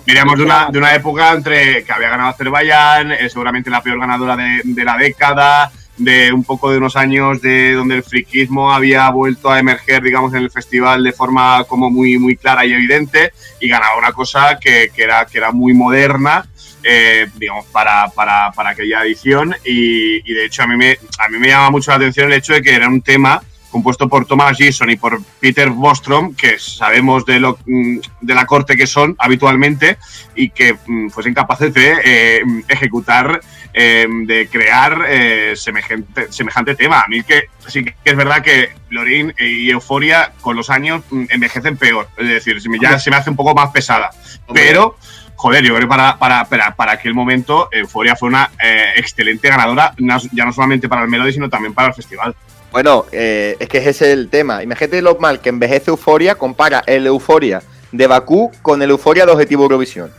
[0.06, 3.98] Veníamos de una, de una época entre que había ganado Azerbaiyán, eh, seguramente la peor
[4.00, 8.72] ganadora de, de la década, de un poco de unos años de donde el friquismo
[8.72, 12.72] había vuelto a emerger, digamos, en el festival de forma como muy, muy clara y
[12.72, 16.46] evidente, y ganaba una cosa que, que era, que era muy moderna,
[16.82, 21.28] eh, digamos, para, para, para aquella edición, y, y de hecho a mí, me, a
[21.28, 23.42] mí me llama mucho la atención el hecho de que era un tema
[23.74, 28.46] compuesto por Thomas Gison y por Peter Bostrom, que sabemos de, lo, mm, de la
[28.46, 29.98] corte que son habitualmente
[30.36, 33.40] y que mm, fuesen capaces de eh, ejecutar,
[33.72, 37.00] eh, de crear eh, semejante, semejante tema.
[37.00, 41.24] A mí que sí que es verdad que Lorin y Euforia con los años mm,
[41.30, 44.10] envejecen peor, es decir, ya se me hace un poco más pesada.
[44.52, 44.96] Pero,
[45.34, 49.48] joder, yo creo que para, para, para, para aquel momento Euforia fue una eh, excelente
[49.48, 52.36] ganadora, ya no solamente para el Melody, sino también para el festival.
[52.74, 54.60] Bueno, eh, es que ese es el tema.
[54.60, 59.30] Imagínate lo mal que envejece Euforia, compara el Euforia de Bakú con el Euforia de
[59.30, 60.10] Objetivo Eurovisión.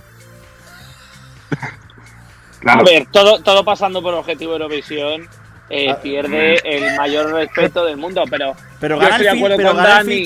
[2.66, 5.28] A ver, todo, todo pasando por Objetivo Eurovisión
[5.70, 9.74] eh, Ah, pierde el mayor respeto del mundo, pero, Pero yo estoy de acuerdo pero
[9.74, 10.24] con Dani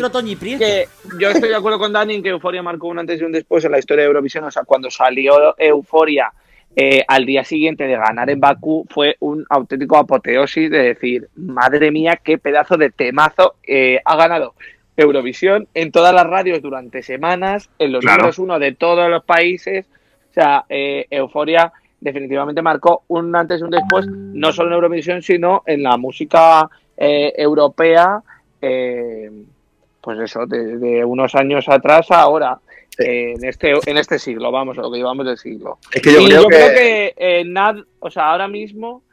[0.60, 0.88] que
[1.20, 3.66] yo estoy de acuerdo con Dani en que Euforia marcó un antes y un después
[3.66, 4.44] en la historia de Eurovisión.
[4.44, 6.32] O sea, cuando salió Euforia
[6.82, 11.92] eh, al día siguiente de ganar en Bakú fue un auténtico apoteosis de decir, madre
[11.92, 14.54] mía, qué pedazo de temazo eh, ha ganado
[14.96, 18.20] Eurovisión en todas las radios durante semanas, en los Claro.
[18.20, 19.88] números uno de todos los países.
[20.30, 25.22] O sea, eh, Euforia definitivamente marcó un antes y un después, no solo en Eurovisión,
[25.22, 28.22] sino en la música eh, europea.
[30.02, 32.58] pues eso, de, de unos años atrás a ahora,
[33.00, 35.78] en este en este siglo, vamos, a lo que llevamos del siglo.
[35.94, 39.04] Es que yo y creo yo que- creo que eh, Nad, o sea, ahora mismo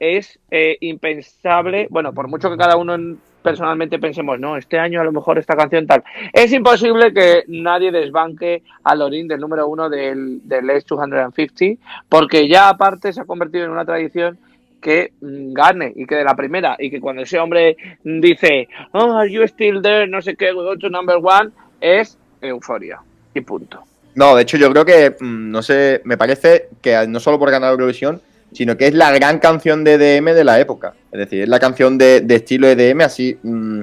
[0.00, 5.00] es eh, impensable, bueno, por mucho que cada uno en- personalmente pensemos, no, este año
[5.00, 6.02] a lo mejor esta canción tal,
[6.32, 12.48] es imposible que nadie desbanque a Lorin del número uno del, del Edge 250, porque
[12.48, 14.38] ya aparte se ha convertido en una tradición
[14.82, 19.12] que mm, gane y que de la primera y que cuando ese hombre dice oh
[19.16, 21.50] are you still there no sé qué go to number one
[21.80, 23.00] es euforia
[23.38, 23.82] y punto
[24.14, 27.50] No, de hecho yo creo que, mm, no sé, me parece que no solo por
[27.50, 28.20] ganar Eurovisión,
[28.52, 30.94] sino que es la gran canción de EDM de la época.
[31.12, 33.82] Es decir, es la canción de, de estilo EDM así mm,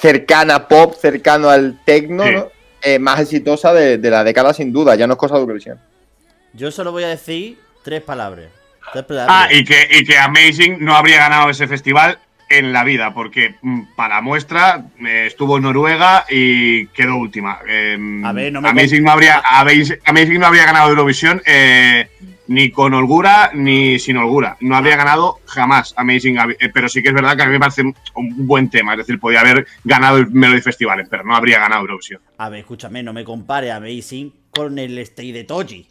[0.00, 2.32] cercana pop, cercano al techno, Sí.
[2.34, 2.48] ¿no?
[2.82, 5.78] Eh, más exitosa de, de la década sin duda, ya no es cosa de Eurovisión.
[6.52, 8.46] Yo solo voy a decir tres palabras.
[8.92, 9.36] Tres palabras.
[9.36, 12.18] Ah, y que, y que Amazing no habría ganado ese festival
[12.48, 17.58] en la vida, porque mm, para muestra eh, estuvo en Noruega y quedó última.
[17.68, 22.08] Eh, A ver, no me Amazing, no habría, Amazing, no habría ganado Eurovisión eh,
[22.48, 24.56] ni con holgura ni sin holgura.
[24.60, 27.60] No habría ganado jamás Amazing, eh, pero sí que es verdad que a mí me
[27.60, 28.92] parece un un buen tema.
[28.92, 32.20] Es decir, podía haber ganado el Melody Festivales, pero no habría ganado Eurovisión.
[32.38, 35.86] A ver, escúchame, no me compare Amazing con el Stay de Toji.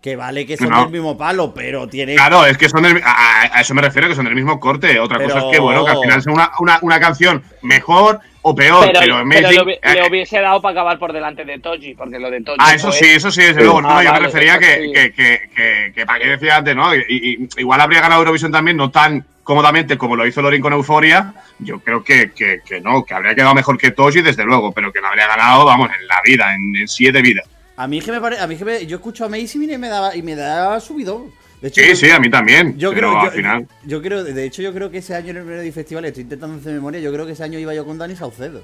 [0.00, 0.80] Que vale que son No.
[0.84, 2.14] del mismo palo, pero tiene.
[2.14, 4.98] Claro, es que son del, a, a eso me refiero, que son del mismo corte.
[4.98, 8.18] Otra Pero- cosa es que, bueno, que al final sea una, una, una canción mejor
[8.40, 11.12] o peor, pero, pero, Amazing- pero le, hubi- eh, le hubiese dado para acabar por
[11.12, 13.82] delante de Toji porque lo de Toji Ah, eso fue- sí, eso sí, desde luego.
[13.82, 14.92] No, Ah, no, yo vale, me refería que, sí.
[14.94, 16.94] que, que, que, que para qué decía antes, ¿no?
[16.94, 20.72] Y, y- igual habría ganado Eurovisión también, no tan cómodamente como lo hizo Lorin con
[20.72, 21.34] Euforia.
[21.58, 24.90] Yo creo que, que, que no, que habría quedado mejor que Toji, desde luego, pero
[24.90, 27.44] que no habría ganado, vamos, en la vida, en, en siete vidas.
[27.82, 28.42] A mí es que me parece.
[28.42, 31.32] A mí es que me- yo escucho Amazing y me da, y me da subidón.
[31.60, 32.76] De hecho, Sí, yo- sí, a mí también.
[32.78, 33.68] Yo pero creo, al yo, final.
[33.84, 36.56] yo creo, de hecho, yo creo que ese año en el Melody Festival, estoy intentando
[36.58, 38.62] hacer memoria, yo creo que ese año iba yo con Dani Saucedo.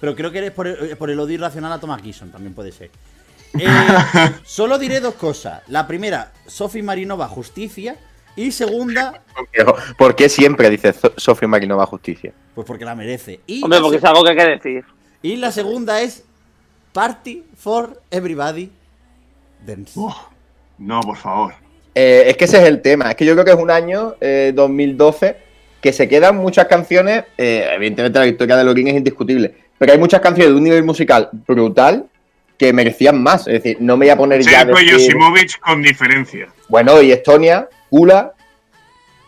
[0.00, 2.72] Pero creo que eres por el, por el odio irracional a Thomas Gison, también puede
[2.72, 2.90] ser.
[3.58, 3.66] Eh,
[4.44, 5.62] solo diré dos cosas.
[5.68, 7.96] La primera, Sophie Marinova, justicia.
[8.36, 9.22] Y segunda,
[9.96, 12.32] ¿Por qué siempre dice So- Sofía Marinova Justicia?
[12.52, 13.40] pues porque la merece.
[13.46, 14.84] Y Hombre, la porque es algo que hay que decir.
[15.22, 16.24] Y la segunda es
[16.98, 18.70] Party for Everybody
[19.66, 19.98] Dance.
[20.78, 21.54] No, por favor.
[21.94, 23.10] Eh, es que ese es el tema.
[23.10, 25.36] Es que yo creo que es un año, eh, 2012,
[25.80, 27.24] que se quedan muchas canciones.
[27.36, 29.54] eh, evidentemente, la victoria de Lorin es indiscutible.
[29.76, 32.06] Pero hay muchas canciones de un nivel musical brutal
[32.56, 33.48] que merecían más.
[33.48, 34.60] Es decir, no me voy a poner ya.
[34.60, 36.48] a Sergio decir- Yosimovic con diferencia.
[36.68, 38.32] Bueno, y Estonia, Kula.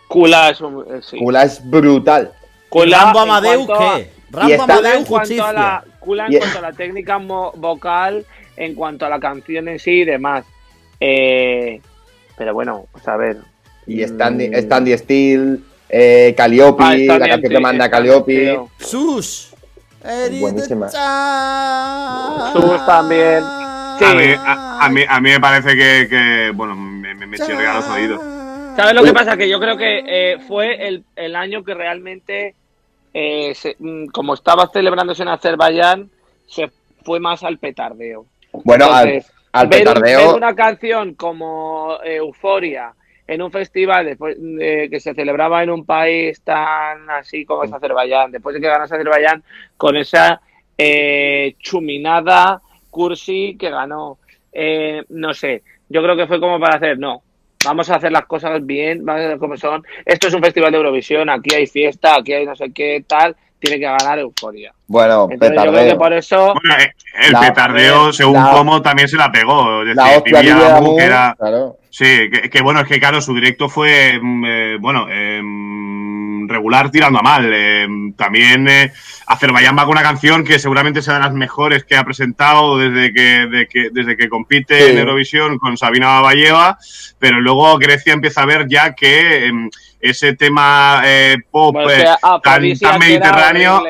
[0.09, 0.84] Kula es un.
[0.88, 1.16] eh, sí.
[1.18, 2.32] Kula es brutal.
[2.68, 4.10] Kula, Rambo Amadeus, ¿qué?
[4.30, 5.84] Rambo Amadeus, en cuanto a la,
[6.28, 8.24] en cuanto a la técnica vocal,
[8.56, 10.44] en cuanto a la canción en sí y demás.
[11.00, 11.80] Eh,
[12.38, 13.36] pero bueno, pues a ver.
[13.86, 14.54] Y Standy, Mm.
[14.54, 18.58] Standy Steel, eh, Calliope, Ah, la canción sí, que manda Calliope.
[18.78, 19.52] Sus.
[20.40, 20.88] Buenísima.
[22.52, 23.42] Sus también.
[23.98, 24.04] Sí.
[24.04, 27.36] A, mí, a, a mí, a mí me parece que, que, bueno, me, me- me,
[27.38, 28.20] los oídos.
[28.76, 29.36] ¿Sabes lo que pasa?
[29.38, 32.54] Que yo creo que eh, fue el, el año que realmente,
[33.18, 36.10] eh, se- mm, como estaba celebrándose en Azerbaiyán,
[36.47, 36.70] se
[37.02, 38.26] fue más al petardeo.
[38.52, 40.18] Bueno, al, Entonces, al ver, petardeo.
[40.28, 42.93] ver una canción como eh, Euforia
[43.26, 47.72] en un festival después de que se celebraba en un país tan así como es
[47.72, 49.43] Azerbaiyán, después de que ganase Azerbaiyán
[49.78, 50.40] con esa
[50.76, 52.60] eh, chuminada
[52.90, 54.18] cursi que ganó,
[54.52, 57.22] eh, no sé, yo creo que fue como para hacer, no,
[57.64, 60.70] vamos a hacer las cosas bien, vamos a hacer como son, esto es un festival
[60.72, 64.72] de Eurovisión, aquí hay fiesta, aquí hay no sé qué tal, tiene que ganar Euforia.
[64.86, 65.98] Bueno, Entonces yo creo que petardeo.
[65.98, 66.54] por eso...
[66.54, 66.92] Bueno, eh,
[67.26, 69.82] el La- petardeo, según la- cómo, también se la pegó.
[69.82, 71.76] Es La decir, Abu, que era, claro.
[71.90, 75.40] Sí, que, que bueno, es que claro, su directo fue, mm, eh, bueno, eh,
[76.48, 77.51] regular tirando a mal.
[77.52, 77.86] Eh,
[78.16, 78.93] también eh,
[79.27, 83.12] Azerbaiyán va con una canción que seguramente sea de las mejores que ha presentado desde
[83.12, 84.90] que, de que- desde que compite Sí.
[84.93, 86.78] en Eurovisión con Sabina Babayeva,
[87.18, 89.70] pero luego Grecia empieza a ver ya que em,
[90.01, 93.82] ese tema eh, pop Bueno, eh, que tan, tan mediterráneo,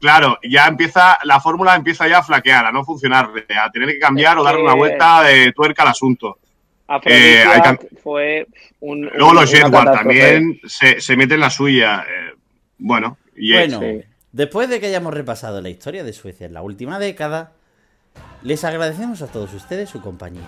[0.00, 3.30] claro, ya empieza, la fórmula empieza ya a flaquear, a no funcionar,
[3.64, 6.38] a tener que cambiar Es o darle una vuelta de tuerca al asunto.
[6.88, 8.46] Afrodisia Eh, hay can- fue
[8.80, 9.96] un, Luego un- los catástrofe.
[9.98, 12.02] también se, se meten la suya.
[12.08, 12.34] eh,
[12.78, 14.02] bueno, y Bueno, Sí.
[14.32, 17.52] después de que hayamos repasado la historia de Suecia en la última década,
[18.42, 20.46] les agradecemos a todos ustedes su compañía.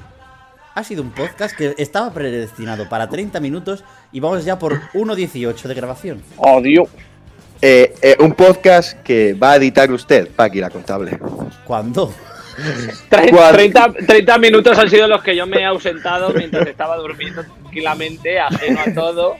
[0.74, 3.82] Ha sido un podcast que estaba predestinado para 30 minutos
[4.12, 6.22] y vamos ya por 1.18 de grabación.
[6.36, 6.88] Oh, Dios.
[7.60, 11.18] Eh, eh, un podcast que va a editar usted, Paqui, la contable.
[11.64, 12.14] ¿Cuándo?
[13.10, 13.54] Tre- ¿Cuál?
[13.54, 18.38] 30, 30 minutos han sido los que yo me he ausentado mientras estaba durmiendo tranquilamente,
[18.40, 19.36] ajeno a todo,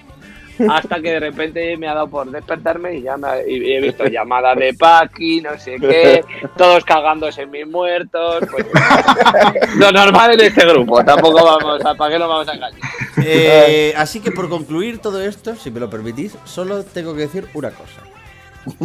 [0.69, 3.81] hasta que de repente me ha dado por despertarme y ya me ha- y he
[3.81, 6.25] visto llamadas de Paqui, no sé qué,
[6.57, 8.45] todos cagándose en mis muertos.
[8.51, 8.67] Pues,
[9.77, 12.81] lo normal en este grupo, tampoco vamos a, ¿para qué nos vamos a engañar?
[13.25, 17.47] Eh, así que por concluir todo esto, si me lo permitís, solo tengo que decir
[17.55, 18.03] una cosa.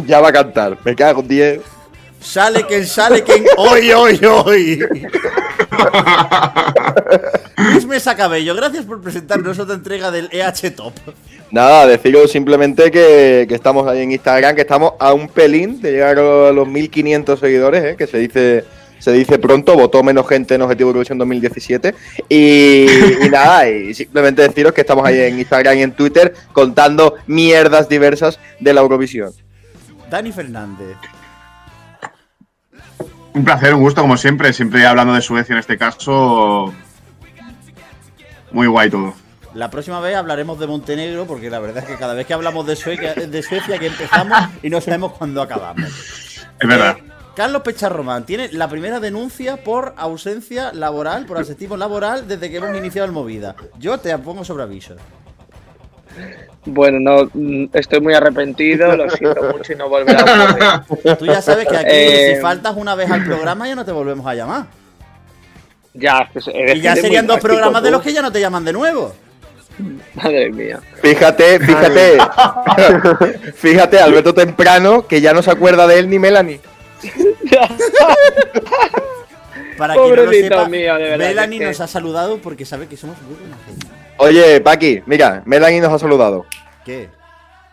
[0.06, 0.78] ya va a cantar.
[0.84, 1.60] Me cago en 10.
[2.24, 4.82] Sale quien sale quien hoy, hoy, hoy.
[7.58, 10.94] Luis Mesa Cabello, gracias por presentarnos otra entrega del EH Top.
[11.50, 15.92] Nada, deciros simplemente que, que estamos ahí en Instagram, que estamos a un pelín de
[15.92, 17.96] llegar a los 1500 seguidores, ¿eh?
[17.96, 18.64] que se dice
[18.98, 21.94] se dice pronto, votó menos gente en Objetivo Eurovisión 2017.
[22.30, 22.86] Y,
[23.22, 27.86] y nada, y simplemente deciros que estamos ahí en Instagram y en Twitter contando mierdas
[27.86, 29.30] diversas de la Eurovisión.
[30.10, 30.96] Dani Fernández.
[33.34, 34.52] Un placer, un gusto, como siempre.
[34.52, 36.72] Siempre hablando de Suecia en este caso.
[38.52, 39.14] Muy guay todo.
[39.52, 42.66] La próxima vez hablaremos de Montenegro, porque la verdad es que cada vez que hablamos
[42.66, 45.90] de Suecia, de Suecia que empezamos y no sabemos cuándo acabamos.
[46.60, 46.96] Es verdad.
[46.98, 52.56] Eh, Carlos Pecharromán tiene la primera denuncia por ausencia laboral, por absentismo laboral, desde que
[52.56, 53.56] hemos iniciado el Movida.
[53.78, 54.94] Yo te pongo sobre aviso.
[56.66, 61.16] Bueno, no, mm, estoy muy arrepentido, lo siento mucho y no volverá a ocurrir.
[61.16, 63.92] Tú ya sabes que aquí, Eh, si faltas una vez al programa, ya no te
[63.92, 64.66] volvemos a llamar.
[65.92, 68.40] Ya, que se- eres Y ya serían dos programas de los que ya no te
[68.40, 69.14] llaman de nuevo.
[70.14, 70.80] Madre mía.
[71.02, 72.18] Fíjate, fíjate,
[73.54, 76.60] fíjate, Alberto Temprano, que ya no se acuerda de él ni Melanie.
[79.76, 82.64] Para quien no lo Pobrecito sepa, mío, de verdad, Melanie que- nos ha saludado porque
[82.64, 83.86] sabe que somos muy buena gente.
[84.16, 86.46] Oye, Paqui, mira, Melanie nos ha saludado.
[86.84, 87.10] ¿Qué?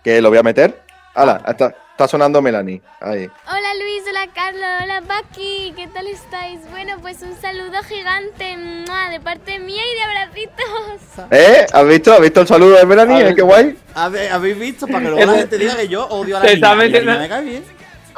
[0.04, 0.82] Que lo voy a meter.
[1.14, 2.82] Hala, está, está sonando Melanie.
[3.00, 3.30] Ahí.
[3.48, 6.60] Hola Luis, hola Carlos, hola Paqui, ¿qué tal estáis?
[6.72, 9.10] Bueno, pues un saludo gigante ¡mua!
[9.10, 11.28] de parte mía y de abracitos.
[11.32, 11.66] ¿Eh?
[11.72, 12.14] ¿Has visto?
[12.14, 13.30] ¿Has visto el saludo de Melanie?
[13.30, 13.36] ¿Eh?
[13.36, 13.78] ¿Qué guay?
[13.94, 14.88] ¿Habéis visto?
[14.88, 17.02] Para que luego la gente diga que yo odio a la niña.
[17.02, 17.64] La me cae bien.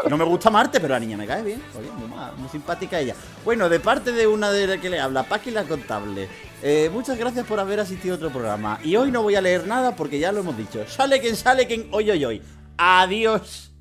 [0.09, 1.61] No me gusta Marte, pero la niña me cae bien.
[1.77, 3.15] Oye, muy, muy simpática ella.
[3.43, 6.29] Bueno, de parte de una de las que le habla, Paqui la contable.
[6.64, 8.80] Eh, muchas gracias por haber asistido a otro programa.
[8.84, 10.85] Y hoy no voy a leer nada porque ya lo hemos dicho.
[10.88, 12.41] Sale quien sale quien hoy, hoy, hoy.
[12.77, 13.72] Adiós.